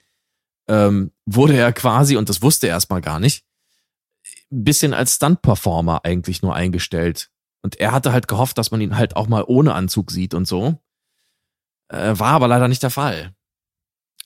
[0.69, 3.45] ähm, wurde er quasi, und das wusste er erstmal gar nicht,
[4.51, 7.31] bisschen als Stunt-Performer eigentlich nur eingestellt.
[7.63, 10.47] Und er hatte halt gehofft, dass man ihn halt auch mal ohne Anzug sieht und
[10.49, 10.79] so.
[11.89, 13.33] Äh, war aber leider nicht der Fall.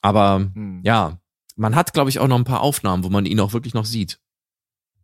[0.02, 0.80] Aber Hm.
[0.84, 1.18] ja,
[1.56, 3.84] man hat, glaube ich, auch noch ein paar Aufnahmen, wo man ihn auch wirklich noch
[3.86, 4.18] sieht.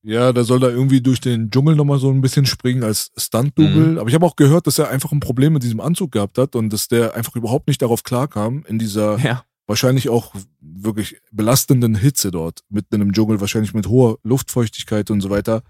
[0.03, 3.99] Ja, da soll er irgendwie durch den Dschungel nochmal so ein bisschen springen als Stunt-Double.
[3.99, 6.57] Aber ich habe auch gehört, dass er einfach ein Problem mit diesem Anzug gehabt hat
[6.57, 9.45] und dass der einfach überhaupt nicht darauf klarkam, in dieser Ja.
[9.71, 15.31] Wahrscheinlich auch wirklich belastenden Hitze dort, mitten einem Dschungel, wahrscheinlich mit hoher Luftfeuchtigkeit und so
[15.31, 15.63] weiter,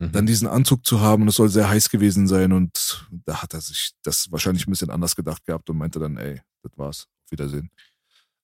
[0.00, 0.10] Mhm.
[0.12, 3.60] dann diesen Anzug zu haben es soll sehr heiß gewesen sein und da hat er
[3.60, 7.70] sich das wahrscheinlich ein bisschen anders gedacht gehabt und meinte dann, ey, das war's, Wiedersehen.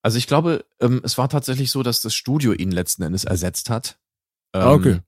[0.02, 3.68] Also ich glaube, ähm, es war tatsächlich so, dass das Studio ihn letzten Endes ersetzt
[3.68, 3.98] hat.
[4.54, 5.00] Ähm, Ah, okay.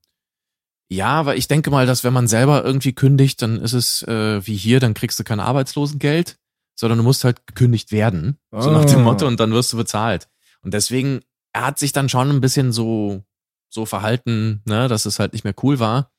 [0.89, 4.45] Ja, aber ich denke mal, dass wenn man selber irgendwie kündigt, dann ist es äh,
[4.45, 6.37] wie hier, dann kriegst du kein Arbeitslosengeld,
[6.75, 8.37] sondern du musst halt gekündigt werden.
[8.51, 9.03] So nach dem Ah.
[9.03, 10.27] Motto, und dann wirst du bezahlt.
[10.61, 11.21] Und deswegen,
[11.53, 13.23] er hat sich dann schon ein bisschen so,
[13.69, 16.11] so verhalten, ne, dass es halt nicht mehr cool war.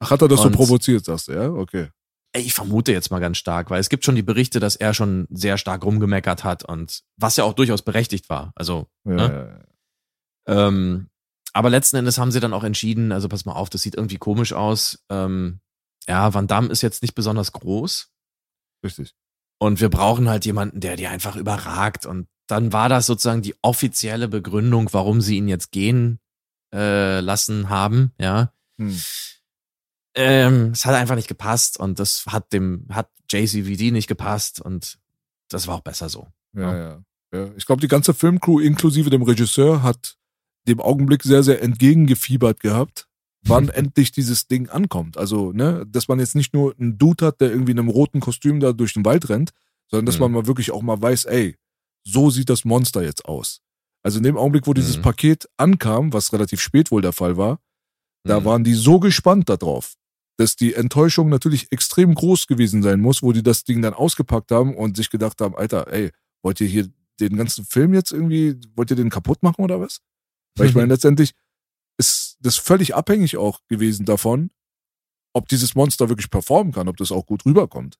[0.00, 1.48] Ach, hat er das Und- so provoziert, sagst du, ja?
[1.50, 1.88] Okay.
[2.34, 4.94] Ey, Ich vermute jetzt mal ganz stark, weil es gibt schon die Berichte, dass er
[4.94, 8.52] schon sehr stark rumgemeckert hat und was ja auch durchaus berechtigt war.
[8.54, 9.62] Also, Ja, Ne?
[10.46, 10.68] ja, ja.
[10.68, 11.08] ähm,
[11.52, 14.16] aber letzten Endes haben sie dann auch entschieden, also pass mal auf, das sieht irgendwie
[14.16, 15.04] komisch aus.
[15.10, 15.60] Ähm,
[16.08, 18.08] ja, Van Damme ist jetzt nicht besonders groß
[18.84, 19.14] Richtig.
[19.62, 22.04] Und wir brauchen halt jemanden, der die einfach überragt.
[22.04, 26.18] Und dann war das sozusagen die offizielle Begründung, warum sie ihn jetzt gehen
[26.74, 28.52] äh, lassen haben, ja.
[28.80, 29.00] Hm.
[30.16, 34.98] Ähm, es hat einfach nicht gepasst und das hat dem, hat JCVD nicht gepasst und
[35.48, 36.26] das war auch besser so.
[36.56, 37.04] Ja, ja.
[37.32, 37.50] ja.
[37.56, 40.16] Ich glaube, die ganze Filmcrew inklusive dem Regisseur hat
[40.66, 43.06] dem Augenblick sehr, sehr entgegengefiebert gehabt,
[43.44, 45.16] wann endlich dieses Ding ankommt.
[45.16, 48.20] Also, ne, dass man jetzt nicht nur einen Dude hat, der irgendwie in einem roten
[48.20, 49.50] Kostüm da durch den Wald rennt,
[49.90, 50.22] sondern dass Mhm.
[50.22, 51.56] man mal wirklich auch mal weiß, ey,
[52.04, 53.60] so sieht das Monster jetzt aus.
[54.04, 55.02] Also in dem Augenblick, wo dieses Mhm.
[55.02, 57.60] Paket ankam, was relativ spät wohl der Fall war,
[58.24, 58.44] da Mhm.
[58.44, 59.94] waren die so gespannt darauf,
[60.38, 64.50] dass die Enttäuschung natürlich extrem groß gewesen sein muss, wo die das Ding dann ausgepackt
[64.50, 66.10] haben und sich gedacht haben, Alter, ey,
[66.42, 66.88] wollt ihr hier
[67.20, 70.00] den ganzen Film jetzt irgendwie, wollt ihr den kaputt machen oder was?
[70.56, 71.32] Weil ich meine, letztendlich
[72.42, 74.50] das völlig abhängig auch gewesen davon,
[75.32, 77.98] ob dieses Monster wirklich performen kann, ob das auch gut rüberkommt.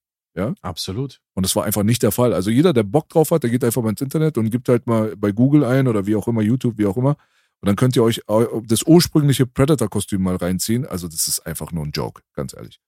[0.62, 1.20] Absolut.
[1.35, 2.32] Und das war einfach nicht der Fall.
[2.32, 4.86] Also jeder, der Bock drauf hat, der geht einfach mal ins Internet und gibt halt
[4.86, 7.16] mal bei Google ein oder wie auch immer, YouTube, wie auch immer.
[7.60, 8.23] Und dann könnt ihr euch
[8.66, 10.86] das ursprüngliche Predator-Kostüm mal reinziehen.
[10.86, 12.81] Also das ist einfach nur ein Joke, ganz ehrlich.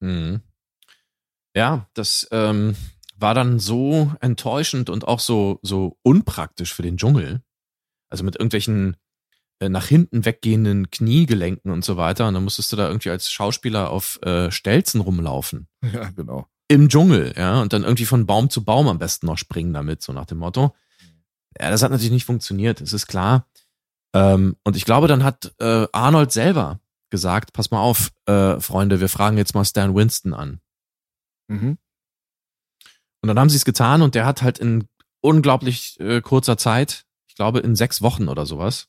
[0.00, 0.40] Mhm.
[1.54, 2.76] Ja, das ähm,
[3.16, 7.42] war dann so enttäuschend und auch so, so unpraktisch für den Dschungel.
[8.08, 8.96] Also mit irgendwelchen
[9.68, 12.28] nach hinten weggehenden Kniegelenken und so weiter.
[12.28, 15.68] Und dann musstest du da irgendwie als Schauspieler auf äh, Stelzen rumlaufen.
[15.92, 16.46] Ja, genau.
[16.68, 17.60] Im Dschungel, ja.
[17.60, 20.38] Und dann irgendwie von Baum zu Baum am besten noch springen damit, so nach dem
[20.38, 20.74] Motto.
[21.58, 23.48] Ja, das hat natürlich nicht funktioniert, das ist klar.
[24.14, 26.80] Ähm, und ich glaube, dann hat äh, Arnold selber
[27.10, 30.60] gesagt, pass mal auf, äh, Freunde, wir fragen jetzt mal Stan Winston an.
[31.48, 31.78] Mhm.
[33.22, 34.88] Und dann haben sie es getan und der hat halt in
[35.20, 38.88] unglaublich äh, kurzer Zeit, ich glaube in sechs Wochen oder sowas,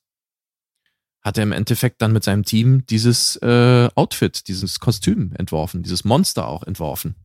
[1.21, 6.03] hat er im Endeffekt dann mit seinem Team dieses äh, Outfit, dieses Kostüm entworfen, dieses
[6.03, 7.15] Monster auch entworfen.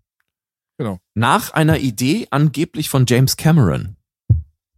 [0.79, 0.99] Genau.
[1.15, 3.97] Nach einer Idee angeblich von James Cameron.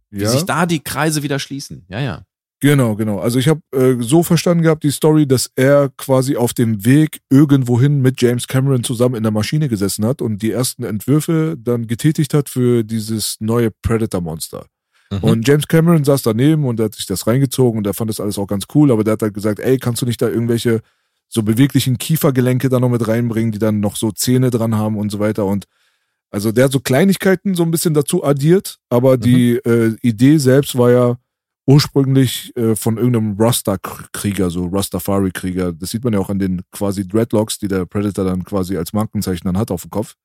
[0.09, 0.29] Wie Ja.
[0.29, 1.85] sich da die Kreise wieder schließen.
[1.89, 2.23] Ja, ja.
[2.61, 3.19] Genau, genau.
[3.19, 7.21] Also ich habe äh, so verstanden gehabt, die Story, dass er quasi auf dem Weg
[7.29, 11.87] irgendwohin mit James Cameron zusammen in der Maschine gesessen hat und die ersten Entwürfe dann
[11.87, 14.65] getätigt hat für dieses neue Predator-Monster.
[15.11, 15.19] Mhm.
[15.19, 18.19] Und James Cameron saß daneben und er hat sich das reingezogen und er fand das
[18.19, 20.81] alles auch ganz cool, aber der hat halt gesagt, ey, kannst du nicht da irgendwelche
[21.27, 25.11] so beweglichen Kiefergelenke da noch mit reinbringen, die dann noch so Zähne dran haben und
[25.11, 25.65] so weiter und
[26.31, 30.77] also der hat so Kleinigkeiten so ein bisschen dazu addiert, aber die äh, Idee selbst
[30.77, 31.17] war ja
[31.65, 35.73] ursprünglich äh, von irgendeinem Rasta-Krieger, so Rastafari-Krieger.
[35.73, 38.91] Das sieht man ja auch an den quasi Dreadlocks, die der Predator dann quasi als
[38.91, 40.15] Markenzeichen dann hat auf dem Kopf.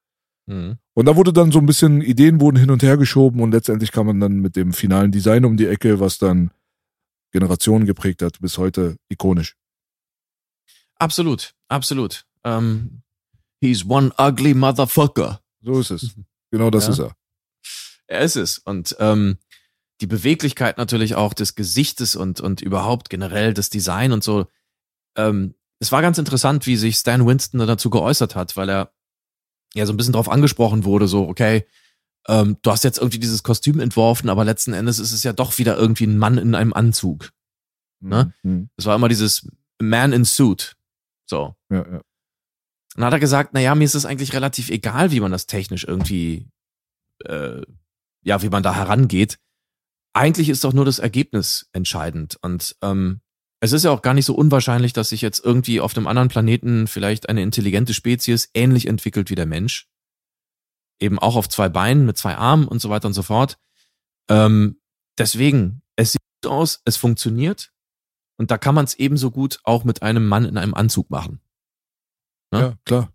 [0.47, 0.79] Mhm.
[0.95, 3.93] Und da wurde dann so ein bisschen, Ideen wurden hin und her geschoben und letztendlich
[3.93, 6.51] kam man dann mit dem finalen Design um die Ecke, was dann
[7.33, 9.57] Generationen geprägt hat, bis heute ikonisch.
[10.97, 12.25] Absolut, absolut.
[12.45, 13.03] Ähm,
[13.61, 15.41] he's one ugly motherfucker.
[15.61, 16.15] So ist es.
[16.51, 16.93] Genau das Ja.
[16.93, 17.17] ist er.
[18.07, 18.59] Er ist es.
[18.59, 19.39] Und ähm,
[20.01, 24.47] die Beweglichkeit natürlich auch des Gesichtes und, und überhaupt generell das Design und so.
[25.17, 28.93] Ähm, es war ganz interessant, wie sich Stan Winston da dazu geäußert hat, weil er
[29.75, 31.67] ja so ein bisschen drauf angesprochen wurde, so, okay,
[32.27, 35.59] ähm, du hast jetzt irgendwie dieses Kostüm entworfen, aber letzten Endes ist es ja doch
[35.59, 37.31] wieder irgendwie ein Mann in einem Anzug.
[38.01, 38.33] Ne?
[38.43, 38.71] Mhm.
[38.77, 39.49] Es war immer dieses
[39.81, 40.77] Man in Suit.
[41.27, 41.55] So.
[41.71, 41.97] Ja, ja.
[42.97, 45.47] Und dann hat er gesagt, naja, mir ist es eigentlich relativ egal, wie man das
[45.47, 46.49] technisch irgendwie,
[47.25, 47.63] äh,
[48.23, 49.39] ja, wie man da herangeht.
[50.13, 52.39] Eigentlich ist doch nur das Ergebnis entscheidend.
[52.41, 53.21] Und ähm,
[53.65, 56.29] es ist ja auch gar nicht so unwahrscheinlich, dass sich jetzt irgendwie auf einem anderen
[56.29, 59.89] Planeten vielleicht eine intelligente Spezies ähnlich entwickelt wie der Mensch.
[61.01, 63.59] Eben auch auf zwei Beinen, mit zwei Armen und so weiter und so fort.
[64.29, 64.81] Ähm,
[65.17, 67.73] deswegen, es sieht gut aus, es funktioniert.
[68.37, 71.41] Und da kann man es ebenso gut auch mit einem Mann in einem Anzug machen.
[72.53, 72.61] Ne?
[72.61, 73.14] Ja, klar.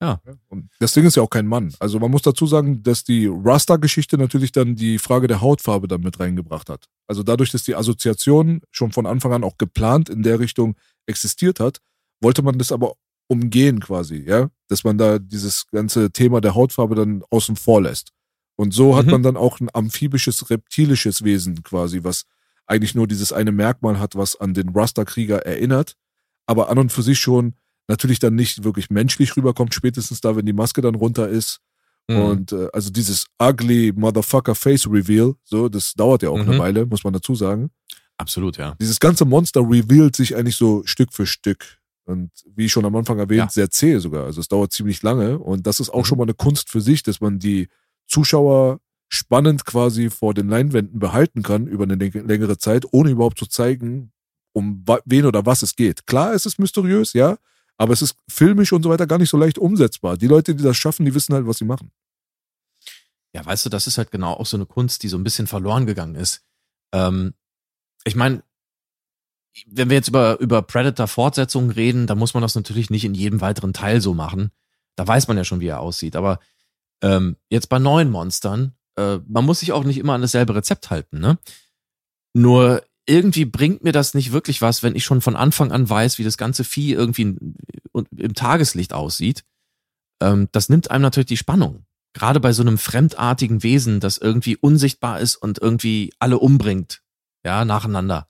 [0.00, 0.20] Ja.
[0.48, 1.72] Und das Ding ist ja auch kein Mann.
[1.78, 6.02] Also man muss dazu sagen, dass die Rasta-Geschichte natürlich dann die Frage der Hautfarbe dann
[6.02, 6.86] mit reingebracht hat.
[7.06, 11.60] Also dadurch, dass die Assoziation schon von Anfang an auch geplant in der Richtung existiert
[11.60, 11.78] hat,
[12.20, 12.94] wollte man das aber
[13.28, 18.12] umgehen quasi, ja, dass man da dieses ganze Thema der Hautfarbe dann außen vor lässt.
[18.56, 19.12] Und so hat Mhm.
[19.12, 22.24] man dann auch ein amphibisches, reptilisches Wesen quasi, was
[22.66, 25.94] eigentlich nur dieses eine Merkmal hat, was an den Rasta-Krieger erinnert,
[26.46, 27.54] aber an und für sich schon
[27.88, 31.60] natürlich dann nicht wirklich menschlich rüberkommt, spätestens da, wenn die Maske dann runter ist.
[32.08, 32.16] Mhm.
[32.16, 36.50] Und äh, also dieses ugly Motherfucker Face Reveal, so, das dauert ja auch Mhm.
[36.50, 37.70] eine Weile, muss man dazu sagen.
[38.18, 38.74] Absolut, ja.
[38.80, 41.78] Dieses ganze Monster revealt sich eigentlich so Stück für Stück.
[42.06, 43.48] Und wie schon am Anfang erwähnt, Ja.
[43.50, 44.24] sehr zäh sogar.
[44.24, 45.38] Also es dauert ziemlich lange.
[45.38, 46.04] Und das ist auch Mhm.
[46.04, 47.68] schon mal eine Kunst für sich, dass man die
[48.06, 53.38] Zuschauer spannend quasi vor den Leinwänden behalten kann über eine läng- längere Zeit, ohne überhaupt
[53.38, 54.12] zu zeigen,
[54.52, 56.06] um wen oder was es geht.
[56.06, 57.36] Klar, es ist mysteriös, ja,
[57.78, 60.16] aber es ist filmisch und so weiter gar nicht so leicht umsetzbar.
[60.16, 61.90] Die Leute, die das schaffen, die wissen halt, was sie machen.
[63.34, 65.46] Ja, weißt du, das ist halt genau auch so eine Kunst, die so ein bisschen
[65.46, 66.42] verloren gegangen ist.
[66.92, 67.34] Ähm,
[68.04, 68.42] ich meine,
[69.66, 73.40] wenn wir jetzt über, über Predator-Fortsetzungen reden, dann muss man das natürlich nicht in jedem
[73.40, 74.52] weiteren Teil so machen.
[74.96, 76.16] Da weiß man ja schon, wie er aussieht.
[76.16, 76.40] Aber
[77.02, 80.90] ähm, jetzt bei neuen Monstern, äh, man muss sich auch nicht immer an dasselbe Rezept
[80.90, 81.38] halten, ne?
[82.34, 86.18] Nur irgendwie bringt mir das nicht wirklich was, wenn ich schon von Anfang an weiß,
[86.18, 87.36] wie das ganze Vieh irgendwie
[87.92, 89.44] im Tageslicht aussieht.
[90.20, 94.56] Ähm, das nimmt einem natürlich die Spannung gerade bei so einem fremdartigen Wesen, das irgendwie
[94.56, 97.02] unsichtbar ist und irgendwie alle umbringt,
[97.44, 98.26] ja, nacheinander.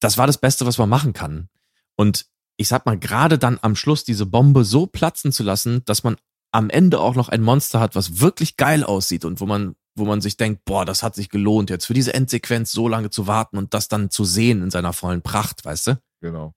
[0.00, 1.48] Das war das Beste, was man machen kann.
[1.94, 2.26] Und
[2.56, 6.16] ich sag mal, gerade dann am Schluss diese Bombe so platzen zu lassen, dass man
[6.50, 10.04] am Ende auch noch ein Monster hat, was wirklich geil aussieht und wo man, wo
[10.04, 13.26] man sich denkt, boah, das hat sich gelohnt, jetzt für diese Endsequenz so lange zu
[13.26, 16.02] warten und das dann zu sehen in seiner vollen Pracht, weißt du?
[16.20, 16.54] Genau.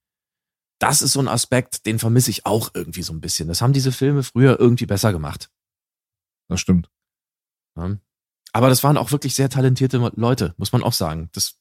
[0.80, 3.48] Das ist so ein Aspekt, den vermisse ich auch irgendwie so ein bisschen.
[3.48, 5.52] Das haben diese Filme früher irgendwie besser gemacht.
[6.48, 6.90] Das stimmt.
[7.78, 7.98] Ja.
[8.54, 11.30] Aber das waren auch wirklich sehr talentierte Leute, muss man auch sagen.
[11.34, 11.58] Das,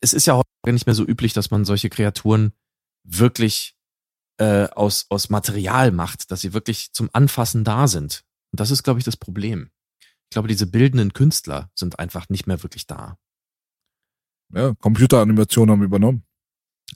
[0.00, 2.52] es ist ja heute nicht mehr so üblich, dass man solche Kreaturen
[3.04, 3.76] wirklich
[4.38, 8.24] äh, aus, aus Material macht, dass sie wirklich zum Anfassen da sind.
[8.52, 9.70] Und das ist, glaube ich, das Problem.
[10.32, 13.18] Ich glaube, diese bildenden Künstler sind einfach nicht mehr wirklich da.
[14.54, 16.24] Ja, Computeranimationen haben übernommen.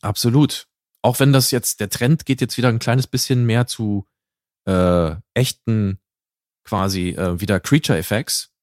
[0.01, 0.69] Absolut.
[1.03, 4.07] Auch wenn das jetzt, der Trend geht jetzt wieder ein kleines bisschen mehr zu
[4.67, 6.01] äh, echten
[6.65, 8.55] quasi äh, wieder Creature Effects.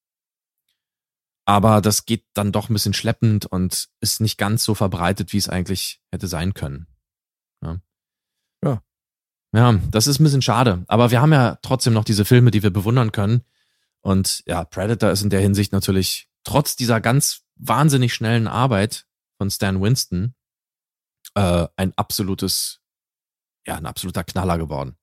[1.45, 5.37] Aber das geht dann doch ein bisschen schleppend und ist nicht ganz so verbreitet, wie
[5.37, 6.87] es eigentlich hätte sein können.
[7.61, 7.79] Ja.
[8.63, 8.81] Ja.
[9.53, 10.83] Ja, das ist ein bisschen schade.
[10.87, 13.43] Aber wir haben ja trotzdem noch diese Filme, die wir bewundern können.
[14.03, 19.05] Und ja, Predator ist in der Hinsicht natürlich trotz dieser ganz wahnsinnig schnellen Arbeit
[19.37, 20.35] von Stan Winston
[21.35, 22.81] äh, ein absolutes,
[23.65, 24.97] ja, ein absoluter Knaller geworden.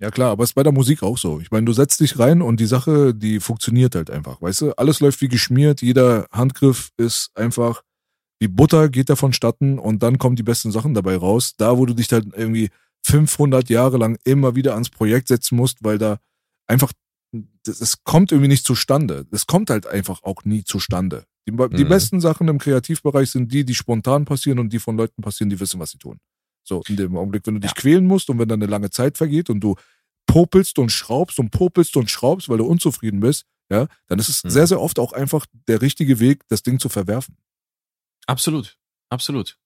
[0.00, 1.40] Ja klar, aber ist bei der Musik auch so.
[1.40, 4.40] Ich meine, du setzt dich rein und die Sache, die funktioniert halt einfach.
[4.40, 7.82] Weißt du, alles läuft wie geschmiert, jeder Handgriff ist einfach
[8.40, 11.54] wie Butter geht da vonstatten und dann kommen die besten Sachen dabei raus.
[11.56, 12.70] Da, wo du dich halt irgendwie
[13.02, 16.18] 500 Jahre lang immer wieder ans Projekt setzen musst, weil da
[16.66, 16.92] einfach,
[17.66, 19.26] es kommt irgendwie nicht zustande.
[19.30, 21.24] Es kommt halt einfach auch nie zustande.
[21.48, 21.88] Die, die Mhm.
[21.88, 25.58] besten Sachen im Kreativbereich sind die, die spontan passieren und die von Leuten passieren, die
[25.60, 26.18] wissen, was sie tun.
[26.62, 27.74] So, in dem Augenblick, wenn du dich Ja.
[27.80, 29.76] quälen musst und wenn dann eine lange Zeit vergeht und du
[30.26, 34.44] popelst und schraubst und popelst und schraubst, weil du unzufrieden bist, ja, dann ist es
[34.44, 34.50] Mhm.
[34.50, 37.36] sehr, sehr oft auch einfach der richtige Weg, das Ding zu verwerfen.
[38.26, 38.76] Absolut,
[39.08, 39.58] absolut.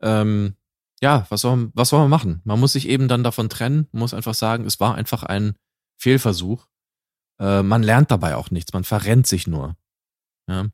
[0.00, 0.54] Ähm,
[1.00, 2.40] ja, was soll, was soll man machen?
[2.44, 5.54] Man muss sich eben dann davon trennen, man muss einfach sagen, es war einfach ein
[5.98, 6.66] Fehlversuch.
[7.38, 9.76] Äh, man lernt dabei auch nichts, man verrennt sich nur.
[10.48, 10.68] Ja.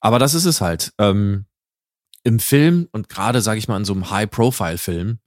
[0.00, 0.92] Aber das ist es halt.
[0.98, 1.46] Ähm,
[2.22, 5.18] Im Film und gerade, sage ich mal, in so einem High-Profile-Film,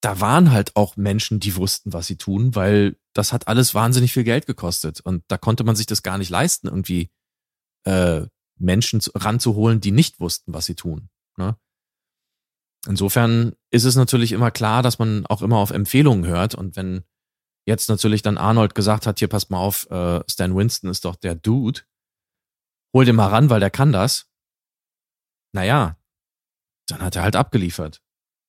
[0.00, 4.12] da waren halt auch Menschen, die wussten, was sie tun, weil das hat alles wahnsinnig
[4.12, 5.00] viel Geld gekostet.
[5.00, 7.10] Und da konnte man sich das gar nicht leisten, irgendwie
[7.84, 8.26] äh,
[8.58, 11.10] Menschen zu, ranzuholen, die nicht wussten, was sie tun.
[11.36, 11.56] Ne?
[12.86, 16.54] Insofern ist es natürlich immer klar, dass man auch immer auf Empfehlungen hört.
[16.54, 17.04] Und wenn
[17.70, 21.16] jetzt natürlich dann Arnold gesagt hat, hier passt mal auf, äh, Stan Winston ist doch
[21.16, 21.80] der Dude,
[22.94, 24.26] hol den mal ran, weil der kann das.
[25.52, 25.96] Naja,
[26.88, 28.02] dann hat er halt abgeliefert.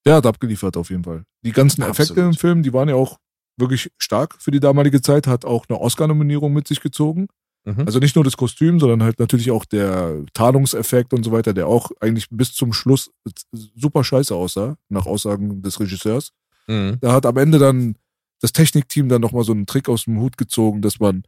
[0.06, 1.24] Der hat abgeliefert auf jeden Fall.
[1.44, 2.34] Die ganzen Effekte Absolut.
[2.34, 3.20] im Film, die waren ja auch
[3.58, 7.28] wirklich stark für die damalige Zeit, hat auch eine Oscar-Nominierung mit sich gezogen.
[7.64, 7.84] Mhm.
[7.86, 11.68] Also nicht nur das Kostüm, sondern halt natürlich auch der Tarnungseffekt und so weiter, der
[11.68, 13.12] auch eigentlich bis zum Schluss
[13.54, 16.34] super scheiße aussah, nach Aussagen des Regisseurs.
[16.68, 16.98] Mhm.
[17.02, 17.96] Da hat am Ende dann
[18.42, 21.24] das Technikteam dann nochmal so einen Trick aus dem Hut gezogen, dass man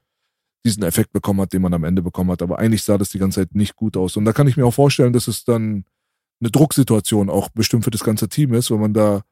[0.65, 2.41] diesen Effekt bekommen hat, den man am Ende bekommen hat.
[2.41, 4.18] Aber eigentlich sah das die ganze Zeit nicht gut aus.
[4.18, 5.85] Und da kann ich mir auch vorstellen, dass es dann
[6.40, 9.23] eine Drucksituation auch bestimmt für das ganze Team ist, wenn man da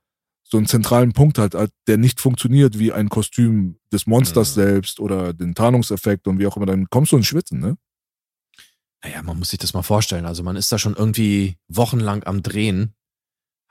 [0.43, 4.61] so einen zentralen Punkt hat, halt, der nicht funktioniert wie ein Kostüm des Monsters Mhm.
[4.61, 7.77] selbst oder den Tarnungseffekt und wie auch immer, dann kommst du ins Schwitzen, ne?
[9.03, 10.25] Naja, man muss sich das mal vorstellen.
[10.25, 12.93] Also man ist da schon irgendwie wochenlang am Drehen,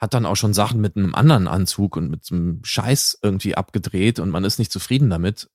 [0.00, 3.54] hat dann auch schon Sachen mit einem anderen Anzug und mit so einem Scheiß irgendwie
[3.54, 5.50] abgedreht und man ist nicht zufrieden damit.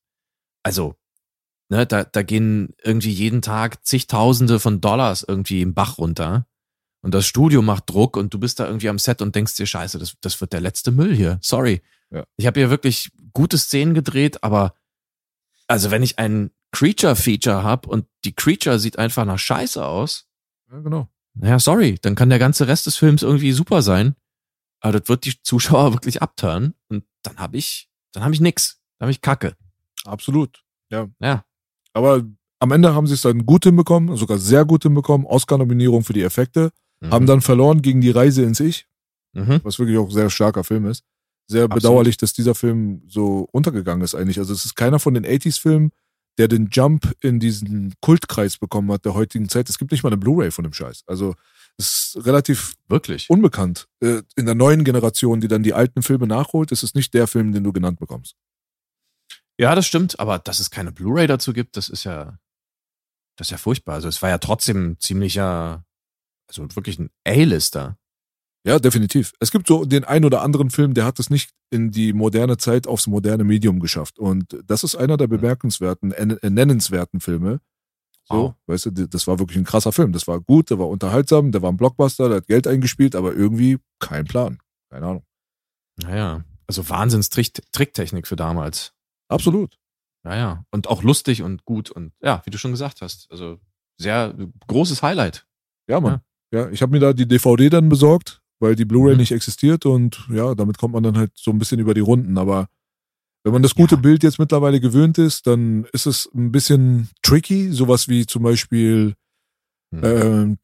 [0.63, 0.95] Also,
[1.69, 6.45] ne, da, da gehen irgendwie jeden Tag zigtausende von Dollars irgendwie im Bach runter.
[7.01, 9.65] Und das Studio macht Druck und du bist da irgendwie am Set und denkst dir,
[9.67, 11.39] scheiße, das, das wird der letzte Müll hier.
[11.41, 11.81] Sorry.
[12.11, 12.23] Ja.
[12.37, 14.73] Ich habe hier wirklich gute Szenen gedreht, aber
[15.67, 20.27] also wenn ich ein Creature-Feature habe und die Creature sieht einfach nach scheiße aus,
[20.71, 21.07] Ja, genau.
[21.33, 24.15] naja, sorry, dann kann der ganze Rest des Films irgendwie super sein.
[24.85, 28.79] Aber das wird die Zuschauer wirklich abtören und dann habe ich, dann habe ich nix.
[28.99, 29.55] Dann habe ich Kacke.
[30.05, 30.63] Absolut.
[30.91, 31.07] Ja.
[31.19, 31.43] Ja.
[31.93, 32.21] Aber
[32.59, 35.25] am Ende haben sie es dann gut hinbekommen, sogar sehr gut hinbekommen.
[35.25, 36.69] Oscar-Nominierung für die Effekte.
[37.01, 37.09] Mhm.
[37.11, 38.85] Haben dann verloren gegen die Reise ins Ich,
[39.33, 39.59] Mhm.
[39.63, 41.03] was wirklich auch ein sehr starker Film ist.
[41.47, 41.81] Sehr Absolut.
[41.81, 44.37] bedauerlich, dass dieser Film so untergegangen ist eigentlich.
[44.37, 45.91] Also es ist keiner von den 80s-Filmen,
[46.37, 49.67] der den Jump in diesen Kultkreis bekommen hat der heutigen Zeit.
[49.69, 51.03] Es gibt nicht mal eine Blu-ray von dem Scheiß.
[51.07, 51.33] Also
[51.77, 53.29] ist relativ Wirklich.
[53.29, 53.87] unbekannt.
[54.01, 57.27] Äh, In der neuen Generation, die dann die alten Filme nachholt, ist es nicht der
[57.27, 58.35] Film, den du genannt bekommst.
[59.57, 62.37] Ja, das stimmt, aber dass es keine Blu-ray dazu gibt, das ist ja,
[63.37, 63.95] das ist ja furchtbar.
[63.95, 65.85] Also es war ja trotzdem ziemlicher,
[66.47, 67.97] also wirklich ein A-Lister.
[68.67, 69.33] Ja, definitiv.
[69.39, 72.57] Es gibt so den ein oder anderen Film, der hat es nicht in die moderne
[72.57, 74.17] Zeit aufs moderne Medium geschafft.
[74.17, 77.61] Und das ist einer der bemerkenswerten, äh, nennenswerten Filme.
[78.27, 78.53] So, Wow.
[78.67, 80.11] weißt du, das war wirklich ein krasser Film.
[80.11, 83.33] Das war gut, der war unterhaltsam, der war ein Blockbuster, der hat Geld eingespielt, aber
[83.33, 84.57] irgendwie kein Plan.
[84.89, 85.23] Keine Ahnung.
[86.01, 88.93] Naja, also Wahnsinns-Tricktechnik für damals.
[89.29, 89.77] Absolut.
[90.23, 93.59] Naja, und auch lustig und gut und ja, wie du schon gesagt hast, also
[93.97, 94.35] sehr
[94.67, 95.45] großes Highlight.
[95.87, 96.21] Ja, Mann.
[96.51, 99.19] Ja, ich habe mir da die DVD dann besorgt, weil die Blu-ray Mhm.
[99.19, 102.37] nicht existiert und ja, damit kommt man dann halt so ein bisschen über die Runden.
[102.39, 102.67] Aber
[103.45, 104.01] wenn man das gute Ja.
[104.01, 107.71] Bild jetzt mittlerweile gewöhnt ist, dann ist es ein bisschen tricky.
[107.71, 109.13] Sowas wie zum Beispiel
[109.91, 110.01] Mhm.
[110.03, 110.57] ähm,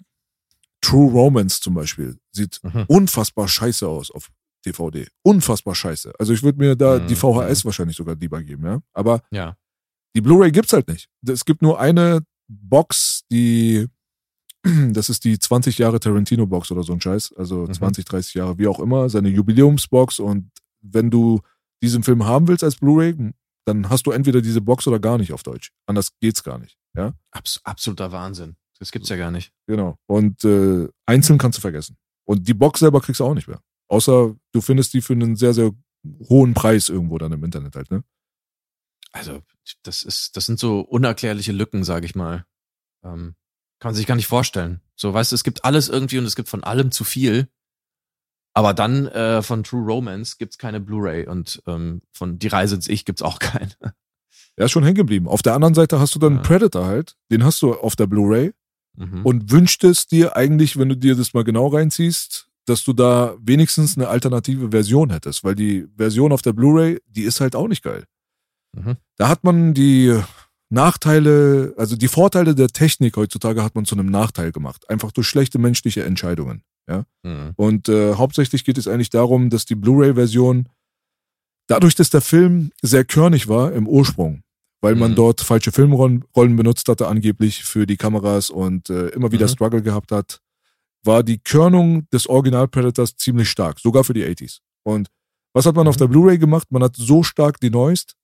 [0.81, 2.17] True Romance zum Beispiel.
[2.31, 2.85] Sieht Mhm.
[2.87, 4.29] unfassbar scheiße aus auf
[4.65, 5.07] DVD.
[5.21, 6.11] Unfassbar scheiße.
[6.19, 7.07] Also ich würde mir da Mhm.
[7.07, 8.81] die VHS wahrscheinlich sogar lieber geben, ja.
[8.93, 9.55] Aber Ja.
[10.15, 11.07] die Blu-ray gibt's halt nicht.
[11.27, 13.87] Es gibt nur eine Box, die
[14.91, 17.73] das ist die 20 Jahre Tarantino Box oder so ein Scheiß, also Mhm.
[17.73, 20.51] 20, 30 Jahre, wie auch immer, seine Jubiläumsbox und
[20.81, 21.41] wenn du
[21.81, 23.33] diesen Film haben willst als Blu-ray,
[23.65, 25.71] dann hast du entweder diese Box oder gar nicht auf Deutsch.
[25.85, 27.13] Anders geht's gar nicht, ja?
[27.31, 28.55] Abs absoluter Wahnsinn.
[28.79, 29.51] Das gibt's ja gar nicht.
[29.67, 29.97] Genau.
[30.07, 31.97] Und äh, einzeln kannst du vergessen.
[32.25, 33.61] Und die Box selber kriegst du auch nicht mehr.
[33.87, 35.71] Außer du findest die für einen sehr, sehr
[36.29, 38.03] hohen Preis irgendwo dann im Internet halt, ne?
[39.11, 39.41] Also,
[39.83, 42.45] das ist, das sind so unerklärliche Lücken, sage ich mal.
[43.03, 43.35] Ähm,
[43.79, 44.81] kann man sich gar nicht vorstellen.
[44.95, 47.49] So, weißt du, es gibt alles irgendwie und es gibt von allem zu viel.
[48.53, 52.87] Aber dann äh, von True Romance gibt's keine Blu-ray und ähm, von Die Reise ins
[52.89, 53.71] Ich gibt's auch keine.
[54.57, 55.27] Er ist schon hängen geblieben.
[55.27, 56.41] Auf der anderen Seite hast du dann Ja.
[56.41, 58.51] Predator halt, den hast du auf der Blu-ray
[58.97, 59.25] Mhm.
[59.25, 63.95] und wünschtest dir eigentlich, wenn du dir das mal genau reinziehst, dass du da wenigstens
[63.97, 67.83] eine alternative Version hättest, weil die Version auf der Blu-ray, die ist halt auch nicht
[67.83, 68.03] geil.
[68.75, 68.97] Mhm.
[69.15, 70.19] Da hat man die
[70.69, 75.27] Nachteile, also die Vorteile der Technik heutzutage hat man zu einem Nachteil gemacht, einfach durch
[75.27, 76.63] schlechte menschliche Entscheidungen.
[76.89, 77.05] Ja?
[77.23, 77.53] Mhm.
[77.55, 80.67] Und äh, hauptsächlich geht es eigentlich darum, dass die Blu-ray-Version,
[81.67, 84.43] dadurch, dass der Film sehr körnig war im Ursprung,
[84.81, 85.15] weil man Mhm.
[85.15, 89.51] dort falsche Filmrollen Rollen benutzt hatte, angeblich für die Kameras und äh, immer wieder Mhm.
[89.51, 90.39] Struggle gehabt hat,
[91.03, 94.59] war die Körnung des Original Predators ziemlich stark, sogar für die 80s.
[94.83, 95.07] Und
[95.53, 95.99] was hat man auf Mhm.
[95.99, 96.71] der Blu-ray gemacht?
[96.71, 98.15] Man hat so stark denoised,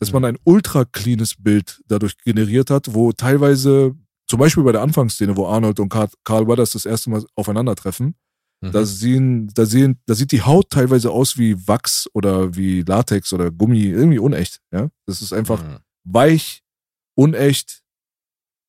[0.00, 0.14] dass Mhm.
[0.14, 3.94] man ein ultra cleanes Bild dadurch generiert hat, wo teilweise,
[4.34, 8.16] zum Beispiel bei der Anfangsszene, wo Arnold und Carl, Weathers das erste Mal aufeinandertreffen,
[8.62, 8.72] Mhm.
[8.72, 13.32] da sehen, da sehen, da sieht die Haut teilweise aus wie Wachs oder wie Latex
[13.32, 14.60] oder Gummi, irgendwie unecht.
[14.72, 15.78] Ja, das ist einfach Mhm.
[16.04, 16.62] weich,
[17.16, 17.82] unecht.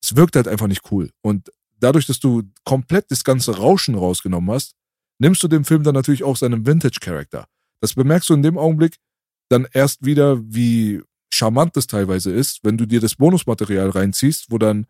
[0.02, 1.10] Es wirkt halt einfach nicht cool.
[1.20, 4.74] Und dadurch, dass du komplett das ganze Rauschen rausgenommen hast,
[5.18, 7.46] nimmst du dem Film dann natürlich auch seinen Vintage-Charakter.
[7.80, 8.98] Das bemerkst du in dem Augenblick
[9.48, 14.58] dann erst wieder, wie charmant das teilweise ist, wenn du dir das Bonusmaterial reinziehst, wo
[14.58, 14.86] dann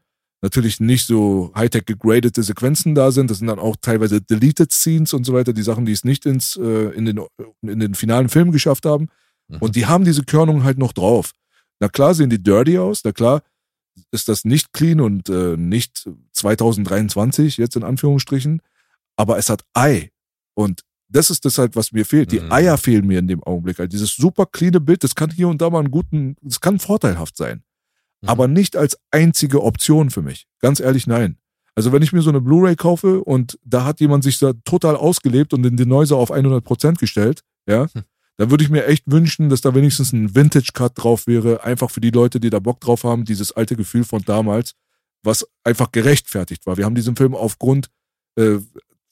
[0.46, 3.30] natürlich nicht so high-tech gegradete Sequenzen da sind.
[3.30, 6.24] Das sind dann auch teilweise deleted Scenes und so weiter, die Sachen, die es nicht
[6.24, 7.20] ins, äh, in, den,
[7.62, 9.08] in den finalen Film geschafft haben.
[9.48, 9.58] Mhm.
[9.58, 11.32] Und die haben diese Körnung halt noch drauf.
[11.80, 13.42] Na klar sehen die dirty aus, na klar
[14.10, 18.60] ist das nicht clean und äh, nicht 2023, jetzt in Anführungsstrichen,
[19.16, 20.10] aber es hat Ei.
[20.54, 22.32] Und das ist das halt, was mir fehlt.
[22.32, 22.52] Die Mhm.
[22.52, 23.78] Eier fehlen mir in dem Augenblick.
[23.78, 26.78] Halt dieses super cleane Bild, das kann hier und da mal einen guten, das kann
[26.78, 27.62] vorteilhaft sein.
[28.26, 28.30] Mhm.
[28.30, 30.46] Aber nicht als einzige Option für mich.
[30.60, 31.36] Ganz ehrlich, nein.
[31.74, 34.96] Also wenn ich mir so eine Blu-ray kaufe und da hat jemand sich da total
[34.96, 38.02] ausgelebt und den Denoiser auf 100% gestellt, ja, Hm.
[38.38, 42.00] dann würde ich mir echt wünschen, dass da wenigstens ein Vintage-Cut drauf wäre, einfach für
[42.00, 44.72] die Leute, die da Bock drauf haben, dieses alte Gefühl von damals,
[45.22, 46.76] was einfach gerechtfertigt war.
[46.78, 47.88] Wir haben diesen Film aufgrund
[48.38, 48.58] äh,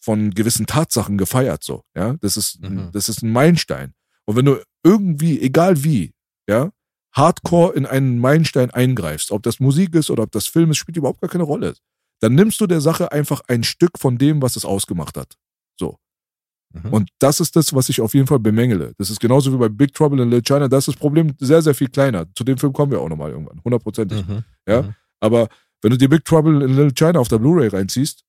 [0.01, 2.15] von gewissen Tatsachen gefeiert, so, ja.
[2.21, 2.91] Das ist, Mhm.
[2.93, 3.93] das ist ein Meilenstein.
[4.27, 6.13] Und wenn du irgendwie, egal wie,
[6.49, 6.71] ja,
[7.15, 10.97] Hardcore in einen Meilenstein eingreifst, ob das Musik ist oder ob das Film ist, spielt
[10.97, 11.75] überhaupt gar keine Rolle.
[12.21, 15.35] dann nimmst du der Sache einfach ein Stück von dem, was es ausgemacht hat.
[15.79, 15.99] So.
[16.73, 16.93] Mhm.
[16.93, 18.95] Und das ist das, was ich auf jeden Fall bemängele.
[18.99, 20.69] Das ist genauso wie bei Big Trouble in Little China.
[20.69, 22.27] Das ist das Problem sehr, sehr viel kleiner.
[22.35, 23.61] Zu dem Film kommen wir auch nochmal irgendwann.
[23.63, 24.27] Hundertprozentig.
[24.27, 24.43] Mhm.
[24.67, 24.83] Ja.
[24.83, 24.95] Mhm.
[25.21, 25.49] Aber
[25.83, 28.25] wenn du dir Big Trouble in Little China auf der Blu-ray reinziehst,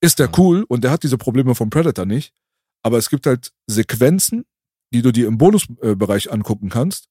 [0.00, 0.34] ist der Mhm.
[0.38, 2.32] cool und der hat diese Probleme vom Predator nicht.
[2.84, 4.44] Aber es gibt halt Sequenzen,
[4.94, 7.08] die du dir im Bonusbereich angucken kannst,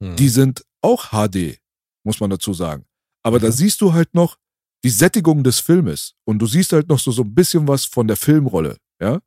[0.00, 1.58] Die sind auch HD,
[2.04, 2.84] muss man dazu sagen.
[3.22, 3.52] Aber da Mhm.
[3.52, 4.36] siehst du halt noch
[4.84, 8.06] die Sättigung des Filmes und du siehst halt noch so, so ein bisschen was von
[8.06, 9.20] der Filmrolle, ja.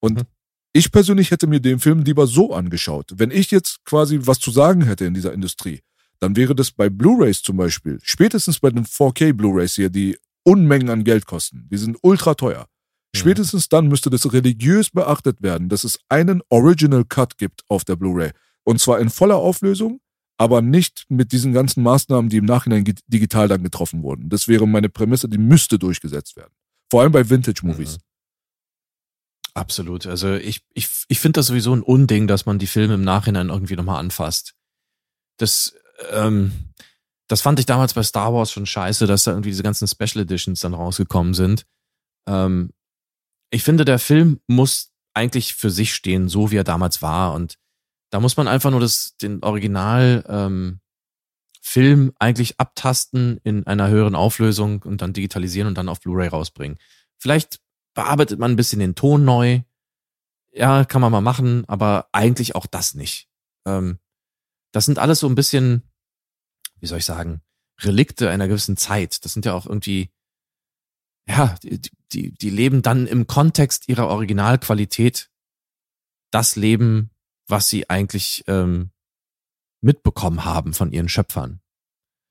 [0.00, 0.22] Und Mhm.
[0.72, 3.10] ich persönlich hätte mir den Film lieber so angeschaut.
[3.16, 5.80] Wenn ich jetzt quasi was zu sagen hätte in dieser Industrie,
[6.20, 10.90] dann wäre das bei Blu-rays zum Beispiel, spätestens bei den 4K Blu-rays hier, die Unmengen
[10.90, 11.68] an Geld kosten.
[11.72, 12.68] Die sind ultra teuer.
[13.14, 13.18] Mhm.
[13.18, 17.96] Spätestens dann müsste das religiös beachtet werden, dass es einen Original Cut gibt auf der
[17.96, 18.30] Blu-ray.
[18.62, 20.00] Und zwar in voller Auflösung,
[20.36, 24.28] aber nicht mit diesen ganzen Maßnahmen, die im Nachhinein digital dann getroffen wurden.
[24.28, 26.52] Das wäre meine Prämisse, die müsste durchgesetzt werden.
[26.90, 27.98] Vor allem bei Vintage-Movies.
[29.54, 30.06] Absolut.
[30.06, 33.50] Also ich, ich, ich finde das sowieso ein Unding, dass man die Filme im Nachhinein
[33.50, 34.54] irgendwie nochmal anfasst.
[35.38, 35.74] Das,
[36.10, 36.72] ähm,
[37.28, 40.22] das fand ich damals bei Star Wars schon scheiße, dass da irgendwie diese ganzen Special
[40.22, 41.64] Editions dann rausgekommen sind.
[42.28, 42.70] Ähm,
[43.50, 47.34] ich finde, der Film muss eigentlich für sich stehen, so wie er damals war.
[47.34, 47.56] Und
[48.10, 50.80] da muss man einfach nur das, den Original ähm,
[51.60, 56.78] Film eigentlich abtasten in einer höheren Auflösung und dann digitalisieren und dann auf Blu-ray rausbringen.
[57.18, 57.60] Vielleicht
[57.94, 59.62] bearbeitet man ein bisschen den Ton neu.
[60.52, 63.28] Ja, kann man mal machen, aber eigentlich auch das nicht.
[63.66, 63.98] Ähm,
[64.72, 65.82] das sind alles so ein bisschen,
[66.80, 67.40] wie soll ich sagen,
[67.80, 69.24] Relikte einer gewissen Zeit.
[69.24, 70.12] Das sind ja auch irgendwie,
[71.26, 71.80] ja, die,
[72.12, 75.30] die, die leben dann im Kontext ihrer Originalqualität
[76.30, 77.10] das Leben,
[77.48, 78.90] was sie eigentlich ähm,
[79.80, 81.60] mitbekommen haben von ihren Schöpfern.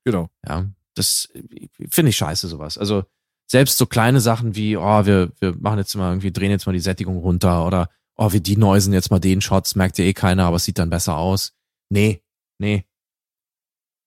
[0.04, 0.28] Genau.
[0.46, 2.78] Ja, das äh, finde ich scheiße, sowas.
[2.78, 3.04] Also
[3.46, 6.72] selbst so kleine Sachen wie, oh, wir, wir machen jetzt mal irgendwie, drehen jetzt mal
[6.72, 10.46] die Sättigung runter oder oh, wir denoisen jetzt mal den Shots, merkt ja eh keiner,
[10.46, 11.54] aber es sieht dann besser aus.
[11.90, 12.22] Nee,
[12.58, 12.84] nee.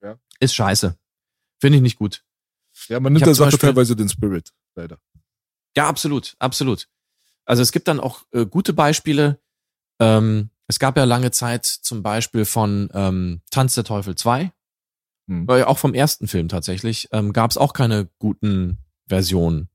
[0.01, 0.19] Ja.
[0.39, 0.97] Ist scheiße.
[1.59, 2.23] Finde ich nicht gut.
[2.87, 4.99] Ja, man nimmt der Sache Beispiel- teilweise den Spirit, leider.
[5.75, 6.87] Ja, absolut, absolut.
[7.45, 9.39] Also es gibt dann auch äh, gute Beispiele.
[9.99, 14.51] Ähm, es gab ja lange Zeit zum Beispiel von ähm, Tanz der Teufel 2,
[15.29, 15.45] Hm.
[15.49, 19.69] äh, auch vom ersten Film tatsächlich, ähm, gab es auch keine guten Versionen.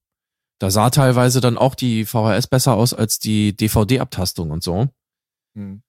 [0.58, 4.88] Da sah teilweise dann auch die VHS besser aus als die DVD-Abtastung und so.
[5.54, 5.82] Hm.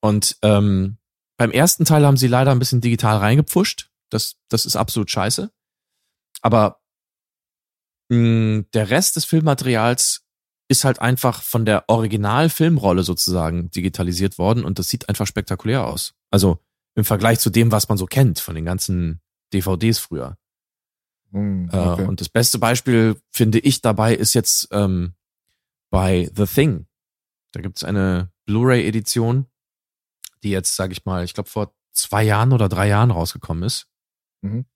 [0.00, 0.98] Und ähm,
[1.36, 3.90] beim ersten Teil haben sie leider ein bisschen digital reingepfuscht.
[4.10, 5.50] Das, das ist absolut scheiße.
[6.40, 6.80] Aber
[8.08, 10.25] mh, der Rest des Filmmaterials
[10.68, 16.14] ist halt einfach von der Original-Filmrolle sozusagen digitalisiert worden und das sieht einfach spektakulär aus.
[16.30, 16.58] Also
[16.94, 19.20] im Vergleich zu dem, was man so kennt von den ganzen
[19.52, 20.36] DVDs früher.
[21.32, 22.04] Hm, Äh, okay.
[22.04, 25.14] Und das beste Beispiel, finde ich, dabei ist jetzt ähm,
[25.90, 26.86] bei The Thing.
[27.52, 29.46] Da gibt es eine Blu-ray-Edition,
[30.42, 33.86] die jetzt, sage ich mal, ich glaube vor zwei Jahren oder drei Jahren rausgekommen ist.
[34.42, 34.66] Mhm.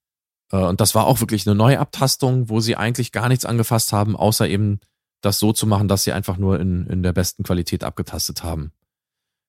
[0.51, 4.15] Äh, und das war auch wirklich eine Neuabtastung, wo sie eigentlich gar nichts angefasst haben,
[4.15, 4.79] außer eben
[5.21, 8.71] das so zu machen, dass sie einfach nur in, in der besten Qualität abgetastet haben.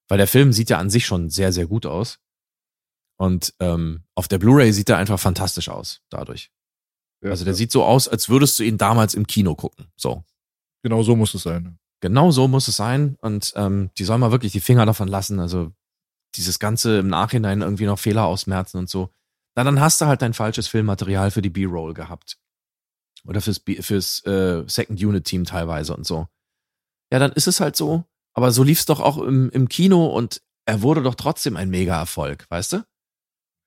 [0.08, 2.18] Weil der Film sieht ja an sich schon sehr, sehr gut aus.
[3.16, 6.50] Und ähm, auf der Blu-ray sieht er einfach fantastisch aus, dadurch.
[7.22, 7.56] Ja, Also der ja.
[7.56, 9.86] sieht so aus, als würdest du ihn damals im Kino gucken.
[9.96, 10.24] So.
[10.82, 11.78] Genau so muss es sein.
[12.00, 13.16] Genau so muss es sein.
[13.20, 15.38] Und ähm, die sollen mal wirklich die Finger davon lassen.
[15.38, 15.72] Also
[16.34, 19.10] dieses Ganze im Nachhinein irgendwie noch Fehler ausmerzen und so.
[19.54, 22.38] Na, dann hast du halt dein falsches Filmmaterial für die B-Roll gehabt.
[23.26, 26.26] Oder fürs, fürs äh, Second Unit Team teilweise und so.
[27.12, 28.04] Ja, dann ist es halt so.
[28.34, 32.46] Aber so lief's doch auch im, im Kino und er wurde doch trotzdem ein Mega-Erfolg,
[32.48, 32.84] weißt du?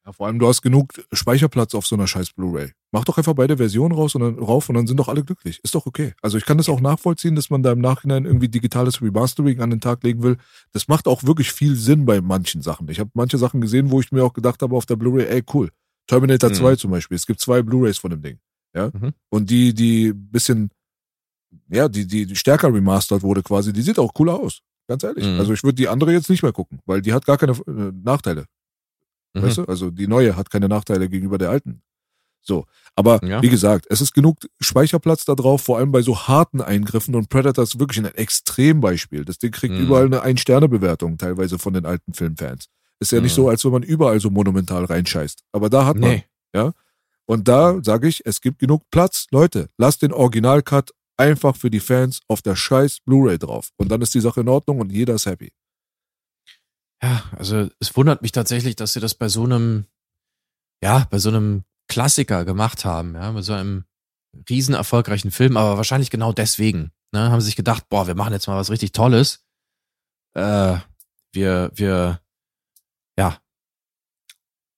[0.05, 2.71] Ja, vor allem, du hast genug Speicherplatz auf so einer scheiß Blu-ray.
[2.91, 5.59] Mach doch einfach beide Versionen raus und dann rauf und dann sind doch alle glücklich.
[5.63, 6.13] Ist doch okay.
[6.21, 9.71] Also ich kann das auch nachvollziehen, dass man da im Nachhinein irgendwie digitales Remastering an
[9.71, 10.37] den Tag legen will.
[10.73, 12.87] Das macht auch wirklich viel Sinn bei manchen Sachen.
[12.89, 15.43] Ich habe manche Sachen gesehen, wo ich mir auch gedacht habe auf der Blu-ray, ey
[15.53, 15.71] cool.
[16.07, 16.55] Terminator Mhm.
[16.55, 17.15] 2 zum Beispiel.
[17.15, 18.39] Es gibt zwei Blu-rays von dem Ding.
[18.75, 18.91] Ja.
[18.93, 19.13] Mhm.
[19.29, 20.69] Und die, die bisschen,
[21.69, 24.59] ja, die, die, die stärker remastert wurde quasi, die sieht auch cooler aus.
[24.87, 25.25] Ganz ehrlich.
[25.25, 25.39] Mhm.
[25.39, 27.91] Also ich würde die andere jetzt nicht mehr gucken, weil die hat gar keine äh,
[28.03, 28.45] Nachteile.
[29.33, 29.41] Mhm.
[29.43, 29.65] Weißt du?
[29.65, 31.81] Also die neue hat keine Nachteile gegenüber der alten.
[32.41, 32.65] So.
[32.95, 33.41] Aber Ja.
[33.41, 37.29] wie gesagt, es ist genug Speicherplatz da drauf, vor allem bei so harten Eingriffen und
[37.29, 39.25] Predator ist wirklich ein Extrembeispiel.
[39.25, 39.81] Das Ding kriegt Mhm.
[39.85, 42.67] überall eine Ein-Sterne-Bewertung, teilweise von den alten Filmfans.
[42.99, 43.35] Ist ja nicht Mhm.
[43.35, 45.41] so, als wenn man überall so monumental reinscheißt.
[45.53, 46.09] Aber da hat man.
[46.11, 46.23] Nee.
[47.27, 49.27] Und da sage ich, es gibt genug Platz.
[49.31, 53.69] Leute, lasst den Original-Cut einfach für die Fans auf der scheiß Blu-ray drauf.
[53.77, 55.51] Und dann ist die Sache in Ordnung und jeder ist happy.
[57.01, 59.85] Ja, also es wundert mich tatsächlich, dass sie das bei so einem,
[60.83, 63.85] ja, bei so einem Klassiker gemacht haben, ja, bei so einem
[64.49, 66.91] riesen erfolgreichen Film, aber wahrscheinlich genau deswegen.
[67.11, 69.45] Ne, haben sie sich gedacht, boah, wir machen jetzt mal was richtig Tolles.
[70.33, 70.77] Äh,
[71.31, 72.21] wir, wir,
[73.17, 73.39] ja,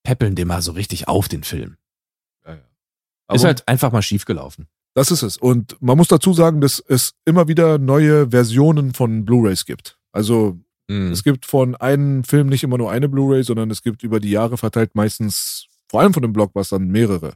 [0.04, 1.76] peppeln den mal so richtig auf den Film.
[3.28, 3.34] Ja.
[3.34, 4.66] Ist Aber- halt einfach mal schiefgelaufen.
[4.94, 5.36] Das ist es.
[5.36, 9.98] Und man muss dazu sagen, dass es immer wieder neue Versionen von Blu-rays gibt.
[10.12, 11.12] Also Mhm.
[11.12, 14.30] es gibt von einem Film nicht immer nur eine Blu-ray, sondern es gibt über die
[14.30, 17.34] Jahre verteilt meistens, vor allem von den Blockbustern, mehrere.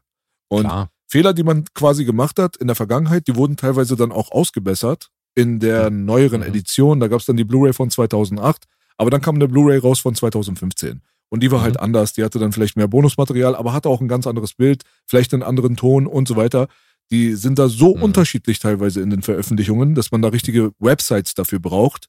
[0.49, 0.91] Und Klar.
[1.09, 5.11] Fehler, die man quasi gemacht hat in der Vergangenheit, die wurden teilweise dann auch ausgebessert
[5.35, 6.47] in der neueren Mhm.
[6.49, 7.01] Edition.
[7.01, 8.65] Da gab es dann die Blu-ray von 2008,
[8.97, 11.03] aber dann kam eine Blu-ray raus von 2015.
[11.33, 11.63] Und die war Mhm.
[11.63, 12.13] halt anders.
[12.13, 15.43] Die hatte dann vielleicht mehr Bonusmaterial, aber hatte auch ein ganz anderes Bild, vielleicht einen
[15.43, 16.69] anderen Ton und so weiter.
[17.11, 18.03] Die sind da so Mhm.
[18.03, 22.09] unterschiedlich teilweise in den Veröffentlichungen, dass man da richtige Websites dafür braucht,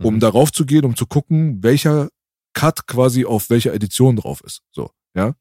[0.00, 0.20] um Mhm.
[0.20, 2.10] darauf zu gehen, um zu gucken, welcher
[2.52, 4.62] Cut quasi auf welcher Edition drauf ist.
[4.70, 5.34] So, ja.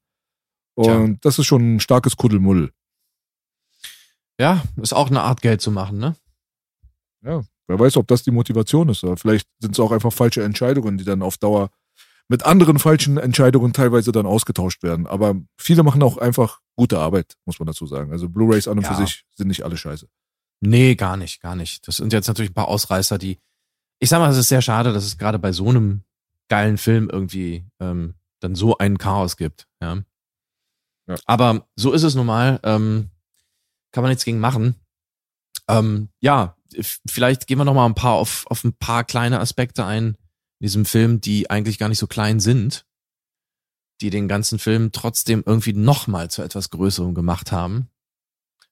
[0.74, 1.16] Und Tja.
[1.22, 2.72] das ist schon ein starkes Kuddelmuddel.
[4.40, 6.16] Ja, ist auch eine Art Geld zu machen, ne?
[7.24, 9.04] Ja, wer weiß, ob das die Motivation ist.
[9.04, 11.70] Oder vielleicht sind es auch einfach falsche Entscheidungen, die dann auf Dauer
[12.30, 15.08] mit anderen falschen Entscheidungen teilweise dann ausgetauscht werden.
[15.08, 18.12] Aber viele machen auch einfach gute Arbeit, muss man dazu sagen.
[18.12, 18.94] Also Blu-rays an und Ja.
[18.94, 20.08] für sich sind nicht alle scheiße.
[20.62, 21.88] Nee, gar nicht, gar nicht.
[21.88, 23.40] Das sind jetzt natürlich ein paar Ausreißer, die.
[24.00, 26.04] Ich sag mal, es ist sehr schade, dass es gerade bei so einem
[26.50, 29.68] geilen Film irgendwie ähm, dann so ein Chaos gibt.
[29.82, 30.04] Ja.
[31.08, 31.16] Ja.
[31.26, 32.60] Aber so ist es nun mal.
[32.64, 33.10] Ähm,
[33.92, 34.76] kann man nichts gegen machen.
[35.68, 36.56] Ähm, ja,
[37.08, 40.16] vielleicht gehen wir noch mal ein paar auf, auf ein paar kleine Aspekte ein
[40.60, 42.86] in diesem Film, die eigentlich gar nicht so klein sind,
[44.02, 47.90] die den ganzen Film trotzdem irgendwie noch mal zu etwas Größerem gemacht haben.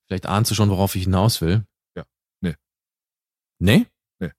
[0.06, 1.66] Vielleicht ahnst du schon, worauf ich hinaus will.
[1.96, 2.06] Ja.
[2.42, 2.56] Nee.
[3.60, 3.86] Nee?
[4.20, 4.32] Nee.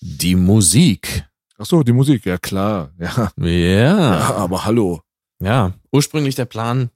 [0.00, 1.26] Die Musik.
[1.58, 2.92] Ach so, die Musik, ja klar.
[2.98, 4.34] Ja, ja Ja.
[4.36, 5.02] aber hallo.
[5.40, 5.72] Ja.
[5.92, 6.90] Ursprünglich der Plan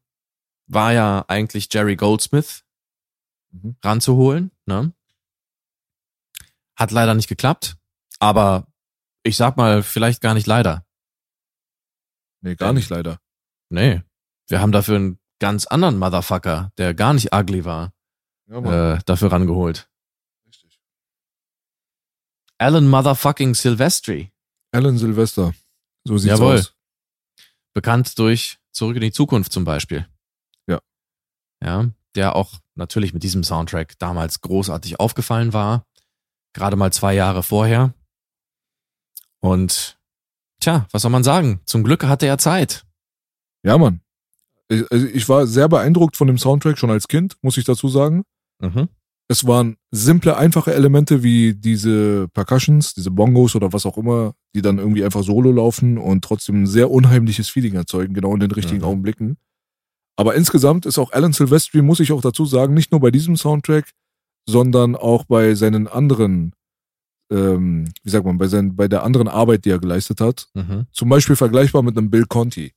[0.66, 2.62] war ja eigentlich Jerry Goldsmith
[3.52, 3.76] Mhm.
[3.82, 4.50] ranzuholen.
[4.66, 4.92] Ne?
[6.76, 7.76] Hat leider nicht geklappt.
[8.18, 8.66] Aber
[9.24, 10.86] ich sag mal, vielleicht gar nicht leider.
[12.42, 13.18] Nee, gar Ähm, nicht leider.
[13.70, 14.02] Nee.
[14.48, 17.92] Wir haben dafür einen ganz anderen Motherfucker, der gar nicht ugly war,
[18.46, 19.88] Ja, äh, dafür rangeholt.
[20.46, 20.80] Richtig.
[22.58, 24.30] Alan Motherfucking Silvestri.
[24.72, 25.54] Alan Silvester.
[26.04, 26.58] So sieht's Jawohl.
[26.58, 26.74] aus.
[27.72, 30.06] bekannt durch Zurück in die Zukunft zum Beispiel.
[30.66, 30.80] Ja.
[31.62, 35.86] Ja, der auch natürlich mit diesem Soundtrack damals großartig aufgefallen war.
[36.54, 37.94] Gerade mal zwei Jahre vorher.
[39.44, 39.98] Und
[40.60, 41.60] tja, was soll man sagen?
[41.66, 42.86] Zum Glück hatte er Zeit.
[43.62, 44.00] Ja, Mann.
[44.68, 47.88] Ich, also ich war sehr beeindruckt von dem Soundtrack schon als Kind, muss ich dazu
[47.88, 48.22] sagen.
[48.62, 48.88] Mhm.
[49.28, 54.62] Es waren simple, einfache Elemente wie diese Percussions, diese Bongos oder was auch immer, die
[54.62, 58.50] dann irgendwie einfach solo laufen und trotzdem ein sehr unheimliches Feeling erzeugen, genau in den
[58.50, 58.84] richtigen Mhm.
[58.86, 59.36] Augenblicken.
[60.16, 63.36] Aber insgesamt ist auch Alan Silvestri, muss ich auch dazu sagen, nicht nur bei diesem
[63.36, 63.90] Soundtrack,
[64.48, 66.54] sondern auch bei seinen anderen,
[67.34, 70.86] ähm, wie sagt man, bei, seinen, bei der anderen Arbeit, die er geleistet hat, Mhm.
[70.92, 72.72] zum Beispiel vergleichbar mit einem Bill Conti.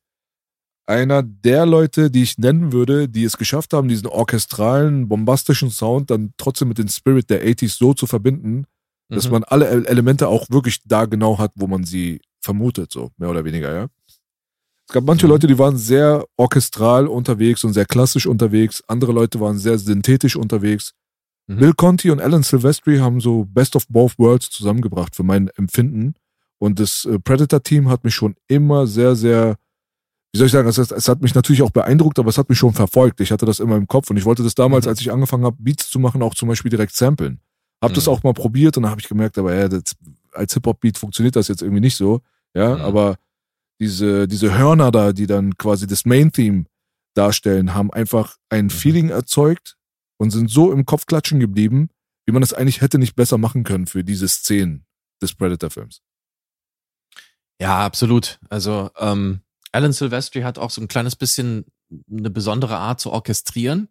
[0.89, 6.09] Einer der Leute, die ich nennen würde, die es geschafft haben, diesen orchestralen, bombastischen Sound
[6.09, 8.65] dann trotzdem mit dem Spirit der 80s so zu verbinden,
[9.09, 9.31] dass Mhm.
[9.33, 13.43] man alle Elemente auch wirklich da genau hat, wo man sie vermutet, so mehr oder
[13.43, 13.87] weniger, ja.
[14.87, 15.31] Es gab manche Mhm.
[15.33, 18.81] Leute, die waren sehr orchestral unterwegs und sehr klassisch unterwegs.
[18.87, 20.93] Andere Leute waren sehr synthetisch unterwegs.
[21.47, 21.57] Mhm.
[21.57, 26.13] Bill Conti und Alan Silvestri haben so Best of Both Worlds zusammengebracht für mein Empfinden.
[26.59, 29.57] Und das äh, Predator-Team hat mich schon immer sehr, sehr,
[30.33, 32.57] wie soll ich sagen, es, es, hat mich natürlich auch beeindruckt, aber es hat mich
[32.57, 33.21] schon verfolgt.
[33.21, 34.89] Ich hatte das immer im Kopf und ich wollte das damals, Mhm.
[34.89, 37.39] als ich angefangen habe, Beats zu machen, auch zum Beispiel direkt samplen.
[37.81, 38.11] Hab das Mhm.
[38.13, 39.95] auch mal probiert und dann habe ich gemerkt, aber ja, das,
[40.33, 42.21] als Hip-Hop-Beat funktioniert das jetzt irgendwie nicht so.
[42.55, 42.81] Ja, Mhm.
[42.81, 43.15] aber
[43.79, 46.65] diese, diese Hörner da, die dann quasi das Main-Theme
[47.13, 48.69] darstellen, haben einfach ein Mhm.
[48.71, 49.76] Feeling erzeugt
[50.17, 51.89] und sind so im Kopf klatschen geblieben,
[52.25, 54.85] wie man das eigentlich hätte nicht besser machen können für diese Szenen
[55.21, 56.01] des Predator-Films.
[57.59, 58.39] Ja, absolut.
[58.49, 59.41] Also ähm,
[59.71, 61.65] Alan Silvestri hat auch so ein kleines bisschen
[62.11, 63.89] eine besondere Art zu orchestrieren.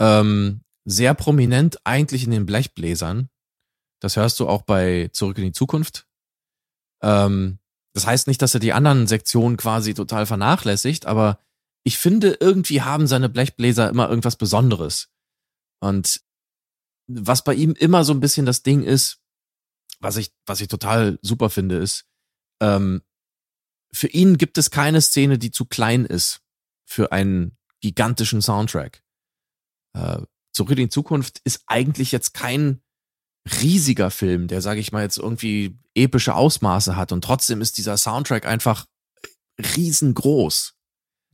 [0.00, 3.28] Ähm, sehr prominent eigentlich in den Blechbläsern.
[4.00, 6.06] Das hörst du auch bei Zurück in die Zukunft.
[7.02, 7.58] Ähm,
[7.94, 11.38] das heißt nicht, dass er die anderen Sektionen quasi total vernachlässigt, aber
[11.84, 15.13] ich finde, irgendwie haben seine Blechbläser immer irgendwas Besonderes.
[15.84, 16.22] Und
[17.06, 19.20] was bei ihm immer so ein bisschen das Ding ist,
[20.00, 22.06] was ich, was ich total super finde, ist,
[22.60, 23.02] ähm,
[23.92, 26.40] für ihn gibt es keine Szene, die zu klein ist
[26.84, 29.02] für einen gigantischen Soundtrack.
[29.94, 30.22] Äh,
[30.54, 32.80] Zurück in die Zukunft ist eigentlich jetzt kein
[33.60, 37.10] riesiger Film, der, sage ich mal, jetzt irgendwie epische Ausmaße hat.
[37.10, 38.86] Und trotzdem ist dieser Soundtrack einfach
[39.58, 40.74] riesengroß.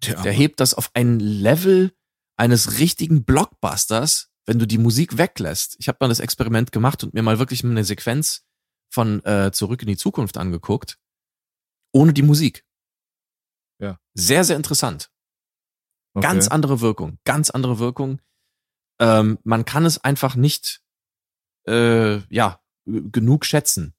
[0.01, 1.93] Tja, Der hebt das auf ein Level
[2.39, 5.77] eines richtigen Blockbusters, wenn du die Musik weglässt.
[5.79, 8.45] Ich habe mal das Experiment gemacht und mir mal wirklich eine Sequenz
[8.91, 10.99] von äh, Zurück in die Zukunft angeguckt,
[11.93, 12.65] ohne die Musik.
[13.79, 13.99] Ja.
[14.15, 15.11] Sehr, sehr interessant.
[16.15, 16.27] Okay.
[16.27, 18.21] Ganz andere Wirkung, ganz andere Wirkung.
[18.99, 20.83] Ähm, man kann es einfach nicht,
[21.67, 23.95] äh, ja, genug schätzen.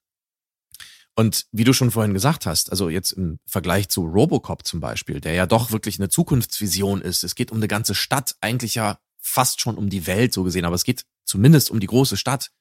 [1.16, 5.20] Und wie du schon vorhin gesagt hast, also jetzt im Vergleich zu Robocop zum Beispiel,
[5.20, 7.24] der ja doch wirklich eine Zukunftsvision ist.
[7.24, 10.66] Es geht um eine ganze Stadt, eigentlich ja fast schon um die Welt so gesehen,
[10.66, 12.52] aber es geht zumindest um die große Stadt,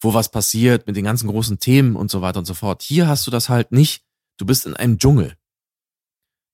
[0.00, 2.82] wo was passiert mit den ganzen großen Themen und so weiter und so fort.
[2.82, 4.04] Hier hast du das halt nicht.
[4.38, 5.36] Du bist in einem Dschungel.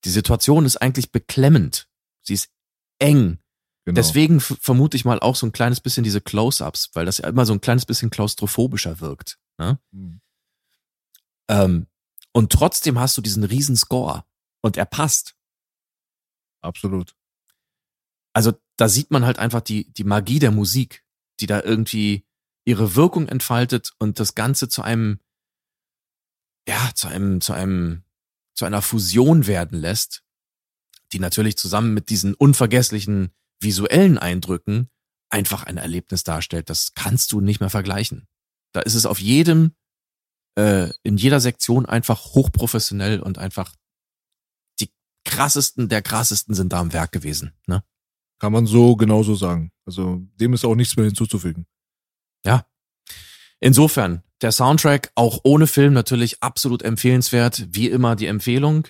[0.05, 1.89] Die Situation ist eigentlich beklemmend.
[2.23, 2.51] Sie ist
[2.99, 3.39] eng.
[3.85, 3.95] Genau.
[3.95, 7.47] Deswegen vermute ich mal auch so ein kleines bisschen diese Close-ups, weil das ja immer
[7.47, 9.39] so ein kleines bisschen klaustrophobischer wirkt.
[9.59, 9.79] Ne?
[9.93, 10.21] Mhm.
[11.49, 11.87] Ähm,
[12.33, 14.25] und trotzdem hast du diesen riesen Score
[14.61, 15.37] und er passt.
[16.63, 17.15] Absolut.
[18.37, 21.07] Also da sieht man halt einfach die, die Magie der Musik,
[21.41, 22.27] die da irgendwie
[22.67, 25.21] ihre Wirkung entfaltet und das Ganze zu einem,
[26.69, 28.05] ja, zu einem, zu einem,
[28.55, 30.23] zu einer Fusion werden lässt,
[31.15, 34.91] die natürlich zusammen mit diesen unvergesslichen visuellen Eindrücken
[35.31, 36.69] einfach ein Erlebnis darstellt.
[36.69, 38.29] Das kannst du nicht mehr vergleichen.
[38.73, 39.75] Da ist es auf jedem,
[40.59, 43.75] äh, in jeder Sektion einfach hochprofessionell und einfach
[44.79, 44.93] die
[45.25, 47.55] krassesten der krassesten sind da am Werk gewesen.
[47.67, 47.83] Ne?
[48.39, 49.73] Kann man so genauso sagen.
[49.87, 51.67] Also dem ist auch nichts mehr hinzuzufügen.
[52.45, 52.67] Ja.
[53.61, 57.67] Insofern, der Soundtrack auch ohne Film natürlich absolut empfehlenswert.
[57.71, 58.87] Wie immer die Empfehlung.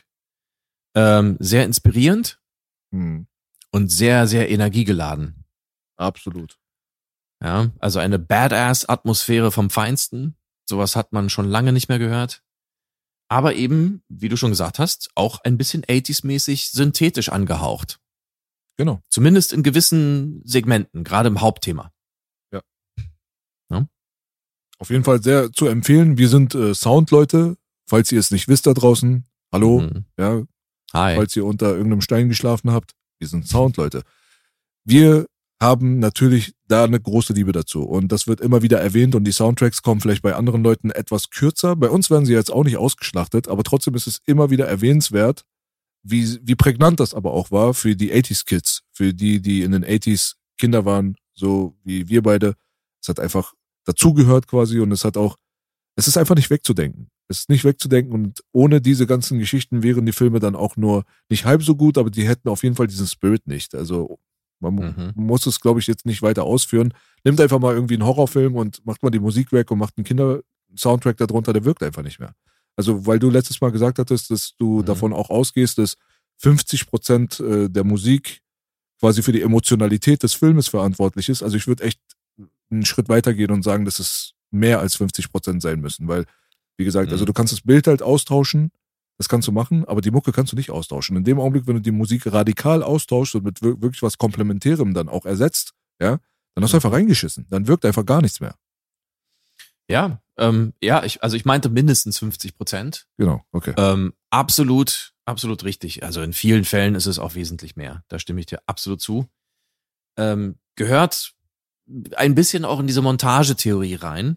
[0.95, 2.41] Ähm, sehr inspirierend
[2.93, 3.27] Hm.
[3.71, 5.45] und sehr, sehr energiegeladen.
[5.97, 6.59] Absolut.
[7.43, 10.37] Ja, also eine Badass-Atmosphäre vom Feinsten.
[10.69, 12.43] Sowas hat man schon lange nicht mehr gehört.
[13.29, 18.01] Aber eben, wie du schon gesagt hast, auch ein bisschen 80s-mäßig synthetisch angehaucht.
[18.79, 19.01] Genau.
[19.09, 21.93] Zumindest in gewissen Segmenten, gerade im Hauptthema.
[24.79, 26.19] Auf jeden Fall sehr zu empfehlen.
[26.19, 27.57] Wir sind äh, Soundleute,
[27.89, 29.25] falls ihr es nicht wisst da draußen.
[29.51, 30.05] Hallo, Mhm.
[30.19, 30.43] ja,
[30.93, 31.17] Hi.
[31.17, 32.93] falls ihr unter irgendeinem Stein geschlafen habt.
[33.19, 34.03] Wir sind Soundleute.
[34.85, 35.25] Wir
[35.63, 39.33] haben natürlich da eine große Liebe dazu und das wird immer wieder erwähnt und die
[39.33, 41.75] Soundtracks kommen vielleicht bei anderen Leuten etwas kürzer.
[41.75, 45.47] Bei uns werden sie jetzt auch nicht ausgeschlachtet, aber trotzdem ist es immer wieder erwähnenswert,
[46.11, 49.73] wie, wie prägnant das aber auch war für die 80s Kids, für die, die in
[49.73, 52.55] den 80s Kinder waren, so wie wir beide.
[53.03, 53.55] Es hat einfach
[53.85, 55.37] dazugehört quasi und es hat auch,
[55.97, 57.09] es ist einfach nicht wegzudenken.
[57.29, 61.05] Es ist nicht wegzudenken und ohne diese ganzen Geschichten wären die Filme dann auch nur
[61.29, 63.75] nicht halb so gut, aber die hätten auf jeden Fall diesen Spirit nicht.
[63.75, 64.19] Also
[64.61, 65.13] man Mhm.
[65.17, 66.95] muss es, glaube ich, jetzt nicht weiter ausführen.
[67.25, 70.05] Nimmt einfach mal irgendwie einen Horrorfilm und macht mal die Musik weg und macht einen
[70.05, 72.33] Kinder-Soundtrack darunter, der wirkt einfach nicht mehr.
[72.77, 74.85] Also, weil du letztes Mal gesagt hattest, dass du Mhm.
[74.85, 75.97] davon auch ausgehst, dass
[76.39, 78.43] 50 Prozent äh, der Musik
[79.01, 81.43] quasi für die Emotionalität des Filmes verantwortlich ist.
[81.43, 82.01] Also ich würde echt
[82.71, 86.25] einen Schritt weitergehen und sagen, dass es mehr als 50 Prozent sein müssen, weil,
[86.77, 87.13] wie gesagt, Mhm.
[87.13, 88.71] also du kannst das Bild halt austauschen,
[89.19, 91.17] das kannst du machen, aber die Mucke kannst du nicht austauschen.
[91.17, 94.93] In dem Augenblick, wenn du die Musik radikal austauschst und mit wir- wirklich was Komplementärem
[94.93, 96.19] dann auch ersetzt, ja,
[96.55, 97.47] dann hast du einfach reingeschissen.
[97.49, 98.55] Dann wirkt einfach gar nichts mehr.
[99.89, 103.07] Ja, ähm, ja, ich, also ich meinte mindestens 50 Prozent.
[103.17, 103.75] Genau, okay.
[103.77, 106.03] Ähm, absolut, absolut richtig.
[106.03, 108.05] Also in vielen Fällen ist es auch wesentlich mehr.
[108.09, 109.29] Da stimme ich dir absolut zu.
[110.19, 111.35] Ähm, gehört
[112.17, 114.37] ein bisschen auch in diese Montagetheorie rein.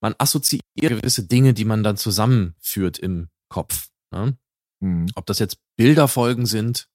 [0.00, 3.88] Man assoziiert gewisse Dinge, die man dann zusammenführt im Kopf.
[4.12, 4.36] Ne?
[4.82, 5.06] Hm.
[5.14, 6.88] Ob das jetzt Bilderfolgen sind,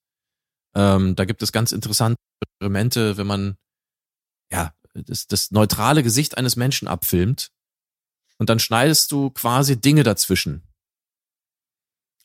[0.74, 3.56] ähm, da gibt es ganz interessante Experimente, wenn man
[4.50, 7.50] ja das, das neutrale Gesicht eines Menschen abfilmt
[8.40, 10.62] und dann schneidest du quasi Dinge dazwischen.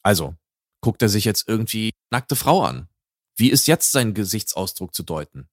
[0.02, 0.34] Also,
[0.80, 2.88] guckt er sich jetzt irgendwie nackte Frau an?
[3.36, 5.50] Wie ist jetzt sein Gesichtsausdruck zu deuten?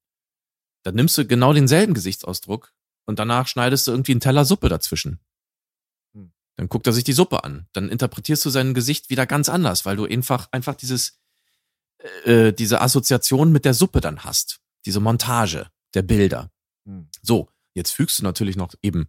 [0.85, 2.73] Dann nimmst du genau denselben Gesichtsausdruck
[3.07, 5.19] und danach schneidest du irgendwie einen Teller Suppe dazwischen.
[6.15, 6.33] Hm.
[6.55, 7.67] Dann guckt er sich die Suppe an.
[7.73, 11.19] Dann interpretierst du sein Gesicht wieder ganz anders, weil du einfach, einfach dieses,
[12.23, 14.61] äh, diese Assoziation mit der Suppe dann hast.
[14.85, 16.53] Diese Montage der Bilder.
[16.87, 17.09] Hm.
[17.21, 19.09] So, jetzt fügst du natürlich noch eben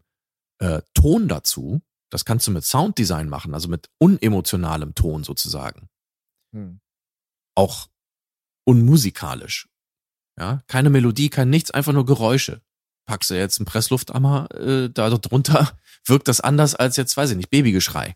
[0.60, 1.82] äh, Ton dazu.
[2.10, 5.90] Das kannst du mit Sounddesign machen, also mit unemotionalem Ton sozusagen.
[6.54, 6.80] Hm.
[7.56, 7.90] Auch
[8.66, 9.68] unmusikalisch.
[10.38, 12.62] Ja, keine Melodie, kein nichts, einfach nur Geräusche.
[13.06, 17.38] Packst du jetzt einen Pressluftammer äh, da drunter, wirkt das anders als jetzt, weiß ich
[17.38, 18.16] nicht, Babygeschrei.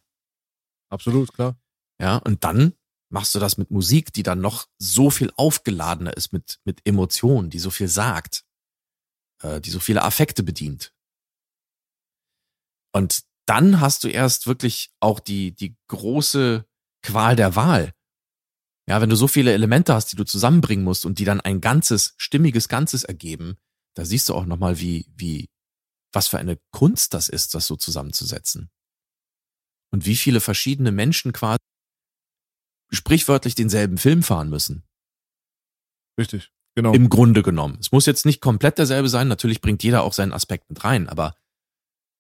[0.89, 1.57] Absolut, klar.
[1.99, 2.73] Ja, und dann
[3.09, 7.49] machst du das mit Musik, die dann noch so viel aufgeladener ist mit, mit Emotionen,
[7.49, 8.45] die so viel sagt,
[9.41, 10.93] äh, die so viele Affekte bedient.
[12.93, 16.65] Und dann hast du erst wirklich auch die, die große
[17.01, 17.93] Qual der Wahl.
[18.87, 21.61] Ja, wenn du so viele Elemente hast, die du zusammenbringen musst und die dann ein
[21.61, 23.57] ganzes, stimmiges Ganzes ergeben,
[23.95, 25.49] da siehst du auch nochmal, wie, wie,
[26.13, 28.69] was für eine Kunst das ist, das so zusammenzusetzen.
[29.91, 31.59] Und wie viele verschiedene Menschen quasi
[32.91, 34.83] sprichwörtlich denselben Film fahren müssen.
[36.17, 36.93] Richtig, genau.
[36.93, 37.77] Im Grunde genommen.
[37.79, 41.09] Es muss jetzt nicht komplett derselbe sein, natürlich bringt jeder auch seinen Aspekt mit rein,
[41.09, 41.35] aber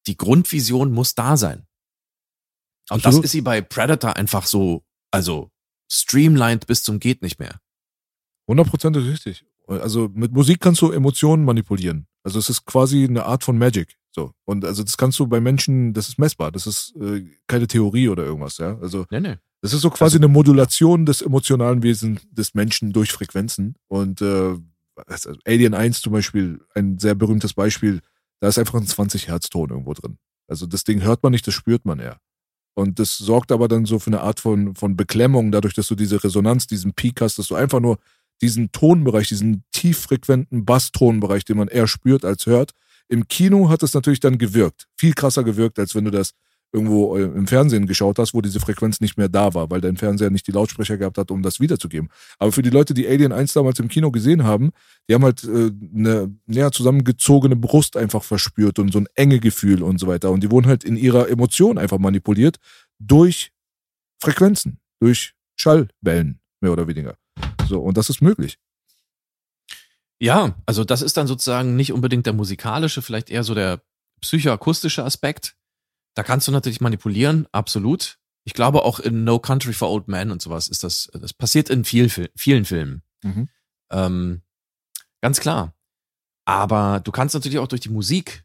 [0.07, 1.67] die Grundvision muss da sein.
[2.89, 3.19] Und Absolut.
[3.19, 5.51] das ist sie bei Predator einfach so, also
[5.91, 7.59] streamlined bis zum geht nicht mehr.
[8.47, 9.45] Hundertprozentig richtig.
[9.67, 12.07] Also mit Musik kannst du Emotionen manipulieren.
[12.23, 13.97] Also es ist quasi eine Art von Magic.
[14.11, 14.31] So.
[14.45, 16.51] Und also das kannst du bei Menschen, das ist messbar.
[16.51, 18.77] Das ist äh, keine Theorie oder irgendwas, ja.
[18.79, 19.35] Also Nee, nee.
[19.61, 23.75] das ist so quasi eine Modulation des emotionalen Wesens des Menschen durch Frequenzen.
[23.87, 24.55] Und äh,
[25.05, 28.01] also Alien 1 zum Beispiel, ein sehr berühmtes Beispiel,
[28.39, 30.17] da ist einfach ein 20 Hertz Ton irgendwo drin.
[30.47, 32.19] Also das Ding hört man nicht, das spürt man eher.
[32.75, 35.95] Und das sorgt aber dann so für eine Art von, von Beklemmung, dadurch, dass du
[35.95, 37.97] diese Resonanz, diesen Peak hast, dass du einfach nur
[38.41, 42.73] diesen Tonbereich, diesen tieffrequenten Basstonbereich, den man eher spürt als hört.
[43.07, 44.87] Im Kino hat es natürlich dann gewirkt.
[44.95, 46.33] Viel krasser gewirkt, als wenn du das
[46.71, 49.97] irgendwo äh, im Fernsehen geschaut hast, wo diese Frequenz nicht mehr da war, weil dein
[49.97, 52.09] Fernseher nicht die Lautsprecher gehabt hat, um das wiederzugeben.
[52.39, 54.71] Aber für die Leute, die Alien 1 damals im Kino gesehen haben,
[55.09, 59.81] die haben halt äh, eine näher zusammengezogene Brust einfach verspürt und so ein enge Gefühl
[59.81, 60.31] und so weiter.
[60.31, 62.57] Und die wurden halt in ihrer Emotion einfach manipuliert
[62.99, 63.51] durch
[64.19, 67.15] Frequenzen, durch Schallwellen, mehr oder weniger.
[67.67, 68.57] So, und das ist möglich.
[70.19, 73.81] Ja, also das ist dann sozusagen nicht unbedingt der musikalische, vielleicht eher so der
[74.21, 75.55] psychoakustische Aspekt.
[76.17, 78.17] Da kannst du natürlich manipulieren, absolut.
[78.43, 81.69] Ich glaube auch in No Country for Old Men und sowas ist das, das passiert
[81.69, 83.03] in viel, vielen Filmen.
[83.21, 83.49] Mhm.
[83.91, 84.41] Ähm,
[85.21, 85.75] ganz klar.
[86.43, 88.43] Aber du kannst natürlich auch durch die Musik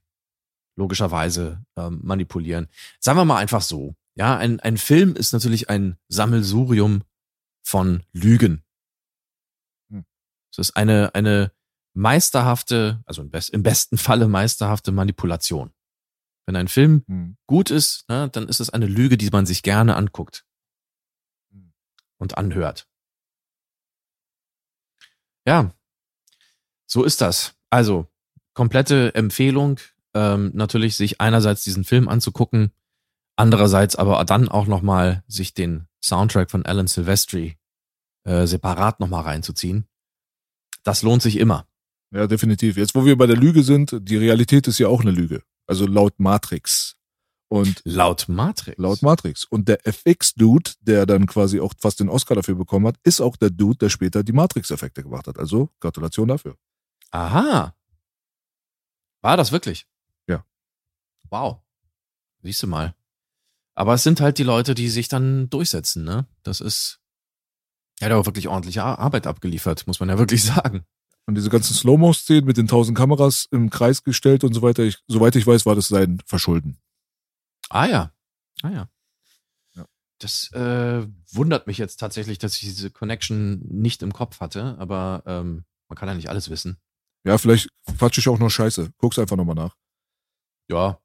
[0.76, 2.68] logischerweise ähm, manipulieren.
[3.00, 3.94] Sagen wir mal einfach so.
[4.16, 7.04] Ja, ein, ein Film ist natürlich ein Sammelsurium
[7.62, 8.64] von Lügen.
[9.90, 10.04] Hm.
[10.50, 11.52] Es ist eine, eine
[11.94, 15.72] meisterhafte, also im, best, im besten Falle meisterhafte Manipulation.
[16.46, 17.36] Wenn ein Film Hm.
[17.46, 20.44] gut ist, ne, dann ist es eine Lüge, die man sich gerne anguckt
[21.52, 21.72] Hm.
[22.18, 22.88] und anhört.
[25.46, 25.72] Ja,
[26.86, 27.54] so ist das.
[27.70, 28.06] Also,
[28.54, 29.80] komplette Empfehlung,
[30.14, 32.72] ähm, natürlich sich einerseits diesen Film anzugucken,
[33.36, 37.56] andererseits aber dann auch nochmal sich den Soundtrack von Alan Silvestri
[38.24, 39.88] äh, separat nochmal reinzuziehen.
[40.84, 41.66] Das lohnt sich immer.
[42.12, 42.76] Ja, definitiv.
[42.76, 45.42] Jetzt, wo wir bei der Lüge sind, die Realität ist ja auch eine Lüge.
[45.66, 46.96] Also laut Matrix.
[47.48, 48.78] Und Laut Matrix.
[48.78, 49.44] laut Matrix.
[49.44, 53.36] Und der FX-Dude, der dann quasi auch fast den Oscar dafür bekommen hat, ist auch
[53.36, 55.38] der Dude, der später die Matrix-Effekte gemacht hat.
[55.38, 56.56] Also Gratulation dafür.
[57.10, 57.74] Aha.
[59.20, 59.86] War das wirklich?
[60.26, 60.46] Ja.
[61.28, 61.58] Wow.
[62.42, 62.94] Siehst du mal.
[63.74, 66.26] Aber es sind halt die Leute, die sich dann durchsetzen, ne?
[66.42, 67.00] Das ist.
[68.00, 70.86] Er hat aber wirklich ordentliche Ar- Arbeit abgeliefert, muss man ja wirklich sagen.
[71.26, 74.98] Und diese ganzen Slow-Mo-Szenen mit den tausend Kameras im Kreis gestellt und so weiter, ich,
[75.06, 76.78] soweit ich weiß, war das sein Verschulden.
[77.68, 78.12] Ah ja.
[78.62, 78.88] Ah ja.
[79.74, 79.86] Ja.
[80.18, 85.22] Das äh, wundert mich jetzt tatsächlich, dass ich diese Connection nicht im Kopf hatte, aber
[85.26, 86.78] ähm, man kann ja nicht alles wissen.
[87.24, 87.68] Ja, vielleicht
[87.98, 88.92] quatsch ich auch noch Scheiße.
[88.98, 89.76] Guck's einfach nochmal nach.
[90.68, 90.98] Ja.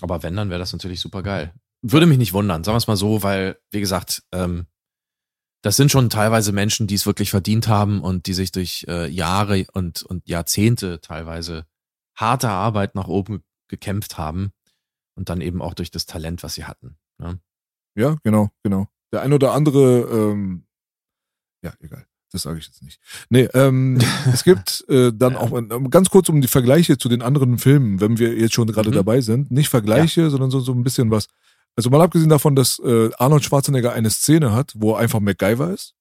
[0.00, 1.52] Aber wenn, dann wäre das natürlich super geil.
[1.82, 4.66] Würde mich nicht wundern, sagen wir es mal so, weil, wie gesagt, ähm,
[5.64, 9.08] das sind schon teilweise Menschen, die es wirklich verdient haben und die sich durch äh,
[9.08, 11.64] Jahre und, und Jahrzehnte teilweise
[12.14, 14.52] harte Arbeit nach oben gekämpft haben
[15.14, 16.98] und dann eben auch durch das Talent, was sie hatten.
[17.16, 17.40] Ne?
[17.96, 18.88] Ja, genau, genau.
[19.10, 20.66] Der ein oder andere, ähm,
[21.62, 22.04] ja, egal.
[22.30, 23.00] Das sage ich jetzt nicht.
[23.30, 23.98] Nee, ähm,
[24.34, 25.50] es gibt äh, dann auch
[25.88, 28.94] ganz kurz um die Vergleiche zu den anderen Filmen, wenn wir jetzt schon gerade Mhm.
[28.94, 29.50] dabei sind.
[29.50, 31.28] Nicht Vergleiche, sondern so, so ein bisschen was.
[31.76, 35.70] Also mal abgesehen davon, dass äh, Arnold Schwarzenegger eine Szene hat, wo er einfach MacGyver
[35.72, 35.94] ist.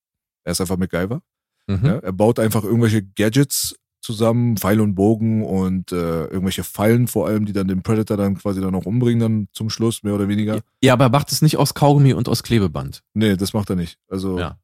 [0.44, 1.22] Er ist einfach MacGyver.
[1.68, 1.86] Mhm.
[1.86, 7.26] Ja, er baut einfach irgendwelche Gadgets zusammen, Pfeil und Bogen und äh, irgendwelche Fallen vor
[7.28, 10.28] allem, die dann den Predator dann quasi dann auch umbringen dann zum Schluss, mehr oder
[10.28, 10.60] weniger.
[10.84, 13.02] Ja, aber er macht es nicht aus Kaugummi und aus Klebeband.
[13.14, 13.98] Nee, das macht er nicht.
[14.10, 14.58] Also Ja.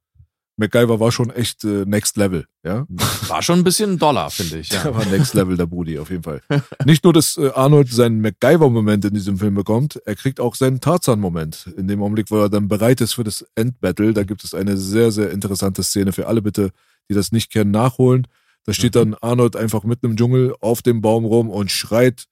[0.60, 2.86] MacGyver war schon echt äh, Next Level, ja.
[3.28, 4.70] War schon ein bisschen Dollar, finde ich.
[4.70, 4.94] Der Ja.
[4.96, 6.42] war Next Level, der Brudi, auf jeden Fall.
[6.86, 10.80] Nicht nur, dass äh, Arnold seinen MacGyver-Moment in diesem Film bekommt, er kriegt auch seinen
[10.82, 11.74] Tarzan-Moment.
[11.78, 14.78] In dem Augenblick, wo er dann bereit ist für das Endbattle, da gibt es eine
[14.78, 16.72] sehr, sehr interessante Szene für alle bitte,
[17.10, 18.28] die das nicht kennen, nachholen.
[18.66, 22.26] Da steht dann Arnold einfach mitten im Dschungel auf dem Baum rum und schreit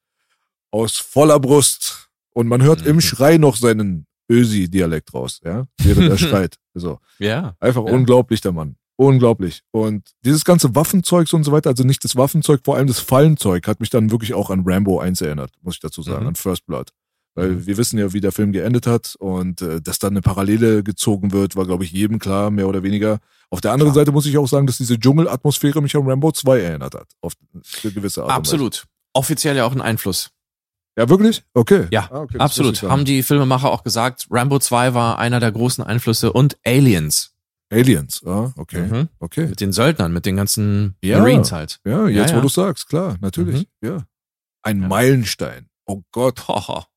[0.71, 2.09] aus voller Brust.
[2.33, 3.01] Und man hört im Mhm.
[3.01, 6.57] Schrei noch seinen Ösi-Dialekt raus, ja, während er schreit.
[6.79, 6.99] So.
[7.19, 7.55] ja.
[7.59, 7.91] Einfach Ja.
[7.93, 8.75] unglaublich, der Mann.
[8.99, 9.61] Unglaublich.
[9.71, 13.67] Und dieses ganze Waffenzeugs und so weiter, also nicht das Waffenzeug, vor allem das Fallenzeug,
[13.67, 16.27] hat mich dann wirklich auch an Rambo 1 erinnert, muss ich dazu sagen, Mhm.
[16.29, 16.89] an First Blood.
[17.35, 17.67] Weil Mhm.
[17.67, 21.31] wir wissen ja, wie der Film geendet hat und äh, dass dann eine Parallele gezogen
[21.31, 23.19] wird, war, glaube ich, jedem klar, mehr oder weniger.
[23.51, 26.59] Auf der anderen Seite muss ich auch sagen, dass diese Dschungelatmosphäre mich an Rambo 2
[26.59, 27.07] erinnert hat.
[27.21, 27.33] Auf
[27.83, 28.29] eine gewisse Art.
[28.29, 28.39] und Weise.
[28.39, 28.85] Absolut.
[29.13, 30.31] Offiziell ja auch ein Einfluss.
[30.97, 31.43] Ja, wirklich?
[31.53, 31.87] Okay.
[31.91, 32.81] Ja, Ah, okay, absolut.
[32.81, 34.27] Haben die Filmemacher auch gesagt.
[34.31, 37.33] Rambo 2 war einer der großen Einflüsse und Aliens.
[37.71, 38.81] Aliens, ah, okay.
[38.87, 39.09] Mhm.
[39.19, 39.47] Okay.
[39.47, 41.19] Mit den Söldnern, mit den ganzen Ja.
[41.19, 41.79] Marines halt.
[41.85, 42.41] Ja, jetzt Ja, wo ja.
[42.43, 43.67] du sagst, klar, natürlich.
[43.81, 44.05] Ja.
[44.63, 45.67] Ein Meilenstein.
[45.85, 46.45] Oh Gott.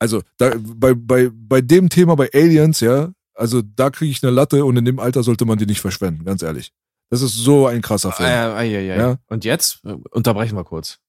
[0.00, 4.30] Also da, bei, bei, bei dem Thema bei Aliens, ja, also da kriege ich eine
[4.30, 6.70] Latte und in dem Alter sollte man die nicht verschwenden, ganz ehrlich.
[7.10, 8.28] Das ist so ein krasser Film.
[8.28, 8.96] Äh, ei, ei.
[8.96, 9.16] Ja.
[9.26, 11.00] Und jetzt äh, unterbrechen wir kurz.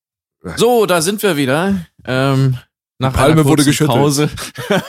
[0.56, 1.86] So, da sind wir wieder.
[2.06, 2.57] Ähm,
[2.98, 3.98] nach Palme wurde geschüttelt.
[3.98, 4.30] Pause.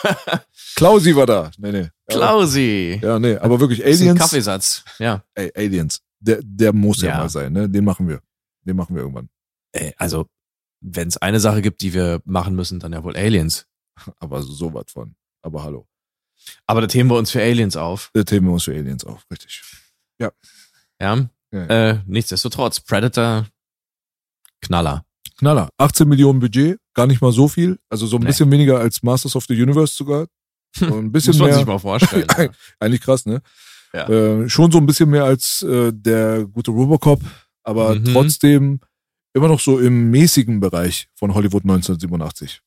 [0.76, 1.50] Klausi war da.
[1.58, 1.88] Nee, nee.
[2.08, 3.00] Klausi.
[3.02, 4.18] Ja, nee, aber wirklich Aliens.
[4.18, 4.84] Kaffeesatz.
[4.98, 5.24] Ja.
[5.34, 6.00] Ey, Aliens.
[6.20, 7.10] Der, der muss ja.
[7.10, 7.18] Ja.
[7.18, 7.68] mal sein, ne?
[7.68, 8.20] Den machen wir.
[8.64, 9.28] Den machen wir irgendwann.
[9.72, 10.26] Äh, Also,
[10.80, 13.66] wenn es eine Sache gibt, die wir machen müssen, dann ja wohl Aliens.
[14.18, 15.14] Aber so was von.
[15.42, 15.86] Aber hallo.
[16.66, 18.10] Aber da themen wir uns für Aliens auf.
[18.14, 19.62] Der Thema uns für Aliens auf, richtig.
[20.18, 20.32] Ja.
[21.00, 21.26] Ja.
[21.52, 23.46] Äh, nichtsdestotrotz, Predator,
[24.62, 25.04] Knaller.
[25.38, 25.70] Knaller.
[25.78, 27.78] 18 Millionen Budget, gar nicht mal so viel.
[27.88, 28.26] Also so ein Nee.
[28.26, 30.26] bisschen weniger als Masters of the Universe sogar.
[30.76, 31.56] So ein bisschen Muss man mehr.
[31.58, 32.26] sich mal vorstellen.
[32.78, 33.42] Eigentlich krass, ne?
[33.92, 34.08] Ja.
[34.08, 37.20] Äh, schon so ein bisschen mehr als äh, der gute Robocop,
[37.64, 38.04] aber Mhm.
[38.04, 38.80] trotzdem
[39.34, 42.62] immer noch so im mäßigen Bereich von Hollywood 1987.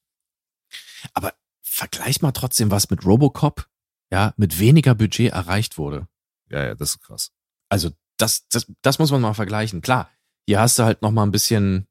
[1.13, 3.67] Aber vergleich mal trotzdem, was mit Robocop
[4.11, 6.07] ja mit weniger Budget erreicht wurde.
[6.49, 7.31] Ja, ja, das ist krass.
[7.69, 9.81] Also das, das, das muss man mal vergleichen.
[9.81, 10.09] Klar,
[10.45, 11.87] hier hast du halt noch mal ein bisschen,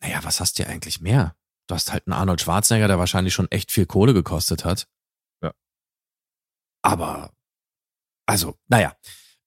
[0.00, 1.34] naja, was hast du eigentlich mehr?
[1.66, 4.86] Du hast halt einen Arnold Schwarzenegger, der wahrscheinlich schon echt viel Kohle gekostet hat.
[5.42, 5.52] Ja.
[6.82, 7.32] Aber,
[8.26, 8.94] also, naja,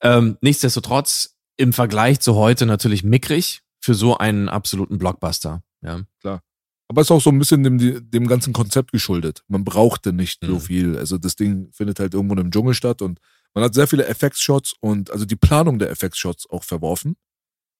[0.01, 5.63] ähm, nichtsdestotrotz im Vergleich zu heute natürlich mickrig für so einen absoluten Blockbuster.
[5.81, 6.01] Ja.
[6.87, 9.43] Aber ist auch so ein bisschen dem, dem ganzen Konzept geschuldet.
[9.47, 10.59] Man brauchte nicht so Mhm.
[10.59, 10.97] viel.
[10.97, 13.19] Also das Ding findet halt irgendwo im Dschungel statt und
[13.53, 17.15] man hat sehr viele Effektshots und also die Planung der Effektshots auch verworfen.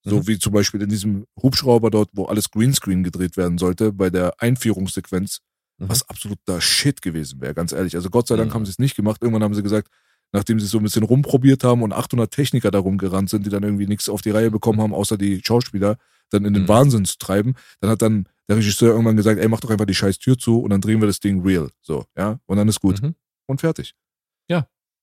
[0.04, 0.28] So Mhm.
[0.28, 4.34] wie zum Beispiel in diesem Hubschrauber dort, wo alles Greenscreen gedreht werden sollte, bei der
[4.42, 5.40] Einführungssequenz,
[5.80, 5.90] Mhm.
[5.90, 7.96] was absoluter Shit gewesen wäre, ganz ehrlich.
[7.96, 8.54] Also Gott sei Dank Mhm.
[8.56, 9.22] haben sie es nicht gemacht.
[9.22, 9.90] Irgendwann haben sie gesagt,
[10.32, 13.64] nachdem sie so ein bisschen rumprobiert haben und 800 Techniker darum gerannt sind, die dann
[13.64, 15.98] irgendwie nichts auf die Reihe bekommen haben, außer die Schauspieler,
[16.30, 16.68] dann in den Mhm.
[16.70, 19.94] Wahnsinn zu treiben, dann hat dann der Regisseur irgendwann gesagt, ey, mach doch einfach die
[19.96, 21.70] scheiß Tür zu und dann drehen wir das Ding real.
[21.82, 23.02] So, ja, und dann ist gut.
[23.02, 23.16] Mhm.
[23.48, 23.94] Und fertig.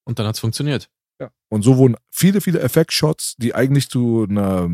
[0.05, 0.89] Und dann hat's funktioniert.
[1.21, 1.31] Ja.
[1.51, 4.71] Und so wurden viele, viele Effektshots, die eigentlich zu einer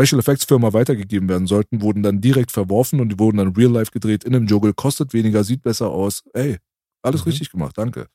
[0.00, 3.72] Special Effects Firma weitergegeben werden sollten, wurden dann direkt verworfen und die wurden dann real
[3.72, 6.22] life gedreht in einem Dschungel, kostet weniger, sieht besser aus.
[6.34, 6.58] Ey,
[7.02, 7.30] alles Mhm.
[7.30, 8.06] richtig gemacht, danke.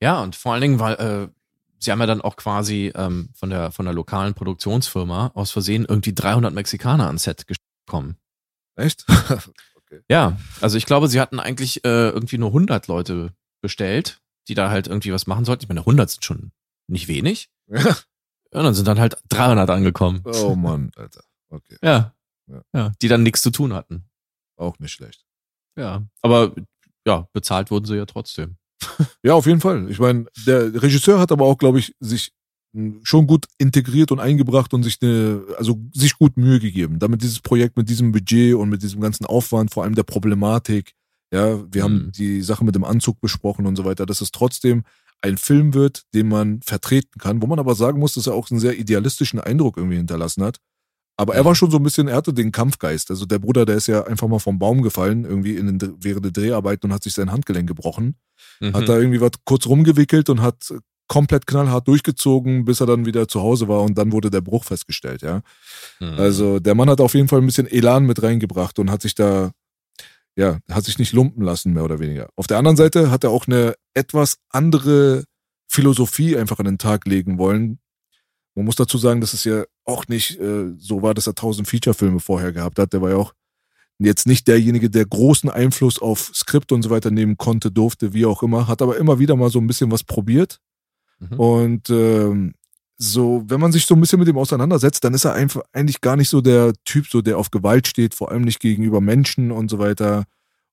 [0.00, 1.28] Ja, und vor allen Dingen, weil äh,
[1.78, 5.84] sie haben ja dann auch quasi ähm, von der von der lokalen Produktionsfirma aus Versehen
[5.88, 7.46] irgendwie 300 Mexikaner ans Set
[7.86, 8.16] bekommen.
[8.76, 9.04] Echt?
[10.08, 14.70] Ja, also ich glaube, sie hatten eigentlich äh, irgendwie nur 100 Leute bestellt, die da
[14.70, 15.64] halt irgendwie was machen sollten.
[15.64, 16.52] Ich meine, 100 sind schon
[16.88, 17.50] nicht wenig.
[18.52, 18.58] Ja.
[18.60, 20.22] Und dann sind dann halt 300 angekommen.
[20.24, 21.22] oh Mann, Alter.
[21.50, 22.14] Okay, Ja.
[22.50, 22.62] Ja.
[22.74, 24.04] Ja, die dann nichts zu tun hatten.
[24.56, 25.24] auch nicht schlecht.
[25.78, 26.52] Ja, aber
[27.06, 28.56] ja, bezahlt wurden sie ja trotzdem.
[29.24, 29.88] Ja, auf jeden Fall.
[29.90, 32.32] Ich meine, der Regisseur hat aber auch, glaube ich, sich
[33.04, 37.40] schon gut integriert und eingebracht und sich eine, also sich gut Mühe gegeben, damit dieses
[37.40, 40.92] Projekt mit diesem Budget und mit diesem ganzen Aufwand, vor allem der Problematik,
[41.32, 42.12] ja, wir haben Mhm.
[42.12, 44.84] die Sache mit dem Anzug besprochen und so weiter, dass es trotzdem
[45.22, 48.50] ein Film wird, den man vertreten kann, wo man aber sagen muss, dass er auch
[48.50, 50.58] einen sehr idealistischen Eindruck irgendwie hinterlassen hat.
[51.16, 53.10] Aber er war schon so ein bisschen, er hatte den Kampfgeist.
[53.10, 56.24] Also der Bruder, der ist ja einfach mal vom Baum gefallen, irgendwie in den, während
[56.24, 58.16] der Dreharbeiten und hat sich sein Handgelenk gebrochen
[58.60, 58.74] Mhm.
[58.74, 60.72] hat da irgendwie was kurz rumgewickelt und hat
[61.08, 64.64] komplett knallhart durchgezogen, bis er dann wieder zu Hause war und dann wurde der Bruch
[64.64, 65.42] festgestellt, ja.
[66.00, 66.14] Mhm.
[66.18, 69.14] Also der Mann hat auf jeden Fall ein bisschen Elan mit reingebracht und hat sich
[69.14, 69.50] da,
[70.36, 72.28] ja, hat sich nicht lumpen lassen, mehr oder weniger.
[72.36, 75.24] Auf der anderen Seite hat er auch eine etwas andere
[75.68, 77.78] Philosophie einfach an den Tag legen wollen.
[78.54, 81.68] Man muss dazu sagen, dass es ja auch nicht äh, so war, dass er tausend
[81.68, 82.92] Feature-Filme vorher gehabt hat.
[82.92, 83.32] Der war ja auch
[83.98, 88.26] jetzt nicht derjenige, der großen Einfluss auf Skript und so weiter nehmen konnte, durfte, wie
[88.26, 90.58] auch immer, hat aber immer wieder mal so ein bisschen was probiert.
[91.18, 91.38] Mhm.
[91.38, 92.54] Und ähm,
[92.98, 96.00] so, wenn man sich so ein bisschen mit ihm auseinandersetzt, dann ist er einfach eigentlich
[96.00, 99.50] gar nicht so der Typ, so der auf Gewalt steht, vor allem nicht gegenüber Menschen
[99.50, 100.24] und so weiter.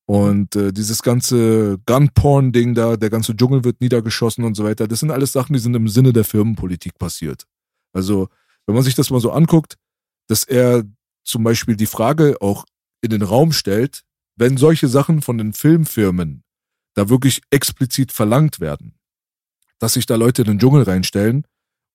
[0.06, 5.00] Und äh, dieses ganze Gunporn-Ding da, der ganze Dschungel wird niedergeschossen und so weiter, das
[5.00, 7.46] sind alles Sachen, die sind im Sinne der Firmenpolitik passiert.
[7.94, 8.28] Also,
[8.66, 9.76] wenn man sich das mal so anguckt,
[10.28, 10.84] dass er
[11.24, 12.66] zum Beispiel die Frage auch
[13.02, 14.02] in den Raum stellt,
[14.36, 16.44] wenn solche Sachen von den Filmfirmen
[16.96, 18.96] da wirklich explizit verlangt werden,
[19.80, 21.46] dass sich da Leute in den Dschungel reinstellen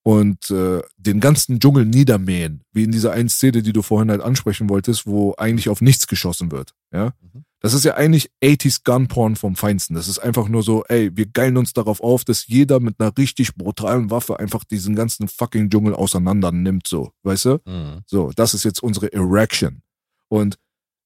[0.06, 4.20] und äh, den ganzen Dschungel niedermähen, wie in dieser einen Szene, die du vorhin halt
[4.20, 6.74] ansprechen wolltest, wo eigentlich auf nichts geschossen wird.
[6.93, 7.44] Ja, Mhm.
[7.60, 9.94] das ist ja eigentlich 80s Gunporn vom Feinsten.
[9.94, 13.16] Das ist einfach nur so, ey, wir geilen uns darauf auf, dass jeder mit einer
[13.16, 17.59] richtig brutalen Waffe einfach diesen ganzen fucking Dschungel auseinander nimmt, so, weißt du?
[17.64, 18.02] Mhm.
[18.06, 19.81] So, das ist jetzt unsere Erection.
[20.28, 20.56] Und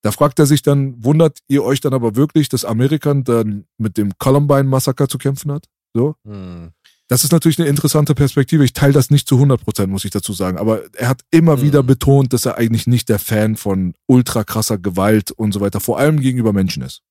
[0.02, 3.96] da fragt er sich dann, wundert ihr euch dann aber wirklich, dass Amerika dann mit
[3.96, 5.66] dem Columbine-Massaker zu kämpfen hat?
[5.94, 6.16] So?
[6.24, 6.72] Mhm.
[7.10, 8.64] Das ist natürlich eine interessante Perspektive.
[8.64, 10.58] Ich teile das nicht zu 100 Prozent, muss ich dazu sagen.
[10.58, 11.62] Aber er hat immer Mhm.
[11.62, 15.80] wieder betont, dass er eigentlich nicht der Fan von ultra krasser Gewalt und so weiter,
[15.80, 17.02] vor allem gegenüber Menschen ist.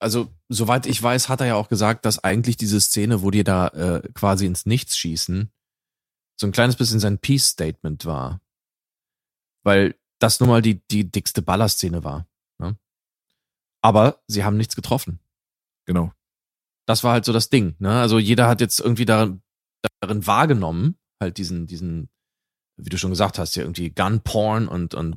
[0.00, 3.44] Also, soweit ich weiß, hat er ja auch gesagt, dass eigentlich diese Szene, wo die
[3.44, 5.52] da äh, quasi ins Nichts schießen,
[6.40, 8.40] so ein kleines bisschen sein Peace-Statement war.
[9.64, 12.26] Weil das nun mal die, die dickste Ballerszene war.
[12.58, 12.76] Ne?
[13.80, 15.20] Aber sie haben nichts getroffen.
[15.86, 16.12] Genau.
[16.92, 17.74] Das war halt so das Ding.
[17.78, 17.90] Ne?
[17.90, 19.40] Also jeder hat jetzt irgendwie darin,
[20.00, 22.10] darin wahrgenommen, halt diesen, diesen,
[22.76, 25.16] wie du schon gesagt hast, ja irgendwie Gunporn und, und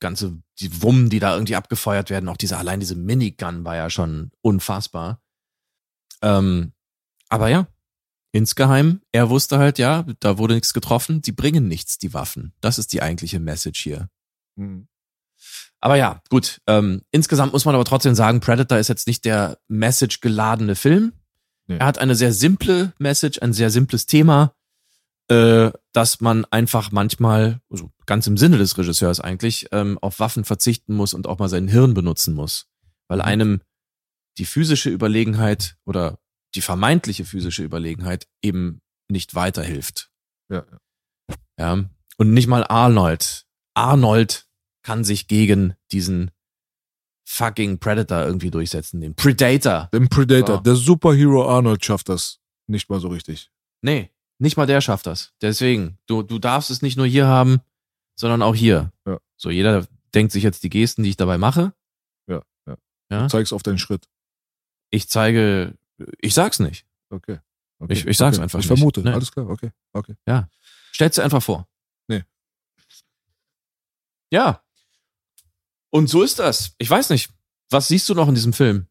[0.00, 3.90] ganze, die Wummen, die da irgendwie abgefeuert werden, auch diese, allein diese Minigun war ja
[3.90, 5.22] schon unfassbar.
[6.20, 6.72] Ähm,
[7.28, 7.68] aber ja,
[8.32, 12.54] insgeheim, er wusste halt, ja, da wurde nichts getroffen, sie bringen nichts, die Waffen.
[12.60, 14.08] Das ist die eigentliche Message hier.
[14.56, 14.88] Mhm.
[15.82, 16.60] Aber ja, gut.
[16.68, 21.12] Ähm, insgesamt muss man aber trotzdem sagen, Predator ist jetzt nicht der Message-geladene Film.
[21.66, 21.76] Nee.
[21.78, 24.54] Er hat eine sehr simple Message, ein sehr simples Thema,
[25.28, 30.44] äh, dass man einfach manchmal, also ganz im Sinne des Regisseurs eigentlich, ähm, auf Waffen
[30.44, 32.68] verzichten muss und auch mal sein Hirn benutzen muss.
[33.08, 33.24] Weil Mhm.
[33.24, 33.60] einem
[34.38, 36.18] die physische Überlegenheit oder
[36.54, 40.10] die vermeintliche physische Überlegenheit eben nicht weiterhilft.
[40.48, 40.64] Ja.
[41.58, 41.84] Ja.
[42.18, 43.46] Und nicht mal Arnold.
[43.74, 44.46] Arnold
[44.82, 46.30] kann sich gegen diesen
[47.24, 49.88] fucking Predator irgendwie durchsetzen, den Predator.
[49.92, 50.62] Den Predator, So.
[50.62, 53.50] der Superhero Arnold schafft das nicht mal so richtig.
[53.80, 55.32] Nee, nicht mal der schafft das.
[55.40, 57.60] Deswegen, du, du darfst es nicht nur hier haben,
[58.16, 58.92] sondern auch hier.
[59.06, 59.18] Ja.
[59.36, 61.72] So, jeder denkt sich jetzt die Gesten, die ich dabei mache.
[62.26, 62.76] Ja, ja.
[63.10, 63.28] Ja?
[63.28, 64.08] Zeig's auf deinen Schritt.
[64.90, 65.74] Ich zeige,
[66.20, 66.86] ich sag's nicht.
[67.08, 67.38] Okay.
[67.78, 67.92] okay.
[67.92, 68.42] Ich- ich sag's okay.
[68.44, 68.78] einfach Ich nicht.
[68.78, 69.00] vermute.
[69.02, 69.10] Nee.
[69.12, 69.70] Alles klar, okay.
[69.92, 70.14] Okay.
[70.92, 71.66] Stell's dir einfach vor.
[72.08, 72.24] Nee.
[74.30, 74.62] Ja.
[75.92, 76.72] Und so ist das.
[76.78, 77.30] Ich weiß nicht.
[77.70, 78.86] Was siehst du noch in diesem Film?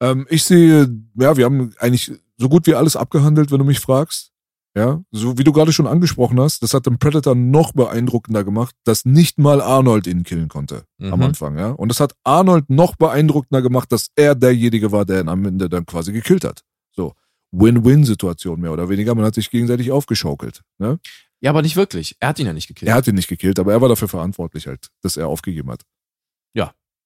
[0.00, 0.88] Ähm, ich sehe,
[1.18, 4.28] ja, wir haben eigentlich so gut wie alles abgehandelt, wenn du mich fragst.
[4.76, 8.76] Ja, so wie du gerade schon angesprochen hast, das hat den Predator noch beeindruckender gemacht,
[8.84, 11.22] dass nicht mal Arnold ihn killen konnte am Mhm.
[11.22, 11.70] Anfang, ja.
[11.70, 15.68] Und das hat Arnold noch beeindruckender gemacht, dass er derjenige war, der ihn am Ende
[15.68, 16.62] dann quasi gekillt hat.
[16.94, 17.14] So,
[17.50, 19.14] Win-Win-Situation mehr oder weniger.
[19.16, 20.62] Man hat sich gegenseitig aufgeschaukelt.
[20.78, 21.00] Ne?
[21.40, 22.16] Ja, aber nicht wirklich.
[22.20, 22.88] Er hat ihn ja nicht gekillt.
[22.88, 25.82] Er hat ihn nicht gekillt, aber er war dafür verantwortlich halt, dass er aufgegeben hat.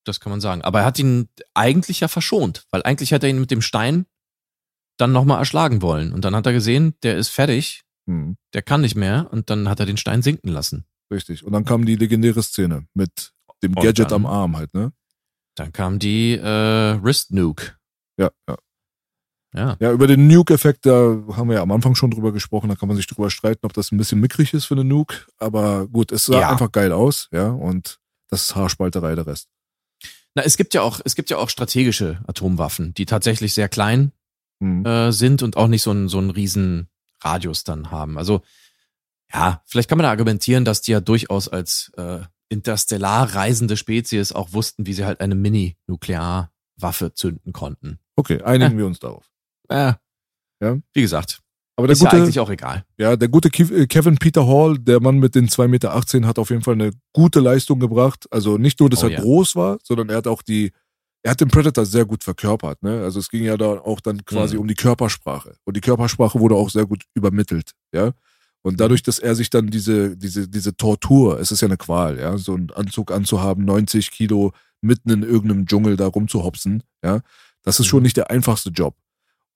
[0.04, 0.62] Das kann man sagen.
[0.62, 4.06] Aber er hat ihn eigentlich ja verschont, weil eigentlich hat er ihn mit dem Stein
[4.98, 6.12] dann nochmal erschlagen wollen.
[6.12, 9.66] Und dann hat er gesehen, der ist fertig, Hm, der kann nicht mehr und dann
[9.68, 10.84] hat er den Stein sinken lassen.
[11.10, 11.42] richtig.
[11.44, 13.32] Und dann kam die legendäre Szene mit
[13.62, 14.92] dem Gadget dann- am Arm halt, ne?
[15.56, 17.76] Dann kam die äh, Wrist Nuke.
[18.18, 18.56] Ja, ja.
[19.56, 19.76] Ja.
[19.80, 20.92] Ja, über den Nuke-Effekt, da
[21.36, 23.72] haben wir ja am Anfang schon drüber gesprochen, da kann man sich drüber streiten, ob
[23.72, 26.50] das ein bisschen mickrig ist für eine Nuke, aber gut, es sah Ja.
[26.50, 28.00] einfach geil aus, ja, und
[28.30, 29.48] das ist Haarspalterei der Rest.
[30.34, 34.12] Na, es gibt ja auch, es gibt ja auch strategische Atomwaffen, die tatsächlich sehr klein
[34.60, 34.84] Hm.
[34.86, 36.88] äh, sind und auch nicht so einen so einen riesen
[37.20, 38.18] Radius dann haben.
[38.18, 38.42] Also
[39.32, 44.30] ja, vielleicht kann man da argumentieren, dass die ja durchaus als äh, interstellar reisende Spezies
[44.32, 47.98] auch wussten, wie sie halt eine Mini-Nuklearwaffe zünden konnten.
[48.16, 49.28] Okay, einigen wir uns darauf.
[49.68, 49.94] Äh,
[50.60, 50.78] Ja.
[50.92, 51.40] Wie gesagt,
[51.76, 52.84] Aber der ist ja gute, eigentlich auch egal.
[52.98, 55.94] ja, der gute äh, Kevin Peter Hall, der Mann mit den 2,18 Meter,
[56.28, 58.26] hat auf jeden Fall eine gute Leistung gebracht.
[58.30, 59.20] Also nicht nur, dass Oh er ja.
[59.20, 60.70] groß war, sondern er hat auch die,
[61.24, 62.82] er hat den Predator sehr gut verkörpert.
[62.82, 63.02] Ne?
[63.02, 64.60] Also es ging ja da auch dann quasi Mhm.
[64.62, 65.56] um die Körpersprache.
[65.64, 67.72] Und die Körpersprache wurde auch sehr gut übermittelt.
[67.92, 68.12] Ja.
[68.62, 72.18] Und dadurch, dass er sich dann diese, diese, diese Tortur, es ist ja eine Qual,
[72.18, 77.20] ja, so einen Anzug anzuhaben, 90 Kilo mitten in irgendeinem Dschungel da rumzuhopsen, ja,
[77.62, 78.04] das ist schon Mhm.
[78.04, 78.94] nicht der einfachste Job.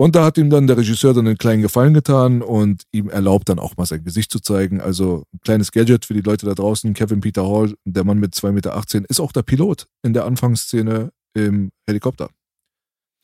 [0.00, 3.48] Und da hat ihm dann der Regisseur dann einen kleinen Gefallen getan und ihm erlaubt
[3.48, 4.80] dann auch mal sein Gesicht zu zeigen.
[4.80, 6.94] Also ein kleines Gadget für die Leute da draußen.
[6.94, 11.10] Kevin Peter Hall, der Mann mit 2,18 Meter, ist auch der Pilot in der Anfangsszene
[11.34, 12.30] im Helikopter.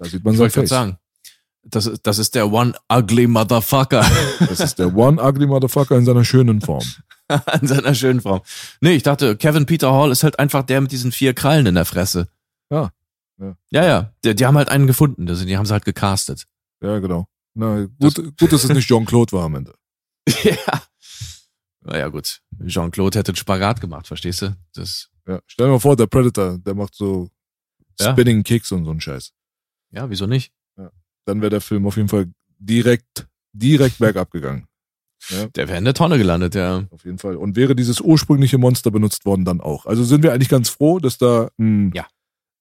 [0.01, 0.69] Da sieht man Ich sein Face.
[0.69, 0.99] sagen,
[1.63, 4.05] das, ist- das ist der One Ugly Motherfucker
[4.41, 6.83] Das ist der One Ugly Motherfucker in seiner schönen Form.
[7.29, 8.43] an seiner schönen Frau.
[8.81, 11.77] Nee, ich dachte, Kevin Peter Hall ist halt einfach der mit diesen vier Krallen in
[11.77, 12.27] der Fresse.
[12.69, 12.91] Ja,
[13.41, 13.57] ja.
[13.71, 14.13] Ja, ja.
[14.25, 15.27] Die, die haben halt einen gefunden.
[15.27, 16.47] Das- Die haben sie halt gecastet.
[16.85, 17.27] Ja, genau.
[17.55, 19.75] Na, gut, gut, dass es nicht Jean-Claude war am Ende.
[20.43, 20.83] ja.
[21.81, 22.41] Naja, gut.
[22.67, 24.57] Jean-Claude hätte einen Spagat gemacht, verstehst du?
[24.75, 25.41] Das, Ja.
[25.47, 27.31] Stell dir mal vor, der Predator, der macht so
[28.01, 28.13] Ja.
[28.13, 29.33] Spinning Kicks und so einen Scheiß.
[29.93, 30.53] ja, wieso nicht?
[31.27, 32.27] Dann wäre der Film auf jeden Fall
[32.59, 34.67] direkt direkt bergab gegangen.
[35.31, 36.85] Ja, Der wäre in der Tonne gelandet, ja.
[36.91, 37.37] auf jeden Fall.
[37.37, 39.87] Und wäre dieses ursprüngliche Monster benutzt worden, dann auch.
[39.87, 42.07] Also sind wir eigentlich ganz froh, dass da ein Ja.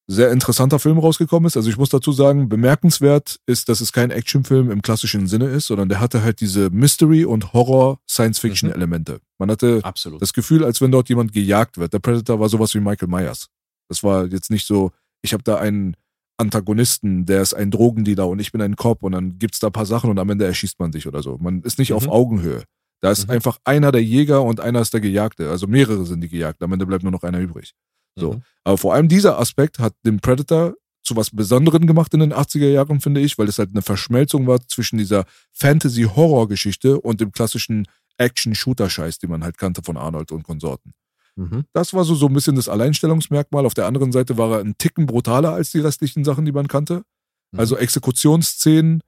[0.07, 1.55] Sehr interessanter Film rausgekommen ist.
[1.55, 5.67] Also ich muss dazu sagen, bemerkenswert ist, dass es kein Actionfilm im klassischen Sinne ist,
[5.67, 9.19] sondern der hatte halt diese Mystery- und Horror-Science-Fiction-Elemente.
[9.39, 10.21] Man hatte Absolut.
[10.21, 11.93] das Gefühl, als wenn dort jemand gejagt wird.
[11.93, 13.47] Der Predator war sowas wie Michael Myers.
[13.89, 15.95] Das war jetzt nicht so, ich habe da einen
[16.37, 19.73] Antagonisten, der ist ein Drogendealer und ich bin ein Cop und dann gibt's da ein
[19.73, 21.37] paar Sachen und am Ende erschießt man dich oder so.
[21.39, 22.09] Man ist nicht auf Mhm.
[22.11, 22.63] Augenhöhe.
[23.01, 23.33] Da ist Mhm.
[23.35, 25.49] einfach einer der Jäger und einer ist der Gejagte.
[25.49, 26.63] Also mehrere sind die Gejagten.
[26.65, 27.73] Am Ende bleibt nur noch einer übrig.
[28.15, 28.33] So.
[28.33, 28.41] Mhm.
[28.63, 32.69] Aber vor allem dieser Aspekt hat den Predator zu was Besonderem gemacht in den 80er
[32.69, 37.87] Jahren, finde ich, weil es halt eine Verschmelzung war zwischen dieser Fantasy-Horror-Geschichte und dem klassischen
[38.17, 40.93] Action-Shooter-Scheiß, den man halt kannte von Arnold und Konsorten.
[41.35, 41.65] Mhm.
[41.73, 43.65] Das war so, so ein bisschen das Alleinstellungsmerkmal.
[43.65, 46.67] Auf der anderen Seite war er ein Ticken brutaler als die restlichen Sachen, die man
[46.67, 47.03] kannte.
[47.51, 47.59] Mhm.
[47.59, 49.01] Also Exekutionsszenen,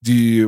[0.00, 0.46] die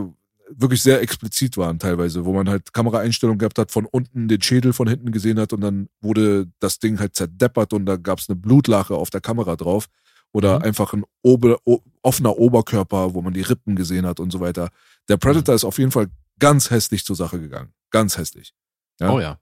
[0.48, 4.72] wirklich sehr explizit waren teilweise, wo man halt Kameraeinstellungen gehabt hat, von unten den Schädel
[4.72, 8.28] von hinten gesehen hat und dann wurde das Ding halt zerdeppert und da gab es
[8.28, 9.86] eine Blutlache auf der Kamera drauf.
[10.32, 10.64] Oder Mhm.
[10.64, 11.56] einfach ein Ober,
[12.02, 14.70] offener Oberkörper, wo man die Rippen gesehen hat und so weiter.
[15.08, 15.56] Der Predator Mhm.
[15.56, 16.08] ist auf jeden Fall
[16.38, 17.72] ganz hässlich zur Sache gegangen.
[17.90, 18.52] Ganz hässlich.
[19.00, 19.12] Ja.
[19.12, 19.38] Oh ja.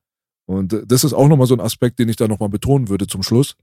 [0.47, 3.07] Und äh, das ist auch nochmal so ein Aspekt, den ich da nochmal betonen würde
[3.07, 3.57] zum Schluss.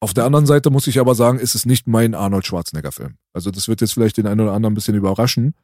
[0.00, 3.14] Auf der anderen Seite muss ich aber sagen, ist es nicht mein Arnold Schwarzenegger-Film.
[3.32, 5.54] Also das wird jetzt vielleicht den einen oder anderen ein bisschen überraschen.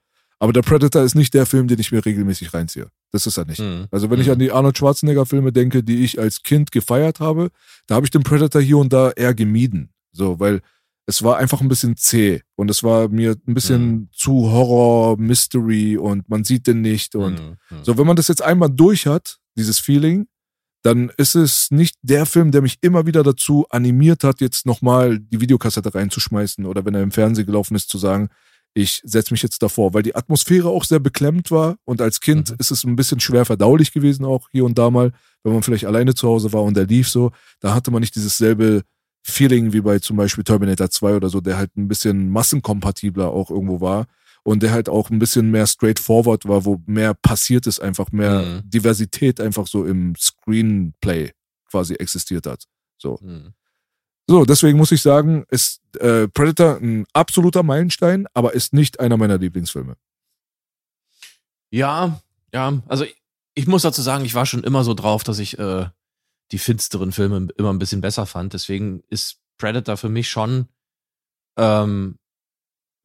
[0.43, 2.89] Aber der Predator ist nicht der Film, den ich mir regelmäßig reinziehe.
[3.13, 3.61] Das ist er nicht.
[3.61, 3.87] Mhm.
[3.91, 4.33] Also wenn ich Mhm.
[4.33, 7.51] an die Arnold Schwarzenegger-Filme denke, die ich als Kind gefeiert habe,
[7.87, 9.91] da habe ich den Predator hier und da eher gemieden.
[10.13, 10.63] So, weil
[11.07, 14.09] es war einfach ein bisschen zäh und es war mir ein bisschen Mhm.
[14.13, 17.57] zu Horror, Mystery und man sieht den nicht und Mhm.
[17.79, 17.85] Mhm.
[17.85, 20.27] so, wenn man das jetzt einmal durch hat, dieses Feeling,
[20.83, 25.19] dann ist es nicht der Film, der mich immer wieder dazu animiert hat, jetzt nochmal
[25.19, 28.31] die Videokassette reinzuschmeißen oder wenn er im Fernsehen gelaufen ist, zu sagen,
[28.75, 32.51] ich setze mich jetzt davor, weil die Atmosphäre auch sehr beklemmt war und als Kind
[32.51, 32.57] Mhm.
[32.59, 35.87] ist es ein bisschen schwer verdaulich gewesen, auch hier und da mal, wenn man vielleicht
[35.87, 38.83] alleine zu Hause war und der lief so, da hatte man nicht dieses selbe
[39.23, 43.51] Feeling wie bei zum Beispiel Terminator 2 oder so, der halt ein bisschen massenkompatibler auch
[43.51, 44.07] irgendwo war
[44.45, 48.41] und der halt auch ein bisschen mehr straightforward war, wo mehr passiert ist, einfach mehr
[48.43, 48.71] Mhm.
[48.71, 51.33] Diversität einfach so im Screenplay
[51.71, 52.65] quasi existiert hat.
[52.99, 53.19] So.
[53.23, 53.53] Mhm.
[54.31, 59.17] So, deswegen muss ich sagen, ist äh, Predator ein absoluter Meilenstein, aber ist nicht einer
[59.17, 59.97] meiner Lieblingsfilme.
[61.73, 62.21] Ja,
[62.55, 63.21] ja, also ich,
[63.55, 65.89] ich muss dazu sagen, ich war schon immer so drauf, dass ich äh,
[66.53, 68.53] die finsteren Filme immer ein bisschen besser fand.
[68.53, 70.69] Deswegen ist Predator für mich schon,
[71.59, 72.17] ähm,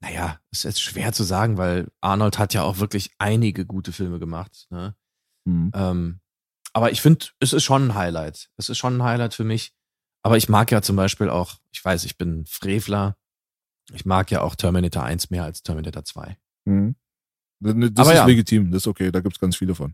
[0.02, 4.20] naja, ist jetzt schwer zu sagen, weil Arnold hat ja auch wirklich einige gute Filme
[4.20, 4.68] gemacht.
[4.70, 4.96] Ne?
[5.46, 5.72] Mhm.
[5.74, 6.20] Ähm,
[6.74, 8.52] aber ich finde, es ist schon ein Highlight.
[8.58, 9.74] Es ist schon ein Highlight für mich.
[10.26, 13.16] Aber ich mag ja zum Beispiel auch, ich weiß, ich bin Frevler.
[13.94, 16.36] Ich mag ja auch Terminator 1 mehr als Terminator 2.
[16.66, 16.96] Mhm.
[17.60, 18.26] Das Aber ist ja.
[18.26, 19.94] legitim, das ist okay, da gibt's ganz viele von.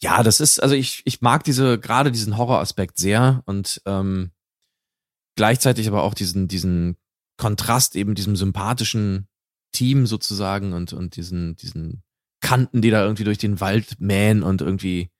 [0.00, 4.30] Ja, das ist, also ich, ich mag diese, gerade diesen Horroraspekt sehr und ähm,
[5.34, 6.96] gleichzeitig aber auch diesen, diesen
[7.36, 9.26] Kontrast eben diesem sympathischen
[9.72, 12.04] Team sozusagen und, und diesen, diesen
[12.40, 15.10] Kanten, die da irgendwie durch den Wald mähen und irgendwie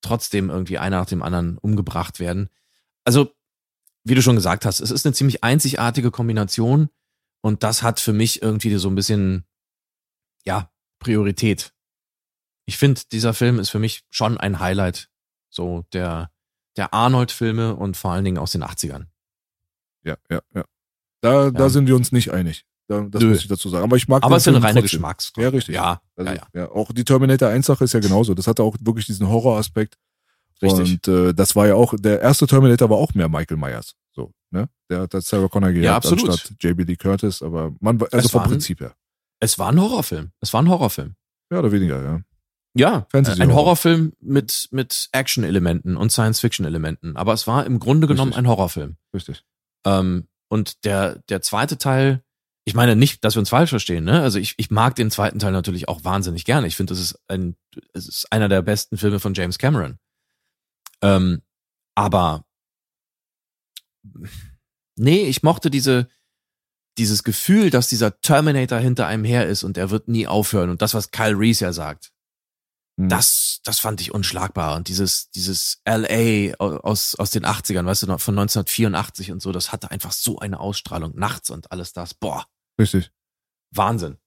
[0.00, 2.48] trotzdem irgendwie einer nach dem anderen umgebracht werden.
[3.04, 3.34] Also,
[4.04, 6.88] wie du schon gesagt hast, es ist eine ziemlich einzigartige Kombination
[7.40, 9.44] und das hat für mich irgendwie so ein bisschen,
[10.44, 11.72] ja, Priorität.
[12.66, 15.10] Ich finde, dieser Film ist für mich schon ein Highlight,
[15.50, 16.30] so der,
[16.76, 19.06] der Arnold-Filme und vor allen Dingen aus den 80ern.
[20.02, 20.64] Ja, ja, ja.
[21.20, 21.68] Da, da Ja.
[21.70, 22.64] sind wir uns nicht einig.
[22.86, 23.30] Da, das Nö.
[23.30, 23.84] muss ich dazu sagen.
[23.84, 24.82] Aber ich mag Aber es ist eine reine.
[24.82, 25.42] Geschmacksfrage.
[25.42, 25.74] Ja, richtig.
[25.74, 26.46] Ja, Also, ja, ja.
[26.60, 28.34] ja, auch die Terminator 1 Sache ist ja genauso.
[28.34, 29.96] Das hatte auch wirklich diesen Horroraspekt.
[30.64, 30.92] Richtig.
[30.92, 33.94] Und äh, das war ja auch, der erste Terminator war auch mehr Michael Myers.
[34.12, 34.68] So, ne?
[34.90, 36.30] Der hat das Sarah Connor gejagt absolut.
[36.30, 38.94] anstatt JB Lee Curtis, aber man, also Es vom Prinzip her.
[39.40, 40.30] Es war ein Horrorfilm.
[40.40, 41.14] Es war ein Horrorfilm.
[41.52, 42.20] Ja, oder weniger, ja.
[42.76, 43.62] Ja, Fantasy ein Horror.
[43.62, 47.16] Horrorfilm mit, mit Action-Elementen und Science-Fiction-Elementen.
[47.16, 48.44] Aber es war im Grunde genommen Richtig.
[48.44, 48.96] ein Horrorfilm.
[49.14, 49.44] Richtig.
[49.86, 52.22] Ähm, und der, der zweite Teil,
[52.64, 54.22] ich meine nicht, dass wir uns falsch verstehen, ne?
[54.22, 56.66] Also ich, ich mag den zweiten Teil natürlich auch wahnsinnig gerne.
[56.66, 57.56] Ich finde, das ist ein,
[57.92, 59.98] es ist einer der besten Filme von James Cameron.
[61.04, 61.42] Ähm,
[61.94, 62.44] aber
[64.96, 66.08] nee, ich mochte diese,
[66.98, 70.70] dieses Gefühl, dass dieser Terminator hinter einem her ist und er wird nie aufhören.
[70.70, 72.10] Und das, was Kyle Reese ja sagt,
[72.96, 73.08] Hm.
[73.08, 74.76] das, das fand ich unschlagbar.
[74.76, 79.50] Und dieses, dieses LA aus, aus den 80ern, weißt du noch, von 1984 und so,
[79.50, 82.14] das hatte einfach so eine Ausstrahlung nachts und alles das.
[82.14, 82.46] Boah,
[82.80, 83.10] Richtig.
[83.72, 84.18] Wahnsinn.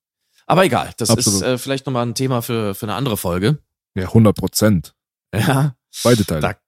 [0.48, 1.41] Aber egal, das Absolut.
[1.41, 3.62] ist äh, vielleicht nochmal ein Thema für, für eine andere Folge.
[3.95, 4.95] Ja, 100 Prozent.
[5.34, 6.41] Ja, Beide Teile.
[6.41, 6.60] Da-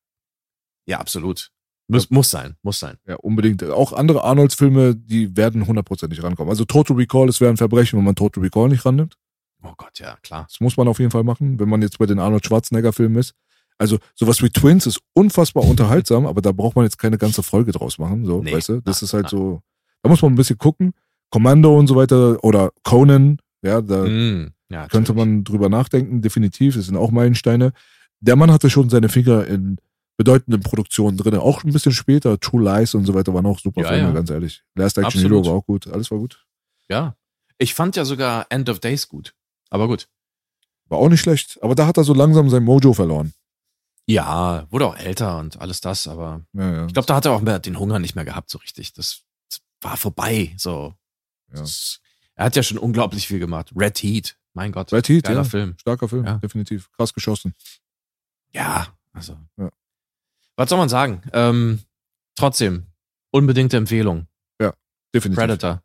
[0.89, 1.51] ja, absolut.
[1.87, 2.97] Muss, muss sein, muss sein.
[3.07, 3.63] Ja, unbedingt.
[3.63, 6.49] Auch andere Arnolds-Filme, die werden hundertprozentig rankommen.
[6.51, 9.15] Also Total Recall, es wäre ein Verbrechen, wenn man Total Recall nicht rannimmt.
[9.63, 10.45] Oh Gott, ja, klar.
[10.49, 13.33] Das muss man auf jeden Fall machen, wenn man jetzt bei den Arnold Schwarzenegger-Filmen ist.
[13.79, 17.71] Also sowas wie Twins ist unfassbar unterhaltsam, aber da braucht man jetzt keine ganze Folge
[17.71, 18.81] draus machen, so, Nee, weißt du?
[18.81, 19.29] Das na, ist halt na.
[19.29, 19.61] so,
[20.03, 20.93] da muss man ein bisschen gucken.
[21.31, 26.75] Commando und so weiter oder Conan, ja, da Mm, ja könnte man drüber nachdenken, definitiv.
[26.75, 27.71] Das sind auch Meilensteine.
[28.19, 29.77] Der Mann hatte schon seine Finger in
[30.19, 32.37] bedeutenden Produktionen drin, auch ein bisschen später.
[32.41, 34.11] True Lies und so weiter waren auch super Ja, Filme, ja.
[34.13, 34.63] ganz ehrlich.
[34.75, 35.31] Last Action Absolut.
[35.31, 36.45] Hero war auch gut, alles war gut.
[36.89, 37.15] Ja.
[37.57, 39.33] Ich fand ja sogar End of Days gut.
[39.69, 40.09] Aber gut.
[40.89, 43.33] War auch nicht schlecht, aber da hat er so langsam sein Mojo verloren.
[44.07, 46.85] Ja, wurde auch älter und alles das, aber Ja, ja.
[46.87, 48.91] ich glaube, da hat er auch mehr, den Hunger nicht mehr gehabt, so richtig.
[48.93, 50.53] Das, das war vorbei.
[50.57, 50.95] So.
[51.53, 51.59] Ja.
[51.61, 52.01] Das,
[52.35, 53.71] er hat ja schon unglaublich viel gemacht.
[53.73, 54.91] Red Heat, mein Gott.
[54.91, 55.43] Red Heat, Geiler ja.
[55.45, 55.75] Film.
[55.79, 56.37] Starker Film, Ja.
[56.39, 56.91] definitiv.
[56.91, 57.53] Krass geschossen.
[58.53, 59.37] Ja, also.
[60.59, 60.63] Ja.
[60.63, 61.21] Was soll man sagen?
[61.33, 61.79] Ähm,
[62.35, 62.85] trotzdem,
[63.31, 64.27] unbedingte Empfehlung.
[65.13, 65.39] Definitiv.
[65.39, 65.83] Predator.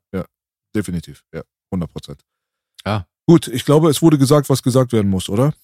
[0.74, 1.42] Definitiv, ja.
[1.70, 2.24] 100 Prozent.
[2.84, 3.06] Ja.
[3.26, 5.54] Gut, ich glaube, es wurde gesagt, was gesagt werden muss, oder?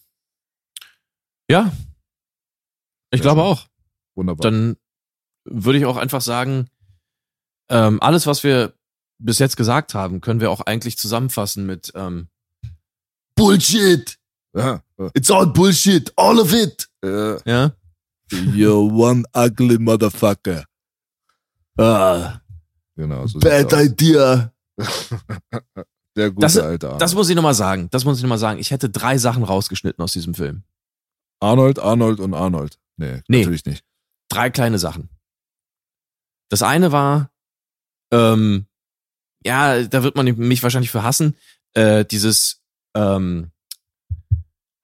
[1.51, 1.73] Ja.
[3.11, 3.67] Ich Sehr glaube auch.
[4.15, 4.51] Wunderbar.
[4.51, 4.77] Dann
[5.45, 6.71] würde ich auch einfach sagen,
[7.69, 8.73] ähm, alles, was wir
[9.19, 12.29] bis jetzt gesagt haben, können wir auch eigentlich zusammenfassen mit ähm,
[13.35, 14.17] Bullshit.
[14.55, 14.83] ja.
[15.15, 16.13] It's all bullshit.
[16.17, 16.89] All of it.
[17.05, 17.73] äh, ja.
[18.31, 20.65] You're one ugly motherfucker.
[21.79, 22.41] Ah,
[22.97, 24.53] Genau, so Bad idea.
[26.17, 27.03] Der gute Das- alte Arnold.
[27.03, 27.89] das muss ich nochmal sagen.
[27.91, 28.59] Das muss ich nochmal sagen.
[28.59, 30.65] Ich hätte drei Sachen rausgeschnitten aus diesem Film.
[31.41, 32.79] Arnold, Arnold und Arnold.
[32.97, 33.39] Nee, Nee.
[33.41, 33.85] natürlich nicht.
[34.29, 35.09] drei kleine Sachen.
[36.51, 37.31] Das eine war,
[38.13, 38.67] ähm,
[39.45, 41.37] ja, da wird man mich wahrscheinlich für hassen,
[41.75, 42.61] äh, dieses,
[42.95, 43.51] ähm,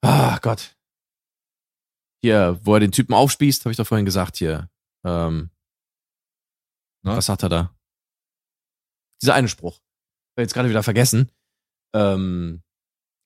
[0.01, 0.75] ah Gott,
[2.21, 4.69] hier, wo er den Typen aufspießt, habe ich doch vorhin gesagt, hier,
[5.05, 5.51] ähm,
[7.03, 7.75] was hat er da?
[9.21, 9.79] Dieser eine Spruch,
[10.35, 11.31] ich jetzt gerade wieder vergessen,
[11.95, 12.63] ähm,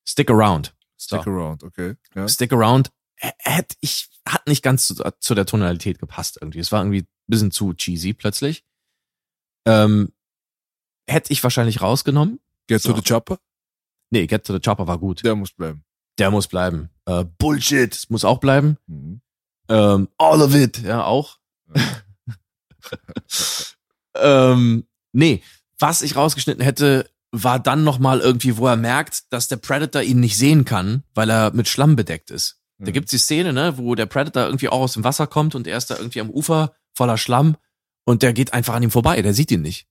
[0.07, 0.76] Stick around.
[0.99, 1.31] Stick So.
[1.31, 1.95] around, okay.
[2.15, 2.27] Ja.
[2.27, 6.59] Stick Around hätte ich, hat nicht ganz zu, zu der Tonalität gepasst irgendwie.
[6.59, 8.63] Es war irgendwie ein bisschen zu cheesy plötzlich.
[9.68, 10.11] Ähm,
[11.07, 12.39] hätte ich wahrscheinlich rausgenommen.
[12.68, 12.89] Get So.
[12.91, 13.39] to the chopper?
[14.11, 15.23] Nee, Get to the Chopper war gut.
[15.23, 15.85] Der muss bleiben.
[16.19, 16.89] Der muss bleiben.
[17.05, 18.77] Äh, Bullshit, muss auch bleiben.
[18.88, 19.21] Mhm.
[19.69, 21.38] Ähm, all of it, ja, auch.
[24.15, 25.41] ähm, nee,
[25.79, 30.19] was ich rausgeschnitten hätte, war dann nochmal irgendwie, wo er merkt, dass der Predator ihn
[30.19, 32.59] nicht sehen kann, weil er mit Schlamm bedeckt ist.
[32.77, 32.93] Da Mhm.
[32.93, 35.77] gibt's die Szene, ne, wo der Predator irgendwie auch aus dem Wasser kommt und er
[35.77, 37.55] ist da irgendwie am Ufer voller Schlamm
[38.03, 39.88] und der geht einfach an ihm vorbei, der sieht ihn nicht.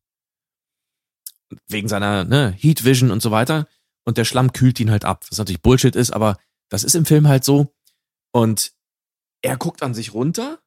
[1.67, 3.67] Wegen seiner ne, Heat Vision und so weiter.
[4.07, 6.39] Und der Schlamm kühlt ihn halt ab, was natürlich Bullshit ist, aber
[6.71, 7.75] das ist im Film halt so.
[8.33, 8.73] Und
[9.43, 10.61] er guckt an sich runter.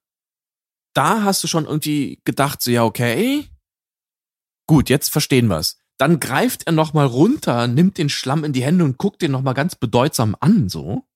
[0.95, 3.49] Da hast du schon irgendwie gedacht, so ja, okay.
[4.67, 5.77] Gut, jetzt verstehen wir's.
[5.97, 9.53] Dann greift er nochmal runter, nimmt den Schlamm in die Hände und guckt den nochmal
[9.53, 11.07] ganz bedeutsam an, so.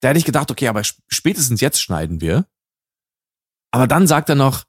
[0.00, 2.46] Da hätte ich gedacht, okay, aber sp- spätestens jetzt schneiden wir.
[3.72, 4.64] Aber dann sagt er noch,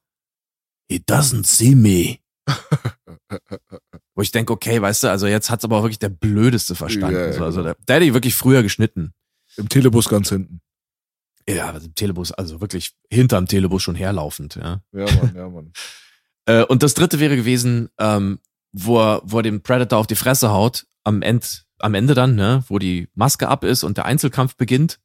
[0.89, 2.19] he doesn't see me.
[4.19, 7.15] Wo ich denke, okay, weißt du, also jetzt hat's aber auch wirklich der Blödeste verstanden.
[7.15, 7.73] Ja, ja, so, also genau.
[7.73, 9.13] der, der hätte ich wirklich früher geschnitten.
[9.55, 10.59] Im Telebus ganz hinten.
[11.47, 14.81] Ja, im Telebus, also wirklich hinterm Telebus schon herlaufend, ja.
[14.91, 15.71] Ja, Mann, ja, Mann.
[16.45, 18.39] Äh, und das dritte wäre gewesen, ähm,
[18.73, 22.35] wo er, wo er dem Predator auf die Fresse haut, am, End, am Ende dann,
[22.35, 24.99] ne, wo die Maske ab ist und der Einzelkampf beginnt.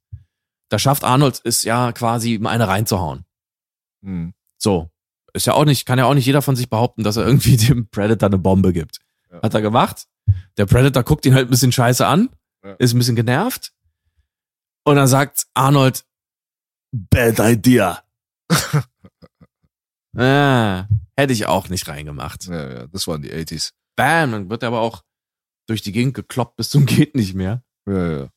[0.71, 3.25] Da schafft Arnold es ja quasi, ihm eine reinzuhauen.
[4.01, 4.35] Mhm.
[4.59, 4.91] So.
[5.35, 7.57] Ist ja auch nicht, kann ja auch nicht jeder von sich behaupten, dass er irgendwie
[7.69, 9.01] dem Predator eine Bombe gibt.
[9.35, 9.43] Ja.
[9.43, 10.07] Hat er gemacht.
[10.57, 12.31] Der Predator guckt ihn halt ein bisschen scheiße an,
[12.65, 12.75] Ja.
[12.75, 13.73] ist ein bisschen genervt.
[14.87, 16.05] Und dann sagt Arnold,
[16.93, 18.03] Bad idea.
[20.17, 20.87] ah,
[21.17, 22.47] hätte ich auch nicht reingemacht.
[22.47, 23.73] Ja, ja, das waren die 80s.
[23.97, 25.03] Bam, dann wird er aber auch
[25.69, 27.63] durch die Gegend gekloppt bis zum geht nicht mehr.
[27.89, 28.29] Ja, ja.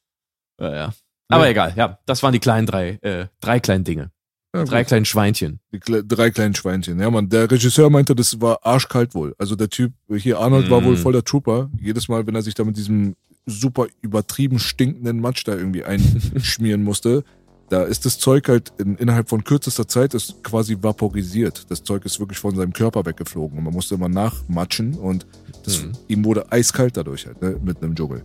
[0.60, 0.94] Ja, ja.
[1.30, 4.12] Aber egal, ja, das waren die kleinen drei, äh, drei kleinen Dinge.
[4.60, 4.88] Ja drei gut.
[4.88, 5.60] kleinen Schweinchen.
[5.72, 7.00] Die drei kleinen Schweinchen.
[7.00, 9.34] Ja, Mann, der Regisseur meinte, das war arschkalt wohl.
[9.38, 10.86] Also der Typ, hier Arnold war Mm.
[10.86, 11.70] wohl voller Trooper.
[11.80, 13.16] Jedes Mal, wenn er sich da mit diesem
[13.46, 17.24] super übertrieben stinkenden Matsch da irgendwie einschmieren musste,
[17.70, 21.66] da ist das Zeug halt in, innerhalb von kürzester Zeit ist quasi vaporisiert.
[21.70, 25.26] Das Zeug ist wirklich von seinem Körper weggeflogen und man musste immer nachmatschen und
[25.66, 25.92] das, Mhm.
[26.08, 28.24] ihm wurde eiskalt dadurch halt, ne, mitten im Dschungel.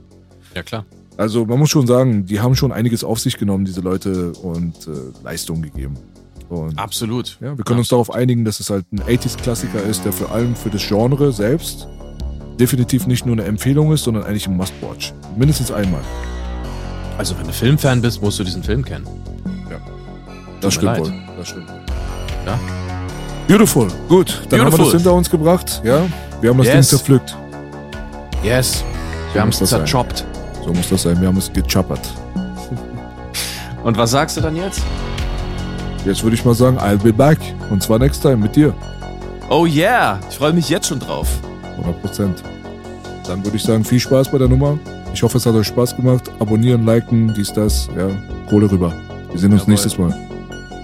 [0.54, 0.84] Ja, klar.
[1.16, 4.86] Also man muss schon sagen, die haben schon einiges auf sich genommen, diese Leute, und
[4.86, 4.90] äh,
[5.24, 5.94] Leistung gegeben.
[6.52, 7.38] Und Absolut.
[7.40, 10.54] ja, wir können uns darauf einigen, dass es halt ein 80s-Klassiker ist, der vor allem
[10.54, 11.88] für das Genre selbst
[12.60, 15.14] definitiv nicht nur eine Empfehlung ist, sondern eigentlich ein Must-Watch.
[15.36, 16.02] Mindestens einmal.
[17.18, 19.06] Also, wenn du Filmfan bist, musst du diesen Film kennen.
[20.60, 21.14] Das Tut mir stimmt leid.
[21.28, 21.36] wohl.
[21.38, 21.68] Das stimmt.
[22.46, 22.58] Ja.
[23.48, 23.88] Beautiful.
[24.08, 24.84] Gut, dann haben wir Beautiful.
[24.84, 25.80] das hinter uns gebracht.
[25.84, 26.02] Ja,
[26.40, 26.74] wir haben das Yes.
[26.74, 27.36] Ding zerpflückt.
[28.44, 28.78] Yes.
[28.78, 29.80] So Wir haben es das sein.
[29.80, 30.24] zerchoppt.
[30.64, 31.20] So muss das sein.
[31.20, 32.00] Wir haben es gechappert.
[33.82, 34.80] Und was sagst du dann jetzt?
[36.04, 37.38] Jetzt würde ich mal sagen, I'll be back.
[37.70, 38.74] Und zwar next time mit dir.
[39.48, 41.28] Oh yeah, ich freue mich jetzt schon drauf.
[41.78, 42.42] 100 Prozent.
[43.26, 44.78] Dann würde ich sagen, viel Spaß bei der Nummer.
[45.14, 46.30] Ich hoffe, es hat euch Spaß gemacht.
[46.40, 47.88] Abonnieren, liken, dies, das.
[47.96, 48.08] Ja,
[48.48, 48.92] Kohle rüber.
[49.30, 49.72] Wir sehen uns Jawohl.
[49.72, 50.14] nächstes Mal.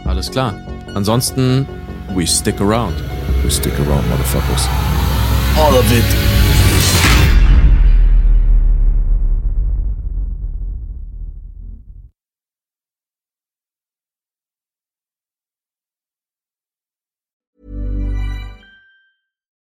[0.04, 0.54] Alles klar.
[0.94, 1.66] Ansonsten,
[2.14, 2.94] we stick around.
[3.42, 4.68] We stick around, motherfuckers.
[5.56, 6.47] All of it.